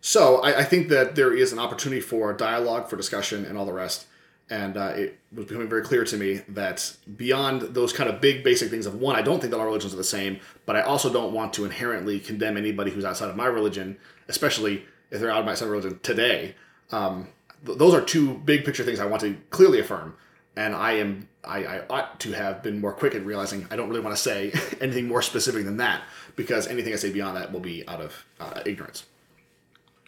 so 0.00 0.42
I, 0.42 0.60
I 0.60 0.64
think 0.64 0.88
that 0.88 1.14
there 1.14 1.32
is 1.32 1.52
an 1.52 1.58
opportunity 1.58 2.00
for 2.00 2.32
dialogue, 2.32 2.88
for 2.88 2.96
discussion, 2.96 3.44
and 3.44 3.56
all 3.56 3.64
the 3.64 3.72
rest. 3.72 4.06
And 4.50 4.76
uh, 4.76 4.92
it 4.96 5.18
was 5.34 5.46
becoming 5.46 5.68
very 5.68 5.82
clear 5.82 6.04
to 6.04 6.16
me 6.16 6.42
that 6.48 6.94
beyond 7.16 7.62
those 7.62 7.92
kind 7.92 8.10
of 8.10 8.20
big 8.20 8.44
basic 8.44 8.68
things 8.68 8.84
of 8.84 8.96
one 8.96 9.16
i 9.16 9.22
don't 9.22 9.40
think 9.40 9.50
that 9.50 9.58
all 9.58 9.64
religions 9.64 9.94
are 9.94 9.96
the 9.96 10.04
same 10.04 10.40
but 10.66 10.76
i 10.76 10.82
also 10.82 11.10
don't 11.10 11.32
want 11.32 11.54
to 11.54 11.64
inherently 11.64 12.20
condemn 12.20 12.58
anybody 12.58 12.90
who's 12.90 13.04
outside 13.04 13.30
of 13.30 13.36
my 13.36 13.46
religion 13.46 13.96
especially 14.28 14.84
if 15.10 15.20
they're 15.20 15.30
out 15.30 15.46
of 15.46 15.46
my 15.46 15.66
religion 15.66 16.00
today. 16.02 16.54
Um, 16.90 17.28
th- 17.64 17.78
those 17.78 17.94
are 17.94 18.00
two 18.00 18.34
big 18.34 18.64
picture 18.64 18.84
things 18.84 19.00
i 19.00 19.06
want 19.06 19.22
to 19.22 19.36
clearly 19.50 19.80
affirm 19.80 20.14
and 20.56 20.74
i 20.74 20.92
am 20.92 21.28
I, 21.44 21.64
I 21.64 21.82
ought 21.90 22.20
to 22.20 22.32
have 22.32 22.62
been 22.62 22.80
more 22.80 22.92
quick 22.92 23.14
at 23.14 23.24
realizing 23.24 23.66
i 23.70 23.76
don't 23.76 23.88
really 23.88 24.00
want 24.00 24.16
to 24.16 24.22
say 24.22 24.52
anything 24.80 25.08
more 25.08 25.22
specific 25.22 25.64
than 25.64 25.78
that 25.78 26.02
because 26.36 26.66
anything 26.66 26.92
i 26.92 26.96
say 26.96 27.12
beyond 27.12 27.36
that 27.36 27.52
will 27.52 27.60
be 27.60 27.86
out 27.88 28.00
of 28.00 28.24
uh, 28.40 28.62
ignorance 28.66 29.04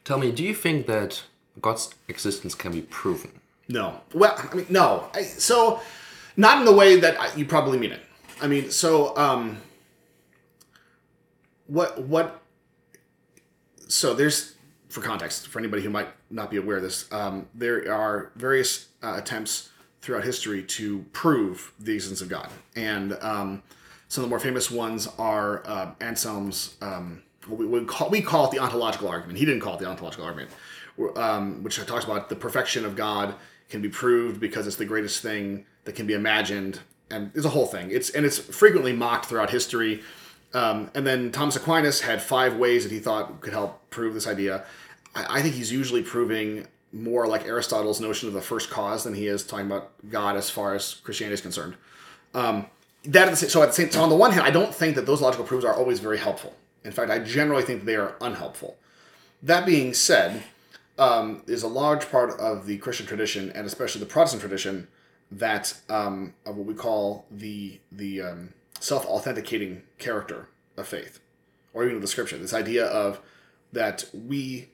tell 0.05 0.19
me 0.19 0.31
do 0.31 0.43
you 0.45 0.55
think 0.55 0.87
that 0.87 1.25
god's 1.61 1.95
existence 2.09 2.55
can 2.55 2.73
be 2.73 2.83
proven 2.83 3.41
no. 3.69 4.01
Well, 4.13 4.35
I 4.37 4.55
mean, 4.55 4.67
no. 4.69 5.09
I, 5.15 5.23
so, 5.23 5.81
not 6.37 6.59
in 6.59 6.65
the 6.65 6.73
way 6.73 7.01
that 7.01 7.39
you 7.39 7.47
probably 7.47 7.79
mean 7.79 7.93
it. 7.93 8.01
I 8.43 8.47
mean, 8.47 8.71
so, 8.71 9.17
um, 9.17 9.59
what, 11.67 12.03
what, 12.03 12.43
so 13.89 14.13
there's, 14.15 14.55
for 14.89 15.01
context, 15.01 15.49
for 15.49 15.59
anybody 15.59 15.83
who 15.83 15.91
might 15.91 16.09
not 16.31 16.51
be 16.51 16.57
aware 16.57 16.77
of 16.77 16.83
this, 16.83 17.11
um, 17.13 17.47
there 17.55 17.93
are 17.93 18.33
various 18.37 18.89
uh, 19.03 19.15
attempts 19.17 19.71
throughout 20.05 20.23
history 20.23 20.63
to 20.63 20.99
prove 21.13 21.73
the 21.81 21.95
existence 21.95 22.21
of 22.21 22.29
God. 22.29 22.51
And 22.77 23.17
um, 23.23 23.63
some 24.09 24.23
of 24.23 24.29
the 24.29 24.31
more 24.31 24.39
famous 24.39 24.71
ones 24.71 25.09
are 25.19 25.67
uh, 25.67 25.93
Anselm's, 26.03 26.77
um, 26.83 27.23
we, 27.49 27.65
we, 27.65 27.85
call, 27.87 28.11
we 28.11 28.21
call 28.21 28.45
it 28.45 28.51
the 28.51 28.59
ontological 28.59 29.09
argument. 29.09 29.39
He 29.39 29.47
didn't 29.47 29.63
call 29.63 29.77
it 29.77 29.81
the 29.81 29.87
ontological 29.87 30.27
argument, 30.27 30.51
um, 31.17 31.63
which 31.63 31.83
talks 31.87 32.05
about 32.05 32.29
the 32.29 32.37
perfection 32.37 32.85
of 32.85 32.97
God 32.97 33.35
can 33.71 33.81
be 33.81 33.89
proved 33.89 34.41
because 34.41 34.67
it's 34.67 34.77
the 34.77 34.85
greatest 34.85 35.23
thing 35.23 35.65
that 35.85 35.95
can 35.95 36.07
be 36.07 36.13
imagined, 36.13 36.81
and 37.11 37.31
it's 37.35 37.47
a 37.47 37.51
whole 37.51 37.67
thing. 37.67 37.91
It's 37.91 38.11
and 38.11 38.27
it's 38.27 38.39
frequently 38.39 38.93
mocked 38.93 39.25
throughout 39.25 39.51
history. 39.51 40.03
Um, 40.53 40.91
and 40.95 41.07
then 41.07 41.33
Thomas 41.33 41.57
Aquinas 41.57 42.03
had 42.03 42.23
five 42.23 42.57
ways 42.57 42.85
that 42.85 42.93
he 42.93 42.99
thought 43.01 43.41
could 43.41 43.55
help 43.55 43.89
prove 43.89 44.13
this 44.13 44.27
idea. 44.27 44.65
I, 45.15 45.39
I 45.39 45.43
think 45.43 45.55
he's 45.55 45.73
usually 45.73 46.03
proving 46.03 46.69
more 46.95 47.27
like 47.27 47.45
Aristotle's 47.45 48.01
notion 48.01 48.29
of 48.29 48.35
the 48.35 48.41
first 48.41 48.71
cause 48.71 49.05
than 49.05 49.15
he 49.15 49.27
is 49.27 49.45
talking 49.45 49.67
about 49.67 49.91
God 50.09 50.37
as 50.37 50.49
far 50.49 50.75
as 50.75 50.95
Christianity 50.95 51.35
is 51.35 51.41
concerned. 51.41 51.75
Um, 52.33 52.67
that 53.05 53.37
same, 53.37 53.51
so 53.51 53.63
at 53.63 53.67
the 53.67 53.73
same 53.73 53.91
so 53.91 54.03
on 54.03 54.09
the 54.09 54.15
one 54.15 54.31
hand, 54.31 54.47
I 54.47 54.51
don't 54.51 54.75
think 54.75 54.95
that 54.95 55.05
those 55.05 55.21
logical 55.21 55.45
proofs 55.45 55.65
are 55.65 55.75
always 55.75 56.01
very 56.01 56.19
helpful. 56.19 56.55
In 56.85 56.93
fact, 56.93 57.11
I 57.11 57.19
generally 57.19 57.63
think 57.63 57.85
they 57.85 57.97
are 57.97 58.15
unhelpful. 58.21 58.77
That 59.43 59.67
being 59.67 59.93
said, 59.93 60.43
um, 60.99 61.43
is 61.47 61.63
a 61.63 61.69
large 61.69 62.11
part 62.11 62.39
of 62.39 62.67
the 62.67 62.79
Christian 62.79 63.07
tradition 63.07 63.51
and 63.51 63.67
especially 63.67 64.01
the 64.01 64.07
Protestant 64.07 64.41
tradition 64.41 64.89
that 65.31 65.75
um, 65.89 66.35
of 66.47 66.57
what 66.57 66.67
we 66.67 66.75
call 66.75 67.27
the 67.31 67.81
the 67.91 68.23
um, 68.23 68.55
self 68.79 69.05
authenticating 69.07 69.83
character 69.99 70.49
of 70.77 70.87
faith, 70.87 71.21
or 71.73 71.85
even 71.85 72.01
the 72.01 72.07
scripture. 72.07 72.39
This 72.39 72.55
idea 72.55 72.87
of 72.87 73.21
that 73.73 74.05
we, 74.13 74.69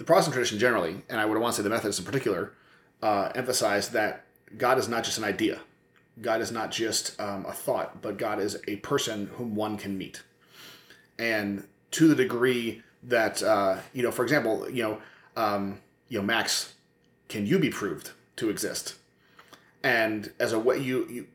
the 0.00 0.04
Protestant 0.04 0.32
tradition 0.32 0.58
generally, 0.58 1.02
and 1.10 1.20
I 1.20 1.26
would 1.26 1.36
want 1.36 1.54
to 1.54 1.60
say 1.60 1.62
the 1.62 1.68
Methodists 1.68 1.98
in 2.00 2.06
particular, 2.06 2.54
uh, 3.02 3.30
emphasize 3.34 3.90
that 3.90 4.24
God 4.56 4.78
is 4.78 4.88
not 4.88 5.04
just 5.04 5.18
an 5.18 5.24
idea. 5.24 5.60
God 6.22 6.40
is 6.40 6.50
not 6.50 6.70
just 6.70 7.20
um, 7.20 7.44
a 7.44 7.52
thought, 7.52 8.00
but 8.00 8.16
God 8.16 8.40
is 8.40 8.56
a 8.66 8.76
person 8.76 9.26
whom 9.34 9.54
one 9.54 9.76
can 9.76 9.98
meet. 9.98 10.22
And 11.18 11.68
to 11.90 12.08
the 12.08 12.14
degree 12.14 12.82
that, 13.02 13.42
uh, 13.42 13.80
you 13.92 14.02
know, 14.02 14.10
for 14.10 14.22
example, 14.22 14.70
you 14.70 14.82
know, 14.82 15.02
um, 15.36 15.80
you 16.08 16.18
know, 16.18 16.24
Max, 16.24 16.72
can 17.28 17.46
you 17.46 17.58
be 17.58 17.68
proved 17.68 18.12
to 18.36 18.48
exist? 18.48 18.94
And 19.82 20.32
as 20.40 20.54
a 20.54 20.58
way, 20.58 20.78
you, 20.78 21.06
you 21.10 21.26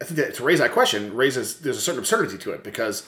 I 0.00 0.04
think 0.04 0.18
that 0.18 0.34
to 0.36 0.44
raise 0.44 0.60
that 0.60 0.70
question 0.70 1.16
raises 1.16 1.58
there's 1.58 1.78
a 1.78 1.80
certain 1.80 1.98
absurdity 1.98 2.38
to 2.38 2.52
it 2.52 2.62
because 2.62 3.04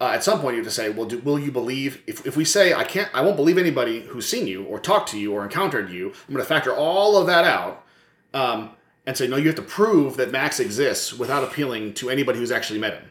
uh, 0.00 0.12
at 0.14 0.24
some 0.24 0.40
point 0.40 0.56
you 0.56 0.62
have 0.62 0.68
to 0.68 0.74
say, 0.74 0.88
well, 0.88 1.06
do, 1.06 1.18
will 1.18 1.38
you 1.38 1.52
believe 1.52 2.02
if, 2.06 2.26
if 2.26 2.36
we 2.36 2.44
say 2.44 2.72
I 2.72 2.84
can't, 2.84 3.10
I 3.14 3.20
won't 3.20 3.36
believe 3.36 3.58
anybody 3.58 4.00
who's 4.00 4.26
seen 4.26 4.46
you 4.46 4.64
or 4.64 4.80
talked 4.80 5.10
to 5.10 5.18
you 5.18 5.34
or 5.34 5.44
encountered 5.44 5.90
you. 5.90 6.08
I'm 6.26 6.34
going 6.34 6.42
to 6.42 6.48
factor 6.48 6.74
all 6.74 7.18
of 7.18 7.26
that 7.26 7.44
out 7.44 7.84
um, 8.32 8.70
and 9.06 9.16
say 9.16 9.28
no, 9.28 9.36
you 9.36 9.46
have 9.46 9.56
to 9.56 9.62
prove 9.62 10.16
that 10.16 10.30
Max 10.30 10.58
exists 10.58 11.12
without 11.12 11.44
appealing 11.44 11.92
to 11.94 12.08
anybody 12.08 12.38
who's 12.38 12.50
actually 12.50 12.78
met 12.78 12.94
him. 12.94 13.10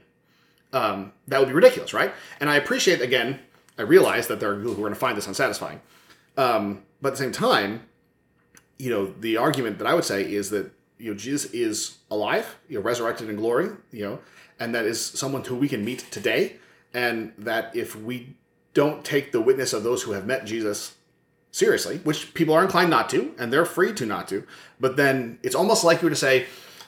Um, 0.74 1.14
that 1.28 1.40
would 1.40 1.50
be 1.50 1.54
ridiculous, 1.54 1.94
right? 1.94 2.12
And 2.40 2.50
I 2.50 2.56
appreciate 2.56 3.02
again, 3.02 3.40
I 3.78 3.84
realize 3.84 4.28
that 4.28 4.40
there 4.40 4.52
are 4.52 4.56
people 4.56 4.74
who 4.74 4.82
are 4.82 4.86
going 4.86 4.94
to 4.94 5.00
find 5.00 5.18
this 5.18 5.28
unsatisfying, 5.28 5.82
um, 6.38 6.84
but 7.02 7.10
at 7.10 7.12
the 7.14 7.24
same 7.24 7.32
time, 7.32 7.88
you 8.78 8.90
know, 8.90 9.14
the 9.20 9.38
argument 9.38 9.78
that 9.78 9.88
I 9.88 9.94
would 9.94 10.04
say 10.04 10.32
is 10.32 10.50
that 10.52 10.72
you 10.98 11.12
know 11.12 11.18
Jesus 11.18 11.52
is 11.52 11.98
alive, 12.12 12.58
you 12.68 12.78
know, 12.78 12.84
resurrected 12.84 13.30
in 13.30 13.36
glory, 13.36 13.70
you 13.92 14.04
know, 14.04 14.20
and 14.60 14.76
that 14.76 14.86
is 14.86 15.04
someone 15.04 15.44
who 15.44 15.56
we 15.56 15.68
can 15.68 15.84
meet 15.84 16.06
today, 16.12 16.58
and 16.94 17.34
that 17.38 17.76
if 17.76 17.96
we 17.96 18.36
don't 18.74 19.04
take 19.04 19.32
the 19.32 19.42
witness 19.42 19.74
of 19.74 19.84
those 19.84 20.04
who 20.04 20.12
have 20.14 20.26
met 20.26 20.46
Jesus 20.46 20.96
seriously, 21.52 21.98
which 22.04 22.34
people 22.34 22.54
are 22.54 22.64
inclined 22.64 22.90
not 22.90 23.10
to, 23.10 23.34
and 23.38 23.52
they're 23.52 23.66
free 23.66 23.94
to 23.94 24.06
not 24.06 24.28
to, 24.28 24.46
but 24.80 24.96
then 24.96 25.40
it's 25.44 25.56
almost 25.56 25.84
like 25.84 26.02
you 26.02 26.06
were 26.06 26.12
to 26.12 26.16
say, 26.16 26.46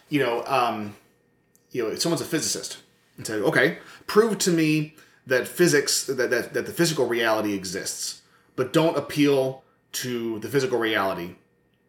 you 0.09 0.19
know, 0.19 0.43
um, 0.45 0.95
you 1.71 1.83
know, 1.83 1.89
if 1.89 2.01
someone's 2.01 2.21
a 2.21 2.25
physicist 2.25 2.77
and 3.17 3.25
say, 3.25 3.35
okay, 3.35 3.79
prove 4.07 4.37
to 4.39 4.51
me 4.51 4.95
that 5.27 5.47
physics 5.47 6.05
that, 6.05 6.29
that, 6.29 6.53
that 6.53 6.65
the 6.65 6.73
physical 6.73 7.07
reality 7.07 7.53
exists, 7.53 8.21
but 8.55 8.73
don't 8.73 8.97
appeal 8.97 9.63
to 9.93 10.39
the 10.39 10.47
physical 10.47 10.77
reality 10.77 11.35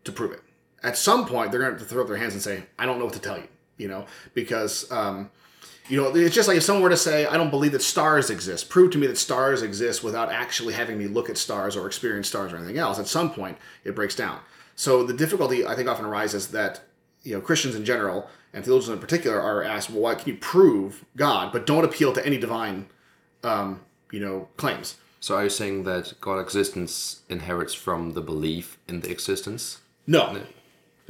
to 0.04 0.12
prove 0.12 0.32
it. 0.32 0.40
At 0.82 0.96
some 0.96 1.26
point 1.26 1.50
they're 1.50 1.60
going 1.60 1.78
to 1.78 1.84
throw 1.84 2.02
up 2.02 2.08
their 2.08 2.16
hands 2.16 2.34
and 2.34 2.42
say, 2.42 2.64
"I 2.78 2.86
don't 2.86 2.98
know 2.98 3.04
what 3.04 3.14
to 3.14 3.20
tell 3.20 3.38
you," 3.38 3.48
you 3.76 3.88
know, 3.88 4.06
because 4.34 4.90
um, 4.90 5.30
you 5.92 6.00
know 6.00 6.08
it's 6.16 6.34
just 6.34 6.48
like 6.48 6.56
if 6.56 6.62
someone 6.62 6.82
were 6.82 6.88
to 6.88 6.96
say, 6.96 7.26
"I 7.26 7.36
don't 7.36 7.50
believe 7.50 7.72
that 7.72 7.82
stars 7.82 8.30
exist," 8.30 8.70
prove 8.70 8.92
to 8.92 8.98
me 8.98 9.06
that 9.08 9.18
stars 9.18 9.60
exist 9.60 10.02
without 10.02 10.32
actually 10.32 10.72
having 10.72 10.96
me 10.96 11.06
look 11.06 11.28
at 11.28 11.36
stars 11.36 11.76
or 11.76 11.86
experience 11.86 12.28
stars 12.28 12.50
or 12.50 12.56
anything 12.56 12.78
else. 12.78 12.98
At 12.98 13.08
some 13.08 13.30
point, 13.30 13.58
it 13.84 13.94
breaks 13.94 14.16
down. 14.16 14.40
So 14.74 15.04
the 15.04 15.12
difficulty 15.12 15.66
I 15.66 15.76
think 15.76 15.90
often 15.90 16.06
arises 16.06 16.48
that 16.48 16.80
you 17.24 17.34
know 17.34 17.42
Christians 17.42 17.74
in 17.74 17.84
general 17.84 18.30
and 18.54 18.64
theologians 18.64 18.94
in 18.94 19.00
particular 19.00 19.38
are 19.38 19.62
asked, 19.62 19.90
"Well, 19.90 20.00
why 20.00 20.14
can 20.14 20.32
you 20.32 20.38
prove 20.38 21.04
God, 21.14 21.52
but 21.52 21.66
don't 21.66 21.84
appeal 21.84 22.14
to 22.14 22.24
any 22.24 22.38
divine, 22.38 22.86
um, 23.44 23.80
you 24.10 24.20
know, 24.20 24.48
claims?" 24.56 24.94
So 25.20 25.36
are 25.36 25.44
you 25.44 25.50
saying 25.50 25.84
that 25.84 26.14
God 26.22 26.38
existence 26.38 27.20
inherits 27.28 27.74
from 27.74 28.14
the 28.14 28.22
belief 28.22 28.78
in 28.88 29.02
the 29.02 29.10
existence? 29.10 29.82
No. 30.06 30.40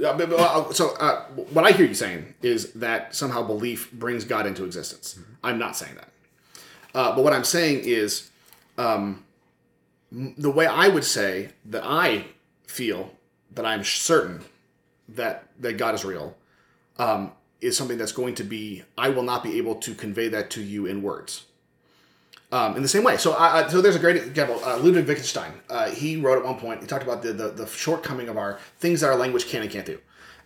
Uh, 0.01 0.73
so 0.73 0.95
uh, 0.97 1.25
what 1.53 1.65
I 1.65 1.73
hear 1.73 1.87
you 1.87 1.95
saying 1.95 2.35
is 2.43 2.73
that 2.73 3.15
somehow 3.15 3.43
belief 3.43 3.93
brings 3.93 4.25
God 4.25 4.47
into 4.47 4.65
existence. 4.65 5.19
I'm 5.45 5.59
not 5.59 5.77
saying 5.77 5.97
that. 5.97 6.09
Uh, 6.95 7.15
but 7.15 7.25
what 7.25 7.33
I'm 7.33 7.45
saying 7.45 7.83
is 7.85 8.31
um, 8.79 9.25
the 10.11 10.51
way 10.51 10.67
I 10.67 10.89
would 10.89 11.05
say 11.05 11.51
that 11.67 11.83
I 11.85 12.27
feel 12.67 13.13
that 13.55 13.67
I'm 13.67 13.85
certain 13.85 14.43
that 15.09 15.47
that 15.61 15.77
God 15.77 15.95
is 15.95 16.05
real 16.05 16.37
um, 16.99 17.33
is 17.61 17.77
something 17.77 17.99
that's 17.99 18.13
going 18.13 18.35
to 18.37 18.45
be 18.45 18.83
I 18.97 19.11
will 19.11 19.23
not 19.23 19.43
be 19.43 19.59
able 19.59 19.77
to 19.77 19.95
convey 19.95 20.29
that 20.29 20.51
to 20.51 20.63
you 20.63 20.87
in 20.87 21.03
words. 21.03 21.47
Um, 22.53 22.77
in 22.77 22.83
the 22.83 22.89
same 22.89 23.03
way, 23.03 23.17
so 23.17 23.33
so 23.71 23.81
there's 23.81 23.97
a 23.97 23.99
great 23.99 24.17
example. 24.17 24.63
Uh, 24.63 24.77
Ludwig 24.77 25.07
Wittgenstein, 25.07 25.55
uh, 25.71 25.89
he 25.89 26.19
wrote 26.19 26.37
at 26.37 26.45
one 26.45 26.59
point. 26.59 26.83
He 26.83 26.87
talked 26.87 27.03
about 27.03 27.23
the, 27.23 27.33
the 27.33 27.49
the 27.49 27.67
shortcoming 27.67 28.29
of 28.29 28.37
our 28.37 28.59
things 28.79 29.01
that 29.01 29.07
our 29.07 29.17
language 29.17 29.47
can 29.47 29.63
and 29.63 29.71
can't 29.71 29.87
do. 29.87 29.99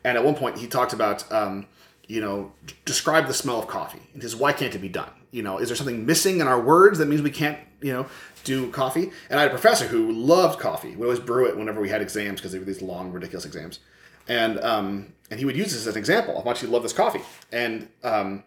And 0.05 0.16
at 0.16 0.25
one 0.25 0.37
point, 0.37 0.57
he 0.57 0.69
talked 0.69 0.92
about 0.92 1.31
um, 1.33 1.66
you 2.07 2.21
know 2.21 2.53
describe 2.85 3.27
the 3.27 3.35
smell 3.35 3.59
of 3.59 3.66
coffee. 3.66 4.03
He 4.14 4.21
says, 4.21 4.37
why 4.37 4.53
can't 4.53 4.73
it 4.73 4.79
be 4.79 4.88
done? 4.88 5.11
You 5.33 5.42
know, 5.42 5.59
is 5.59 5.69
there 5.69 5.77
something 5.77 6.07
missing 6.07 6.38
in 6.38 6.47
our 6.47 6.61
words 6.61 6.99
that 6.99 7.07
means 7.07 7.23
we 7.23 7.31
can't 7.33 7.59
you 7.83 7.92
know 7.92 8.07
do 8.45 8.71
coffee? 8.71 9.11
And 9.29 9.40
I 9.40 9.42
had 9.42 9.49
a 9.49 9.55
professor 9.55 9.88
who 9.88 10.12
loved 10.12 10.61
coffee. 10.61 10.95
We 10.95 11.03
always 11.03 11.19
brew 11.19 11.47
it 11.49 11.57
whenever 11.57 11.81
we 11.81 11.88
had 11.88 12.03
exams 12.03 12.40
because 12.40 12.53
they 12.53 12.61
were 12.61 12.64
these 12.64 12.83
long, 12.83 13.11
ridiculous 13.11 13.45
exams. 13.45 13.81
And 14.29 14.61
um, 14.61 15.12
and 15.29 15.40
he 15.40 15.45
would 15.45 15.57
use 15.57 15.73
this 15.73 15.88
as 15.88 15.88
an 15.88 15.99
example 15.99 16.37
of 16.37 16.45
how 16.45 16.51
much 16.51 16.61
he 16.61 16.69
loved 16.69 16.85
this 16.85 16.92
coffee. 16.92 17.23
And 17.51 17.88
um, 18.05 18.45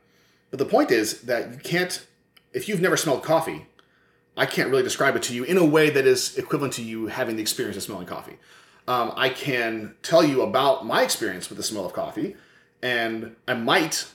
but 0.49 0.59
the 0.59 0.65
point 0.65 0.91
is 0.91 1.21
that 1.23 1.51
you 1.51 1.59
can't, 1.59 2.05
if 2.53 2.67
you've 2.67 2.81
never 2.81 2.97
smelled 2.97 3.23
coffee, 3.23 3.67
I 4.37 4.45
can't 4.45 4.69
really 4.69 4.83
describe 4.83 5.15
it 5.15 5.23
to 5.23 5.33
you 5.33 5.43
in 5.43 5.57
a 5.57 5.65
way 5.65 5.89
that 5.89 6.05
is 6.05 6.37
equivalent 6.37 6.73
to 6.73 6.83
you 6.83 7.07
having 7.07 7.35
the 7.35 7.41
experience 7.41 7.77
of 7.77 7.83
smelling 7.83 8.07
coffee. 8.07 8.37
Um, 8.87 9.11
I 9.15 9.29
can 9.29 9.95
tell 10.01 10.23
you 10.23 10.41
about 10.41 10.85
my 10.85 11.03
experience 11.03 11.49
with 11.49 11.57
the 11.57 11.63
smell 11.63 11.85
of 11.85 11.93
coffee, 11.93 12.35
and 12.81 13.35
I 13.47 13.53
might, 13.53 14.07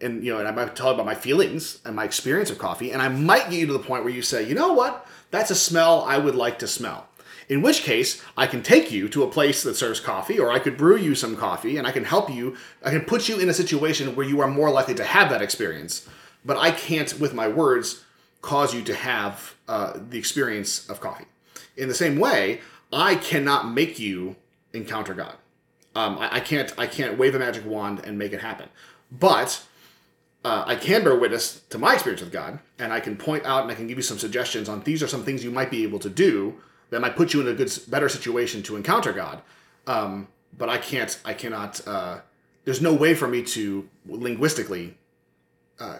and 0.00 0.24
you 0.24 0.32
know, 0.32 0.38
and 0.38 0.48
I 0.48 0.52
might 0.52 0.74
tell 0.76 0.86
you 0.86 0.94
about 0.94 1.06
my 1.06 1.14
feelings 1.14 1.80
and 1.84 1.94
my 1.94 2.04
experience 2.04 2.50
of 2.50 2.58
coffee, 2.58 2.92
and 2.92 3.02
I 3.02 3.08
might 3.08 3.50
get 3.50 3.58
you 3.58 3.66
to 3.66 3.72
the 3.72 3.78
point 3.80 4.04
where 4.04 4.12
you 4.12 4.22
say, 4.22 4.48
you 4.48 4.54
know 4.54 4.72
what, 4.72 5.06
that's 5.30 5.50
a 5.50 5.54
smell 5.54 6.04
I 6.04 6.18
would 6.18 6.34
like 6.34 6.58
to 6.60 6.66
smell. 6.66 7.08
In 7.48 7.60
which 7.60 7.82
case, 7.82 8.22
I 8.36 8.46
can 8.46 8.62
take 8.62 8.90
you 8.90 9.08
to 9.10 9.24
a 9.24 9.30
place 9.30 9.62
that 9.64 9.74
serves 9.76 10.00
coffee, 10.00 10.38
or 10.38 10.50
I 10.50 10.58
could 10.58 10.78
brew 10.78 10.96
you 10.96 11.14
some 11.14 11.36
coffee, 11.36 11.76
and 11.76 11.86
I 11.86 11.90
can 11.90 12.04
help 12.04 12.30
you. 12.30 12.56
I 12.82 12.90
can 12.90 13.02
put 13.02 13.28
you 13.28 13.38
in 13.38 13.50
a 13.50 13.54
situation 13.54 14.16
where 14.16 14.26
you 14.26 14.40
are 14.40 14.48
more 14.48 14.70
likely 14.70 14.94
to 14.94 15.04
have 15.04 15.28
that 15.30 15.42
experience. 15.42 16.08
But 16.44 16.56
I 16.56 16.70
can't, 16.70 17.18
with 17.18 17.34
my 17.34 17.48
words, 17.48 18.04
cause 18.42 18.74
you 18.74 18.82
to 18.82 18.94
have 18.94 19.54
uh, 19.68 19.98
the 20.10 20.18
experience 20.18 20.88
of 20.88 21.00
coffee. 21.00 21.24
In 21.76 21.88
the 21.88 21.94
same 21.94 22.18
way, 22.18 22.60
I 22.92 23.16
cannot 23.16 23.70
make 23.70 23.98
you 23.98 24.36
encounter 24.72 25.14
God. 25.14 25.36
Um, 25.94 26.18
I, 26.18 26.36
I 26.36 26.40
can't. 26.40 26.72
I 26.78 26.86
can't 26.86 27.18
wave 27.18 27.34
a 27.34 27.38
magic 27.38 27.64
wand 27.64 28.00
and 28.04 28.18
make 28.18 28.32
it 28.32 28.40
happen. 28.40 28.68
But 29.10 29.62
uh, 30.44 30.64
I 30.66 30.76
can 30.76 31.04
bear 31.04 31.14
witness 31.14 31.62
to 31.70 31.78
my 31.78 31.94
experience 31.94 32.20
with 32.20 32.32
God, 32.32 32.58
and 32.78 32.92
I 32.92 33.00
can 33.00 33.16
point 33.16 33.46
out 33.46 33.62
and 33.62 33.72
I 33.72 33.74
can 33.74 33.86
give 33.86 33.96
you 33.96 34.02
some 34.02 34.18
suggestions 34.18 34.68
on 34.68 34.82
these 34.82 35.02
are 35.02 35.08
some 35.08 35.24
things 35.24 35.42
you 35.42 35.50
might 35.50 35.70
be 35.70 35.82
able 35.84 35.98
to 36.00 36.10
do 36.10 36.54
that 36.90 37.00
might 37.00 37.16
put 37.16 37.32
you 37.32 37.40
in 37.40 37.48
a 37.48 37.54
good, 37.54 37.72
better 37.88 38.08
situation 38.08 38.62
to 38.64 38.76
encounter 38.76 39.12
God. 39.12 39.40
Um, 39.86 40.28
but 40.56 40.68
I 40.68 40.78
can't. 40.78 41.18
I 41.24 41.32
cannot. 41.32 41.80
Uh, 41.86 42.18
there's 42.64 42.80
no 42.80 42.92
way 42.92 43.14
for 43.14 43.28
me 43.28 43.42
to 43.42 43.88
linguistically 44.06 44.96
uh, 45.80 45.98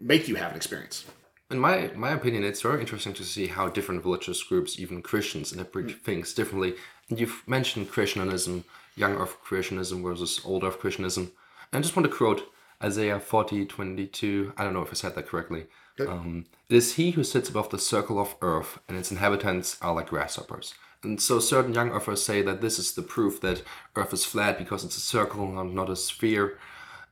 make 0.00 0.28
you 0.28 0.36
have 0.36 0.50
an 0.52 0.56
experience. 0.56 1.04
In 1.50 1.58
my 1.58 1.90
my 1.94 2.12
opinion, 2.12 2.44
it's 2.44 2.62
very 2.62 2.80
interesting 2.80 3.14
to 3.14 3.24
see 3.24 3.46
how 3.46 3.68
different 3.68 4.04
religious 4.04 4.42
groups, 4.42 4.78
even 4.78 5.02
Christians, 5.02 5.52
interpret 5.52 6.02
things 6.02 6.34
differently. 6.34 6.74
And 7.08 7.18
you've 7.18 7.42
mentioned 7.46 7.90
Christianism, 7.90 8.64
young 8.96 9.16
Earth 9.16 9.38
Christianism 9.42 10.02
versus 10.02 10.40
old 10.44 10.64
Earth 10.64 10.78
Christianism. 10.78 11.32
And 11.72 11.78
I 11.78 11.82
just 11.82 11.96
want 11.96 12.08
to 12.08 12.14
quote 12.14 12.52
Isaiah 12.82 13.18
40, 13.18 13.66
22. 13.66 14.52
I 14.56 14.64
don't 14.64 14.74
know 14.74 14.82
if 14.82 14.90
I 14.90 14.94
said 14.94 15.14
that 15.14 15.26
correctly. 15.26 15.66
Um, 16.06 16.46
it 16.68 16.76
is 16.76 16.94
he 16.94 17.10
who 17.12 17.24
sits 17.24 17.48
above 17.48 17.70
the 17.70 17.78
circle 17.78 18.20
of 18.20 18.36
earth, 18.40 18.78
and 18.88 18.96
its 18.96 19.10
inhabitants 19.10 19.76
are 19.82 19.94
like 19.94 20.10
grasshoppers. 20.10 20.74
And 21.02 21.20
so 21.20 21.38
certain 21.38 21.74
young 21.74 21.90
earthers 21.90 22.22
say 22.22 22.42
that 22.42 22.60
this 22.60 22.78
is 22.78 22.92
the 22.92 23.02
proof 23.02 23.40
that 23.40 23.62
Earth 23.94 24.12
is 24.12 24.24
flat 24.24 24.58
because 24.58 24.84
it's 24.84 24.96
a 24.96 25.00
circle, 25.00 25.58
and 25.58 25.74
not 25.74 25.90
a 25.90 25.96
sphere. 25.96 26.58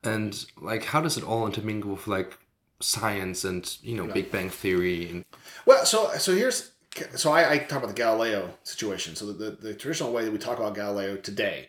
And 0.03 0.45
like, 0.61 0.85
how 0.85 1.01
does 1.01 1.17
it 1.17 1.25
all 1.25 1.47
intermingle 1.47 1.93
with 1.93 2.07
like 2.07 2.37
science 2.81 3.45
and 3.45 3.77
you 3.83 3.95
know 3.95 4.07
Big 4.13 4.31
Bang 4.31 4.51
Theory? 4.51 5.11
And 5.11 5.25
Well, 5.65 5.85
so 5.85 6.11
so 6.19 6.35
here's 6.35 6.73
so 7.15 7.33
I, 7.33 7.53
I 7.53 7.59
talk 7.59 7.79
about 7.79 7.89
the 7.89 7.95
Galileo 7.95 8.55
situation. 8.63 9.17
So 9.17 9.27
the, 9.27 9.33
the, 9.33 9.51
the 9.51 9.75
traditional 9.75 10.13
way 10.13 10.25
that 10.25 10.33
we 10.33 10.39
talk 10.39 10.59
about 10.59 10.75
Galileo 10.75 11.17
today 11.17 11.69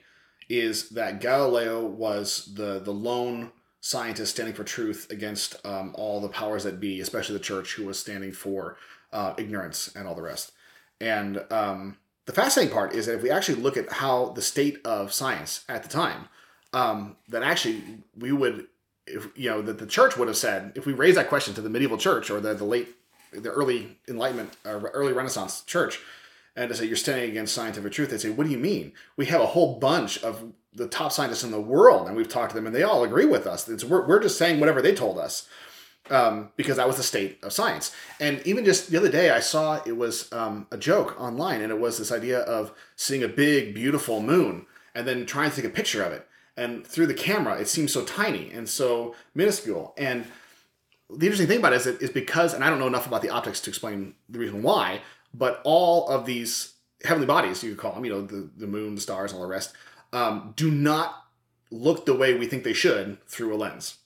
is 0.49 0.89
that 0.89 1.19
Galileo 1.21 1.85
was 1.85 2.53
the 2.55 2.79
the 2.79 2.93
lone 2.93 3.51
scientist 3.81 4.33
standing 4.33 4.55
for 4.55 4.63
truth 4.63 5.07
against 5.11 5.65
um, 5.65 5.93
all 5.97 6.19
the 6.19 6.29
powers 6.29 6.63
that 6.63 6.79
be, 6.79 6.99
especially 6.99 7.33
the 7.37 7.43
church, 7.43 7.75
who 7.75 7.85
was 7.85 7.99
standing 7.99 8.31
for 8.31 8.77
uh, 9.13 9.33
ignorance 9.37 9.95
and 9.95 10.07
all 10.07 10.15
the 10.15 10.21
rest. 10.21 10.51
And 10.99 11.43
um, 11.51 11.97
the 12.25 12.33
fascinating 12.33 12.73
part 12.73 12.93
is 12.93 13.05
that 13.05 13.15
if 13.15 13.23
we 13.23 13.31
actually 13.31 13.61
look 13.61 13.77
at 13.77 13.91
how 13.91 14.29
the 14.29 14.41
state 14.41 14.79
of 14.83 15.13
science 15.13 15.63
at 15.69 15.83
the 15.83 15.89
time, 15.89 16.27
um, 16.73 17.15
that 17.29 17.43
actually 17.43 17.81
we 18.17 18.31
would, 18.31 18.67
if 19.07 19.27
you 19.35 19.49
know, 19.49 19.61
that 19.61 19.79
the 19.79 19.87
church 19.87 20.17
would 20.17 20.27
have 20.27 20.37
said, 20.37 20.73
if 20.75 20.85
we 20.85 20.93
raise 20.93 21.15
that 21.15 21.29
question 21.29 21.53
to 21.55 21.61
the 21.61 21.69
medieval 21.69 21.97
church 21.97 22.29
or 22.29 22.39
the, 22.39 22.53
the 22.53 22.65
late, 22.65 22.89
the 23.31 23.49
early 23.49 23.97
Enlightenment 24.07 24.55
or 24.65 24.89
early 24.93 25.13
Renaissance 25.13 25.61
church, 25.61 25.99
and 26.55 26.69
to 26.69 26.75
say 26.75 26.85
you're 26.85 26.95
standing 26.95 27.29
against 27.29 27.53
scientific 27.53 27.91
truth, 27.91 28.09
they'd 28.09 28.21
say, 28.21 28.29
"What 28.29 28.45
do 28.45 28.51
you 28.51 28.57
mean? 28.57 28.93
We 29.15 29.27
have 29.27 29.41
a 29.41 29.47
whole 29.47 29.79
bunch 29.79 30.23
of 30.23 30.53
the 30.73 30.87
top 30.87 31.11
scientists 31.11 31.43
in 31.43 31.51
the 31.51 31.61
world, 31.61 32.07
and 32.07 32.15
we've 32.15 32.29
talked 32.29 32.51
to 32.51 32.55
them, 32.55 32.65
and 32.65 32.75
they 32.75 32.83
all 32.83 33.03
agree 33.03 33.25
with 33.25 33.47
us. 33.47 33.67
It's, 33.69 33.83
we're, 33.83 34.07
we're 34.07 34.21
just 34.21 34.37
saying 34.37 34.59
whatever 34.59 34.81
they 34.81 34.93
told 34.93 35.17
us." 35.17 35.47
Um, 36.09 36.51
because 36.55 36.77
that 36.77 36.87
was 36.87 36.95
the 36.95 37.03
state 37.03 37.37
of 37.43 37.51
science. 37.51 37.93
And 38.21 38.41
even 38.45 38.63
just 38.63 38.89
the 38.89 38.97
other 38.97 39.11
day, 39.11 39.29
I 39.29 39.41
saw 39.41 39.81
it 39.85 39.97
was 39.97 40.31
um, 40.31 40.65
a 40.71 40.77
joke 40.77 41.19
online, 41.19 41.59
and 41.59 41.69
it 41.69 41.81
was 41.81 41.97
this 41.97 42.13
idea 42.13 42.39
of 42.39 42.71
seeing 42.95 43.23
a 43.23 43.27
big, 43.27 43.75
beautiful 43.75 44.21
moon 44.21 44.67
and 44.95 45.05
then 45.05 45.25
trying 45.25 45.49
to 45.49 45.55
take 45.57 45.65
a 45.65 45.69
picture 45.69 46.01
of 46.01 46.13
it. 46.13 46.25
And 46.57 46.85
through 46.85 47.07
the 47.07 47.13
camera, 47.13 47.59
it 47.59 47.67
seems 47.67 47.93
so 47.93 48.03
tiny 48.03 48.51
and 48.51 48.67
so 48.67 49.15
minuscule. 49.35 49.93
And 49.97 50.25
the 51.09 51.27
interesting 51.27 51.47
thing 51.47 51.59
about 51.59 51.73
it 51.73 51.77
is, 51.77 51.87
it 51.87 52.01
is 52.01 52.09
because, 52.09 52.53
and 52.53 52.63
I 52.63 52.69
don't 52.69 52.79
know 52.79 52.87
enough 52.87 53.07
about 53.07 53.21
the 53.21 53.29
optics 53.29 53.61
to 53.61 53.69
explain 53.69 54.15
the 54.27 54.39
reason 54.39 54.63
why, 54.63 55.01
but 55.33 55.61
all 55.63 56.07
of 56.09 56.25
these 56.25 56.73
heavenly 57.03 57.27
bodies, 57.27 57.63
you 57.63 57.75
call 57.75 57.93
them, 57.93 58.03
you 58.03 58.11
know, 58.11 58.21
the, 58.21 58.49
the 58.57 58.67
moon, 58.67 58.95
the 58.95 59.01
stars, 59.01 59.33
all 59.33 59.41
the 59.41 59.47
rest, 59.47 59.73
um, 60.11 60.53
do 60.55 60.71
not 60.71 61.25
look 61.69 62.05
the 62.05 62.15
way 62.15 62.33
we 62.33 62.47
think 62.47 62.63
they 62.63 62.73
should 62.73 63.23
through 63.27 63.53
a 63.53 63.57
lens. 63.57 63.97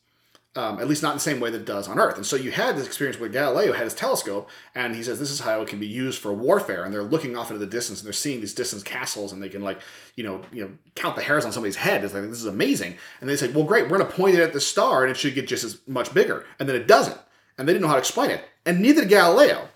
Um, 0.53 0.81
at 0.81 0.89
least 0.89 1.01
not 1.01 1.11
in 1.11 1.15
the 1.15 1.21
same 1.21 1.39
way 1.39 1.49
that 1.49 1.61
it 1.61 1.65
does 1.65 1.87
on 1.87 1.97
Earth. 1.97 2.17
And 2.17 2.25
so 2.25 2.35
you 2.35 2.51
had 2.51 2.75
this 2.75 2.85
experience 2.85 3.17
where 3.17 3.29
Galileo 3.29 3.71
had 3.71 3.85
his 3.85 3.93
telescope, 3.93 4.49
and 4.75 4.93
he 4.93 5.01
says 5.01 5.17
this 5.17 5.31
is 5.31 5.39
how 5.39 5.61
it 5.61 5.69
can 5.69 5.79
be 5.79 5.87
used 5.87 6.19
for 6.19 6.33
warfare. 6.33 6.83
And 6.83 6.93
they're 6.93 7.03
looking 7.03 7.37
off 7.37 7.51
into 7.51 7.65
the 7.65 7.71
distance, 7.71 8.01
and 8.01 8.05
they're 8.05 8.11
seeing 8.11 8.41
these 8.41 8.53
distant 8.53 8.83
castles, 8.83 9.31
and 9.31 9.41
they 9.41 9.47
can 9.47 9.61
like, 9.61 9.79
you 10.17 10.25
know, 10.25 10.41
you 10.51 10.63
know, 10.63 10.71
count 10.95 11.15
the 11.15 11.21
hairs 11.21 11.45
on 11.45 11.53
somebody's 11.53 11.77
head. 11.77 12.03
It's 12.03 12.13
like 12.13 12.23
this 12.23 12.41
is 12.41 12.47
amazing. 12.47 12.97
And 13.21 13.29
they 13.29 13.37
say, 13.37 13.49
well, 13.49 13.63
great, 13.63 13.83
we're 13.83 13.97
going 13.97 14.09
to 14.09 14.17
point 14.17 14.35
it 14.35 14.41
at 14.41 14.51
the 14.51 14.59
star, 14.59 15.03
and 15.03 15.11
it 15.11 15.15
should 15.15 15.35
get 15.35 15.47
just 15.47 15.63
as 15.63 15.79
much 15.87 16.13
bigger. 16.13 16.45
And 16.59 16.67
then 16.67 16.75
it 16.75 16.85
doesn't, 16.85 17.17
and 17.57 17.65
they 17.65 17.71
didn't 17.71 17.83
know 17.83 17.87
how 17.87 17.93
to 17.93 17.99
explain 17.99 18.31
it, 18.31 18.43
and 18.65 18.81
neither 18.81 19.03
did 19.03 19.09
Galileo. 19.09 19.69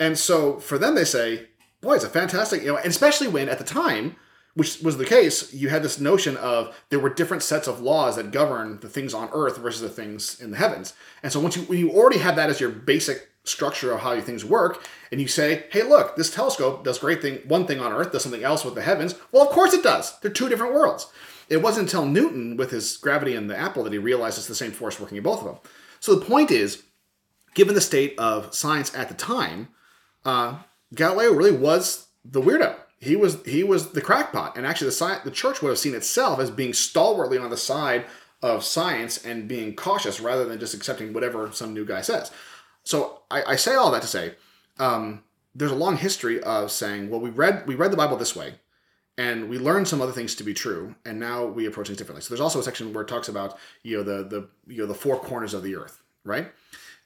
And 0.00 0.18
so 0.18 0.58
for 0.58 0.76
them, 0.76 0.96
they 0.96 1.04
say, 1.04 1.46
boy, 1.80 1.94
it's 1.94 2.04
a 2.04 2.08
fantastic, 2.08 2.62
you 2.62 2.72
know, 2.72 2.78
and 2.78 2.88
especially 2.88 3.28
when 3.28 3.48
at 3.48 3.58
the 3.58 3.64
time 3.64 4.16
which 4.56 4.80
was 4.80 4.96
the 4.96 5.04
case, 5.04 5.52
you 5.52 5.68
had 5.68 5.82
this 5.82 6.00
notion 6.00 6.34
of 6.38 6.74
there 6.88 6.98
were 6.98 7.10
different 7.10 7.42
sets 7.42 7.68
of 7.68 7.82
laws 7.82 8.16
that 8.16 8.30
govern 8.30 8.80
the 8.80 8.88
things 8.88 9.12
on 9.12 9.28
Earth 9.32 9.58
versus 9.58 9.82
the 9.82 9.90
things 9.90 10.40
in 10.40 10.50
the 10.50 10.56
heavens. 10.56 10.94
And 11.22 11.30
so 11.30 11.40
once 11.40 11.56
you 11.56 11.74
you 11.74 11.90
already 11.92 12.18
have 12.18 12.36
that 12.36 12.48
as 12.48 12.58
your 12.58 12.70
basic 12.70 13.28
structure 13.44 13.92
of 13.92 14.00
how 14.00 14.18
things 14.18 14.46
work, 14.46 14.82
and 15.12 15.20
you 15.20 15.28
say, 15.28 15.66
hey, 15.70 15.82
look, 15.82 16.16
this 16.16 16.34
telescope 16.34 16.84
does 16.84 16.98
great 16.98 17.20
thing 17.20 17.40
one 17.46 17.66
thing 17.66 17.80
on 17.80 17.92
Earth, 17.92 18.12
does 18.12 18.22
something 18.22 18.42
else 18.42 18.64
with 18.64 18.74
the 18.74 18.80
heavens. 18.80 19.14
Well, 19.30 19.46
of 19.46 19.50
course 19.50 19.74
it 19.74 19.82
does. 19.82 20.18
They're 20.20 20.30
two 20.30 20.48
different 20.48 20.72
worlds. 20.72 21.06
It 21.50 21.58
wasn't 21.58 21.88
until 21.88 22.06
Newton 22.06 22.56
with 22.56 22.70
his 22.70 22.96
gravity 22.96 23.36
and 23.36 23.50
the 23.50 23.58
apple 23.58 23.84
that 23.84 23.92
he 23.92 23.98
realized 23.98 24.38
it's 24.38 24.48
the 24.48 24.54
same 24.54 24.72
force 24.72 24.98
working 24.98 25.18
in 25.18 25.22
both 25.22 25.40
of 25.40 25.44
them. 25.44 25.58
So 26.00 26.14
the 26.14 26.24
point 26.24 26.50
is, 26.50 26.82
given 27.54 27.74
the 27.74 27.80
state 27.82 28.18
of 28.18 28.54
science 28.54 28.94
at 28.94 29.08
the 29.08 29.14
time, 29.14 29.68
uh, 30.24 30.60
Galileo 30.94 31.34
really 31.34 31.56
was 31.56 32.06
the 32.24 32.40
weirdo 32.40 32.74
he 32.98 33.16
was 33.16 33.42
he 33.44 33.62
was 33.62 33.92
the 33.92 34.00
crackpot, 34.00 34.56
and 34.56 34.66
actually 34.66 34.90
the 34.90 35.20
the 35.24 35.30
church 35.30 35.60
would 35.60 35.68
have 35.68 35.78
seen 35.78 35.94
itself 35.94 36.40
as 36.40 36.50
being 36.50 36.72
stalwartly 36.72 37.38
on 37.38 37.50
the 37.50 37.56
side 37.56 38.06
of 38.42 38.64
science 38.64 39.24
and 39.24 39.48
being 39.48 39.74
cautious 39.74 40.20
rather 40.20 40.44
than 40.44 40.60
just 40.60 40.74
accepting 40.74 41.12
whatever 41.12 41.50
some 41.52 41.74
new 41.74 41.84
guy 41.84 42.00
says. 42.00 42.30
So 42.84 43.22
I, 43.30 43.42
I 43.42 43.56
say 43.56 43.74
all 43.74 43.90
that 43.90 44.02
to 44.02 44.08
say 44.08 44.34
um, 44.78 45.22
there's 45.54 45.72
a 45.72 45.76
long 45.76 45.96
history 45.96 46.42
of 46.42 46.70
saying, 46.70 47.10
well, 47.10 47.20
we 47.20 47.30
read 47.30 47.66
we 47.66 47.74
read 47.74 47.92
the 47.92 47.96
Bible 47.96 48.16
this 48.16 48.36
way, 48.36 48.54
and 49.18 49.48
we 49.48 49.58
learned 49.58 49.88
some 49.88 50.00
other 50.00 50.12
things 50.12 50.34
to 50.36 50.44
be 50.44 50.54
true, 50.54 50.94
and 51.04 51.20
now 51.20 51.44
we 51.44 51.66
approach 51.66 51.88
things 51.88 51.98
differently. 51.98 52.22
So 52.22 52.30
there's 52.30 52.40
also 52.40 52.60
a 52.60 52.62
section 52.62 52.92
where 52.92 53.02
it 53.02 53.08
talks 53.08 53.28
about 53.28 53.58
you 53.82 53.98
know 53.98 54.02
the 54.02 54.24
the 54.24 54.48
you 54.66 54.82
know 54.82 54.86
the 54.86 54.94
four 54.94 55.18
corners 55.18 55.54
of 55.54 55.62
the 55.62 55.76
earth, 55.76 56.02
right? 56.24 56.50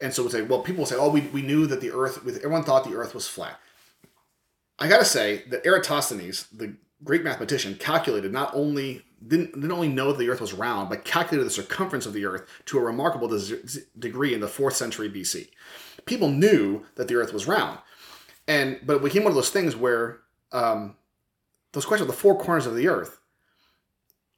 And 0.00 0.14
so 0.14 0.22
we 0.22 0.30
say, 0.30 0.42
well, 0.42 0.62
people 0.62 0.86
say, 0.86 0.96
oh, 0.96 1.10
we, 1.10 1.20
we 1.20 1.42
knew 1.42 1.66
that 1.66 1.82
the 1.82 1.90
earth, 1.90 2.26
everyone 2.26 2.64
thought 2.64 2.84
the 2.84 2.96
earth 2.96 3.14
was 3.14 3.28
flat. 3.28 3.60
I 4.80 4.88
gotta 4.88 5.04
say 5.04 5.44
that 5.48 5.64
Eratosthenes, 5.66 6.46
the 6.46 6.74
Greek 7.04 7.22
mathematician, 7.22 7.74
calculated 7.74 8.32
not 8.32 8.50
only 8.54 9.04
didn't, 9.26 9.52
didn't 9.52 9.72
only 9.72 9.88
know 9.88 10.12
that 10.12 10.18
the 10.18 10.30
Earth 10.30 10.40
was 10.40 10.54
round, 10.54 10.88
but 10.88 11.04
calculated 11.04 11.44
the 11.44 11.50
circumference 11.50 12.06
of 12.06 12.14
the 12.14 12.24
Earth 12.24 12.46
to 12.66 12.78
a 12.78 12.82
remarkable 12.82 13.28
des- 13.28 13.80
degree 13.98 14.32
in 14.32 14.40
the 14.40 14.48
fourth 14.48 14.74
century 14.74 15.10
BC. 15.10 15.48
People 16.06 16.30
knew 16.30 16.86
that 16.96 17.08
the 17.08 17.14
Earth 17.14 17.32
was 17.32 17.46
round, 17.46 17.78
and 18.48 18.80
but 18.84 18.96
it 18.96 19.02
became 19.02 19.22
one 19.22 19.32
of 19.32 19.36
those 19.36 19.50
things 19.50 19.76
where 19.76 20.20
um, 20.52 20.96
those 21.72 21.84
questions 21.84 22.08
of 22.08 22.16
the 22.16 22.20
four 22.20 22.38
corners 22.38 22.66
of 22.66 22.74
the 22.74 22.88
Earth 22.88 23.19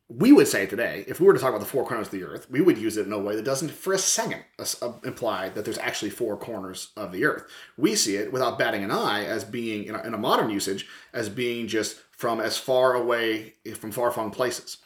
we 0.09 0.33
would 0.33 0.49
say 0.49 0.67
today, 0.67 1.05
if 1.07 1.21
we 1.21 1.27
were 1.27 1.33
to 1.33 1.39
talk 1.39 1.51
about 1.51 1.61
the 1.61 1.67
four 1.67 1.87
corners 1.87 2.09
of 2.09 2.13
the 2.13 2.25
earth, 2.25 2.51
we 2.51 2.61
would 2.61 2.77
use 2.77 2.97
it 2.97 3.07
in 3.07 3.13
a 3.13 3.19
way 3.19 3.35
that 3.35 3.45
doesn't 3.45 3.71
for 3.71 3.93
a 3.93 3.99
second 3.99 4.45
uh, 4.59 4.93
imply 5.05 5.49
that 5.51 5.65
there's 5.65 5.79
actually 5.79 6.11
four 6.11 6.37
corners 6.37 6.91
of 6.97 7.13
the 7.13 7.25
earth. 7.25 7.45
We 7.79 7.95
see 7.95 8.17
it 8.17 8.33
without 8.33 8.59
batting 8.59 8.85
an 8.85 8.91
eye 8.91 9.25
as 9.25 9.45
being, 9.45 9.85
in 9.85 9.95
a, 9.95 10.03
in 10.03 10.13
a 10.13 10.19
modern 10.19 10.51
usage, 10.51 10.87
as 11.13 11.29
being 11.29 11.67
just 11.67 11.99
from 12.11 12.41
as 12.41 12.59
far 12.59 12.95
away, 12.95 13.55
from 13.79 13.91
far 13.91 14.11
flung 14.11 14.31
places. 14.31 14.79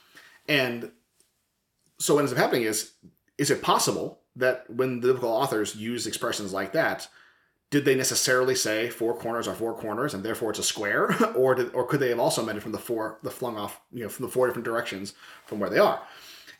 And 0.48 0.92
so 1.98 2.14
what 2.14 2.20
ends 2.20 2.32
up 2.32 2.38
happening 2.38 2.62
is, 2.62 2.92
is 3.36 3.50
it 3.50 3.62
possible 3.62 4.20
that 4.36 4.68
when 4.70 5.00
the 5.00 5.08
biblical 5.08 5.30
authors 5.30 5.74
use 5.74 6.06
expressions 6.06 6.52
like 6.52 6.72
that, 6.72 7.08
did 7.70 7.84
they 7.84 7.94
necessarily 7.94 8.54
say 8.54 8.88
four 8.88 9.14
corners 9.16 9.48
are 9.48 9.54
four 9.54 9.74
corners 9.74 10.14
and 10.14 10.24
therefore 10.24 10.50
it's 10.50 10.58
a 10.58 10.64
square? 10.64 11.14
Or 11.34 11.54
did, 11.54 11.74
or 11.74 11.86
could 11.86 12.00
they 12.00 12.08
have 12.10 12.20
also 12.20 12.44
meant 12.44 12.58
it 12.58 12.62
from 12.62 12.72
the 12.72 12.78
four 12.78 13.18
the 13.22 13.30
flung 13.30 13.56
off 13.56 13.80
you 13.92 14.02
know 14.02 14.08
from 14.08 14.26
the 14.26 14.32
four 14.32 14.46
different 14.46 14.64
directions 14.64 15.14
from 15.44 15.60
where 15.60 15.70
they 15.70 15.78
are? 15.78 16.00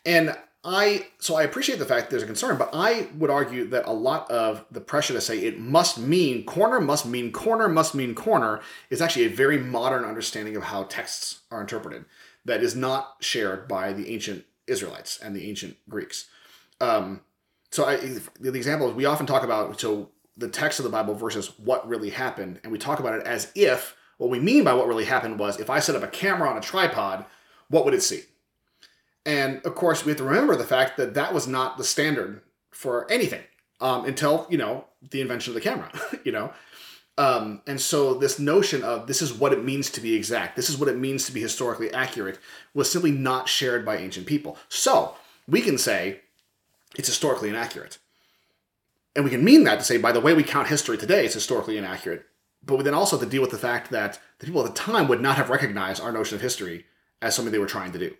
And 0.05 0.35
i 0.63 1.05
so 1.19 1.35
i 1.35 1.43
appreciate 1.43 1.77
the 1.77 1.85
fact 1.85 2.09
there's 2.09 2.23
a 2.23 2.25
concern 2.25 2.57
but 2.57 2.71
i 2.73 3.07
would 3.15 3.29
argue 3.29 3.67
that 3.67 3.85
a 3.85 3.91
lot 3.91 4.29
of 4.31 4.65
the 4.71 4.81
pressure 4.81 5.13
to 5.13 5.21
say 5.21 5.37
it 5.37 5.59
must 5.59 5.99
mean 5.99 6.43
corner 6.45 6.79
must 6.81 7.05
mean 7.05 7.31
corner 7.31 7.67
must 7.67 7.93
mean 7.93 8.15
corner 8.15 8.59
is 8.89 8.99
actually 8.99 9.23
a 9.25 9.29
very 9.29 9.59
modern 9.59 10.03
understanding 10.03 10.55
of 10.55 10.63
how 10.63 10.81
texts 10.85 11.41
are 11.51 11.61
interpreted 11.61 12.05
that 12.47 12.63
is 12.63 12.75
not 12.75 13.17
shared 13.19 13.67
by 13.67 13.93
the 13.93 14.11
ancient 14.11 14.45
israelites 14.67 15.19
and 15.21 15.35
the 15.35 15.47
ancient 15.47 15.77
greeks. 15.89 16.27
Um, 16.79 17.21
so 17.71 17.85
I, 17.85 17.97
the 18.39 18.53
example 18.53 18.89
is 18.89 18.95
we 18.95 19.05
often 19.05 19.25
talk 19.25 19.43
about 19.43 19.79
so 19.79 20.09
the 20.37 20.47
text 20.47 20.79
of 20.79 20.83
the 20.83 20.91
Bible 20.91 21.15
versus 21.15 21.51
what 21.57 21.87
really 21.87 22.11
happened. 22.11 22.59
And 22.63 22.71
we 22.71 22.77
talk 22.77 22.99
about 22.99 23.15
it 23.15 23.25
as 23.25 23.51
if 23.55 23.95
what 24.17 24.29
we 24.29 24.39
mean 24.39 24.63
by 24.63 24.73
what 24.73 24.87
really 24.87 25.05
happened 25.05 25.39
was 25.39 25.59
if 25.59 25.69
I 25.69 25.79
set 25.79 25.95
up 25.95 26.03
a 26.03 26.07
camera 26.07 26.49
on 26.49 26.57
a 26.57 26.61
tripod, 26.61 27.25
what 27.69 27.85
would 27.85 27.93
it 27.93 28.03
see? 28.03 28.23
And 29.25 29.65
of 29.65 29.75
course, 29.75 30.05
we 30.05 30.11
have 30.11 30.17
to 30.19 30.23
remember 30.23 30.55
the 30.55 30.63
fact 30.63 30.97
that 30.97 31.15
that 31.15 31.33
was 31.33 31.47
not 31.47 31.77
the 31.77 31.83
standard 31.83 32.41
for 32.71 33.09
anything 33.11 33.43
um, 33.81 34.05
until, 34.05 34.47
you 34.49 34.57
know, 34.57 34.85
the 35.11 35.21
invention 35.21 35.51
of 35.51 35.55
the 35.55 35.61
camera, 35.61 35.91
you 36.23 36.31
know? 36.31 36.53
Um, 37.17 37.61
and 37.65 37.81
so 37.81 38.13
this 38.13 38.37
notion 38.37 38.83
of 38.83 39.07
this 39.07 39.21
is 39.21 39.33
what 39.33 39.51
it 39.51 39.63
means 39.63 39.89
to 39.91 40.01
be 40.01 40.13
exact, 40.13 40.55
this 40.55 40.69
is 40.69 40.77
what 40.77 40.87
it 40.87 40.97
means 40.97 41.25
to 41.25 41.31
be 41.31 41.41
historically 41.41 41.91
accurate, 41.91 42.37
was 42.75 42.91
simply 42.91 43.11
not 43.11 43.49
shared 43.49 43.83
by 43.83 43.97
ancient 43.97 44.27
people. 44.27 44.57
So 44.69 45.15
we 45.47 45.61
can 45.61 45.79
say 45.79 46.21
it's 46.95 47.07
historically 47.07 47.49
inaccurate. 47.49 47.97
And 49.17 49.25
we 49.25 49.31
can 49.31 49.43
mean 49.43 49.63
that 49.63 49.79
to 49.79 49.83
say, 49.83 49.97
by 49.97 50.11
the 50.11 50.21
way 50.21 50.35
we 50.35 50.43
count 50.43 50.67
history 50.67 50.95
today, 50.95 51.25
it's 51.25 51.33
historically 51.33 51.75
inaccurate. 51.75 52.23
But 52.63 52.77
we 52.77 52.83
then 52.83 52.93
also 52.93 53.17
have 53.17 53.25
to 53.25 53.31
deal 53.31 53.41
with 53.41 53.49
the 53.49 53.57
fact 53.57 53.89
that 53.89 54.19
the 54.37 54.45
people 54.45 54.63
at 54.63 54.67
the 54.67 54.79
time 54.79 55.07
would 55.07 55.21
not 55.21 55.37
have 55.37 55.49
recognized 55.49 56.03
our 56.03 56.11
notion 56.11 56.35
of 56.35 56.41
history 56.41 56.85
as 57.19 57.35
something 57.35 57.51
they 57.51 57.57
were 57.57 57.65
trying 57.65 57.91
to 57.93 57.99
do. 57.99 58.13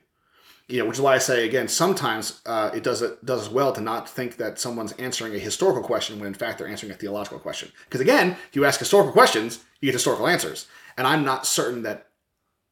You 0.68 0.80
know, 0.80 0.86
which 0.86 0.98
is 0.98 1.02
why 1.02 1.14
I 1.14 1.20
say 1.20 1.46
again, 1.46 1.68
sometimes 1.68 2.42
uh, 2.48 2.72
it 2.74 2.84
does 2.84 3.04
it 3.04 3.24
does 3.24 3.48
well 3.48 3.72
to 3.74 3.80
not 3.80 4.10
think 4.10 4.38
that 4.38 4.60
someone's 4.60 4.92
answering 4.94 5.36
a 5.36 5.40
historical 5.40 5.84
question 5.84 6.18
when 6.18 6.28
in 6.28 6.34
fact 6.34 6.58
they're 6.58 6.68
answering 6.68 6.92
a 6.92 6.96
theological 6.96 7.40
question. 7.40 7.72
Because 7.86 8.02
again, 8.02 8.32
if 8.50 8.56
you 8.56 8.66
ask 8.66 8.80
historical 8.80 9.14
questions, 9.14 9.64
you 9.80 9.86
get 9.86 9.94
historical 9.94 10.28
answers. 10.28 10.66
And 10.98 11.06
I'm 11.06 11.24
not 11.24 11.46
certain 11.46 11.84
that 11.84 12.08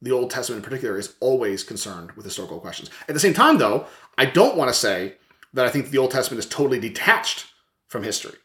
the 0.02 0.12
Old 0.12 0.32
Testament 0.32 0.64
in 0.64 0.68
particular 0.68 0.98
is 0.98 1.14
always 1.20 1.64
concerned 1.64 2.12
with 2.14 2.26
historical 2.26 2.60
questions. 2.60 2.90
At 3.08 3.14
the 3.14 3.20
same 3.20 3.36
time, 3.36 3.60
though, 3.60 3.86
I 4.18 4.26
don't 4.26 4.58
want 4.58 4.70
to 4.70 4.74
say 4.74 5.14
that 5.54 5.68
I 5.68 5.70
think 5.70 5.92
the 5.92 6.00
Old 6.00 6.12
Testament 6.12 6.40
is 6.40 6.50
totally 6.50 6.80
detached 6.80 7.46
from 7.96 8.04
history. 8.04 8.38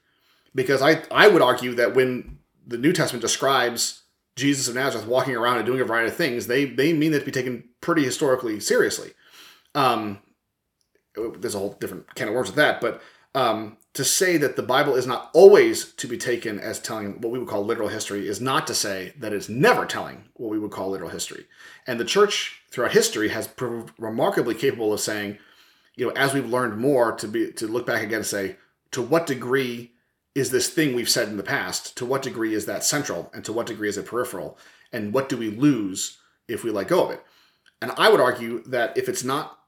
Because 0.54 0.80
I, 0.82 1.02
I 1.24 1.28
would 1.28 1.42
argue 1.42 1.74
that 1.74 1.94
when 1.94 2.38
the 2.66 2.78
New 2.78 2.92
Testament 2.92 3.22
describes 3.22 4.02
Jesus 4.36 4.68
of 4.68 4.74
Nazareth 4.74 5.06
walking 5.06 5.36
around 5.36 5.56
and 5.58 5.66
doing 5.66 5.80
a 5.80 5.84
variety 5.84 6.10
of 6.10 6.16
things, 6.16 6.46
they, 6.46 6.64
they 6.64 6.92
mean 6.92 7.12
that 7.12 7.20
to 7.20 7.30
be 7.32 7.38
taken 7.40 7.64
pretty 7.80 8.04
historically 8.04 8.60
seriously. 8.60 9.10
Um, 9.74 10.18
there's 11.14 11.54
a 11.54 11.58
whole 11.58 11.76
different 11.80 12.14
can 12.14 12.28
of 12.28 12.34
worms 12.34 12.48
with 12.48 12.56
that, 12.56 12.80
but 12.80 12.94
Um, 13.32 13.76
to 13.94 14.04
say 14.04 14.38
that 14.38 14.56
the 14.56 14.70
Bible 14.74 14.96
is 14.96 15.06
not 15.06 15.30
always 15.32 15.94
to 16.00 16.08
be 16.08 16.18
taken 16.18 16.58
as 16.58 16.80
telling 16.80 17.20
what 17.20 17.30
we 17.30 17.38
would 17.38 17.48
call 17.48 17.64
literal 17.64 17.88
history 17.88 18.26
is 18.26 18.40
not 18.40 18.66
to 18.66 18.74
say 18.74 18.98
that 19.20 19.32
it's 19.32 19.48
never 19.48 19.84
telling 19.86 20.18
what 20.34 20.50
we 20.50 20.58
would 20.58 20.72
call 20.72 20.90
literal 20.90 21.10
history. 21.10 21.44
And 21.86 21.98
the 21.98 22.12
church 22.16 22.62
throughout 22.70 22.98
history 23.00 23.28
has 23.28 23.46
proved 23.46 23.94
remarkably 23.98 24.54
capable 24.54 24.92
of 24.92 25.00
saying, 25.00 25.38
you 25.94 26.06
know, 26.06 26.12
as 26.16 26.34
we've 26.34 26.54
learned 26.54 26.76
more 26.78 27.12
to 27.20 27.28
be 27.28 27.52
to 27.52 27.68
look 27.68 27.86
back 27.86 28.02
again 28.02 28.22
and 28.22 28.26
say, 28.26 28.56
to 28.92 29.02
what 29.02 29.26
degree 29.26 29.92
is 30.34 30.50
this 30.50 30.68
thing 30.68 30.94
we've 30.94 31.08
said 31.08 31.28
in 31.28 31.36
the 31.36 31.42
past, 31.42 31.96
to 31.96 32.04
what 32.04 32.22
degree 32.22 32.54
is 32.54 32.66
that 32.66 32.84
central 32.84 33.30
and 33.34 33.44
to 33.44 33.52
what 33.52 33.66
degree 33.66 33.88
is 33.88 33.98
it 33.98 34.06
peripheral? 34.06 34.58
And 34.92 35.12
what 35.12 35.28
do 35.28 35.36
we 35.36 35.50
lose 35.50 36.18
if 36.48 36.64
we 36.64 36.70
let 36.70 36.88
go 36.88 37.04
of 37.04 37.10
it? 37.10 37.22
And 37.82 37.92
I 37.96 38.10
would 38.10 38.20
argue 38.20 38.62
that 38.64 38.96
if 38.96 39.08
it's 39.08 39.24
not 39.24 39.58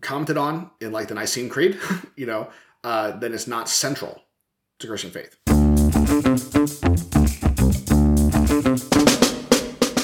commented 0.00 0.36
on 0.36 0.70
in 0.80 0.92
like 0.92 1.08
the 1.08 1.14
Nicene 1.14 1.48
Creed, 1.48 1.78
you 2.16 2.26
know, 2.26 2.48
uh, 2.82 3.12
then 3.12 3.32
it's 3.32 3.46
not 3.46 3.68
central 3.68 4.22
to 4.78 4.86
Christian 4.86 5.10
faith. 5.10 5.38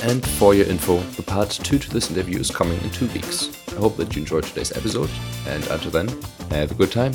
And 0.02 0.26
for 0.26 0.54
your 0.54 0.66
info, 0.66 0.98
the 0.98 1.22
part 1.22 1.50
2 1.50 1.78
to 1.78 1.90
this 1.90 2.10
interview 2.10 2.38
is 2.40 2.50
coming 2.50 2.80
in 2.80 2.90
two 2.90 3.06
weeks. 3.08 3.50
I 3.72 3.76
hope 3.76 3.96
that 3.98 4.14
you 4.16 4.22
enjoyed 4.22 4.44
today's 4.44 4.72
episode, 4.76 5.10
and 5.46 5.64
until 5.68 5.90
then, 5.90 6.08
have 6.50 6.72
a 6.72 6.74
good 6.74 6.90
time. 6.90 7.12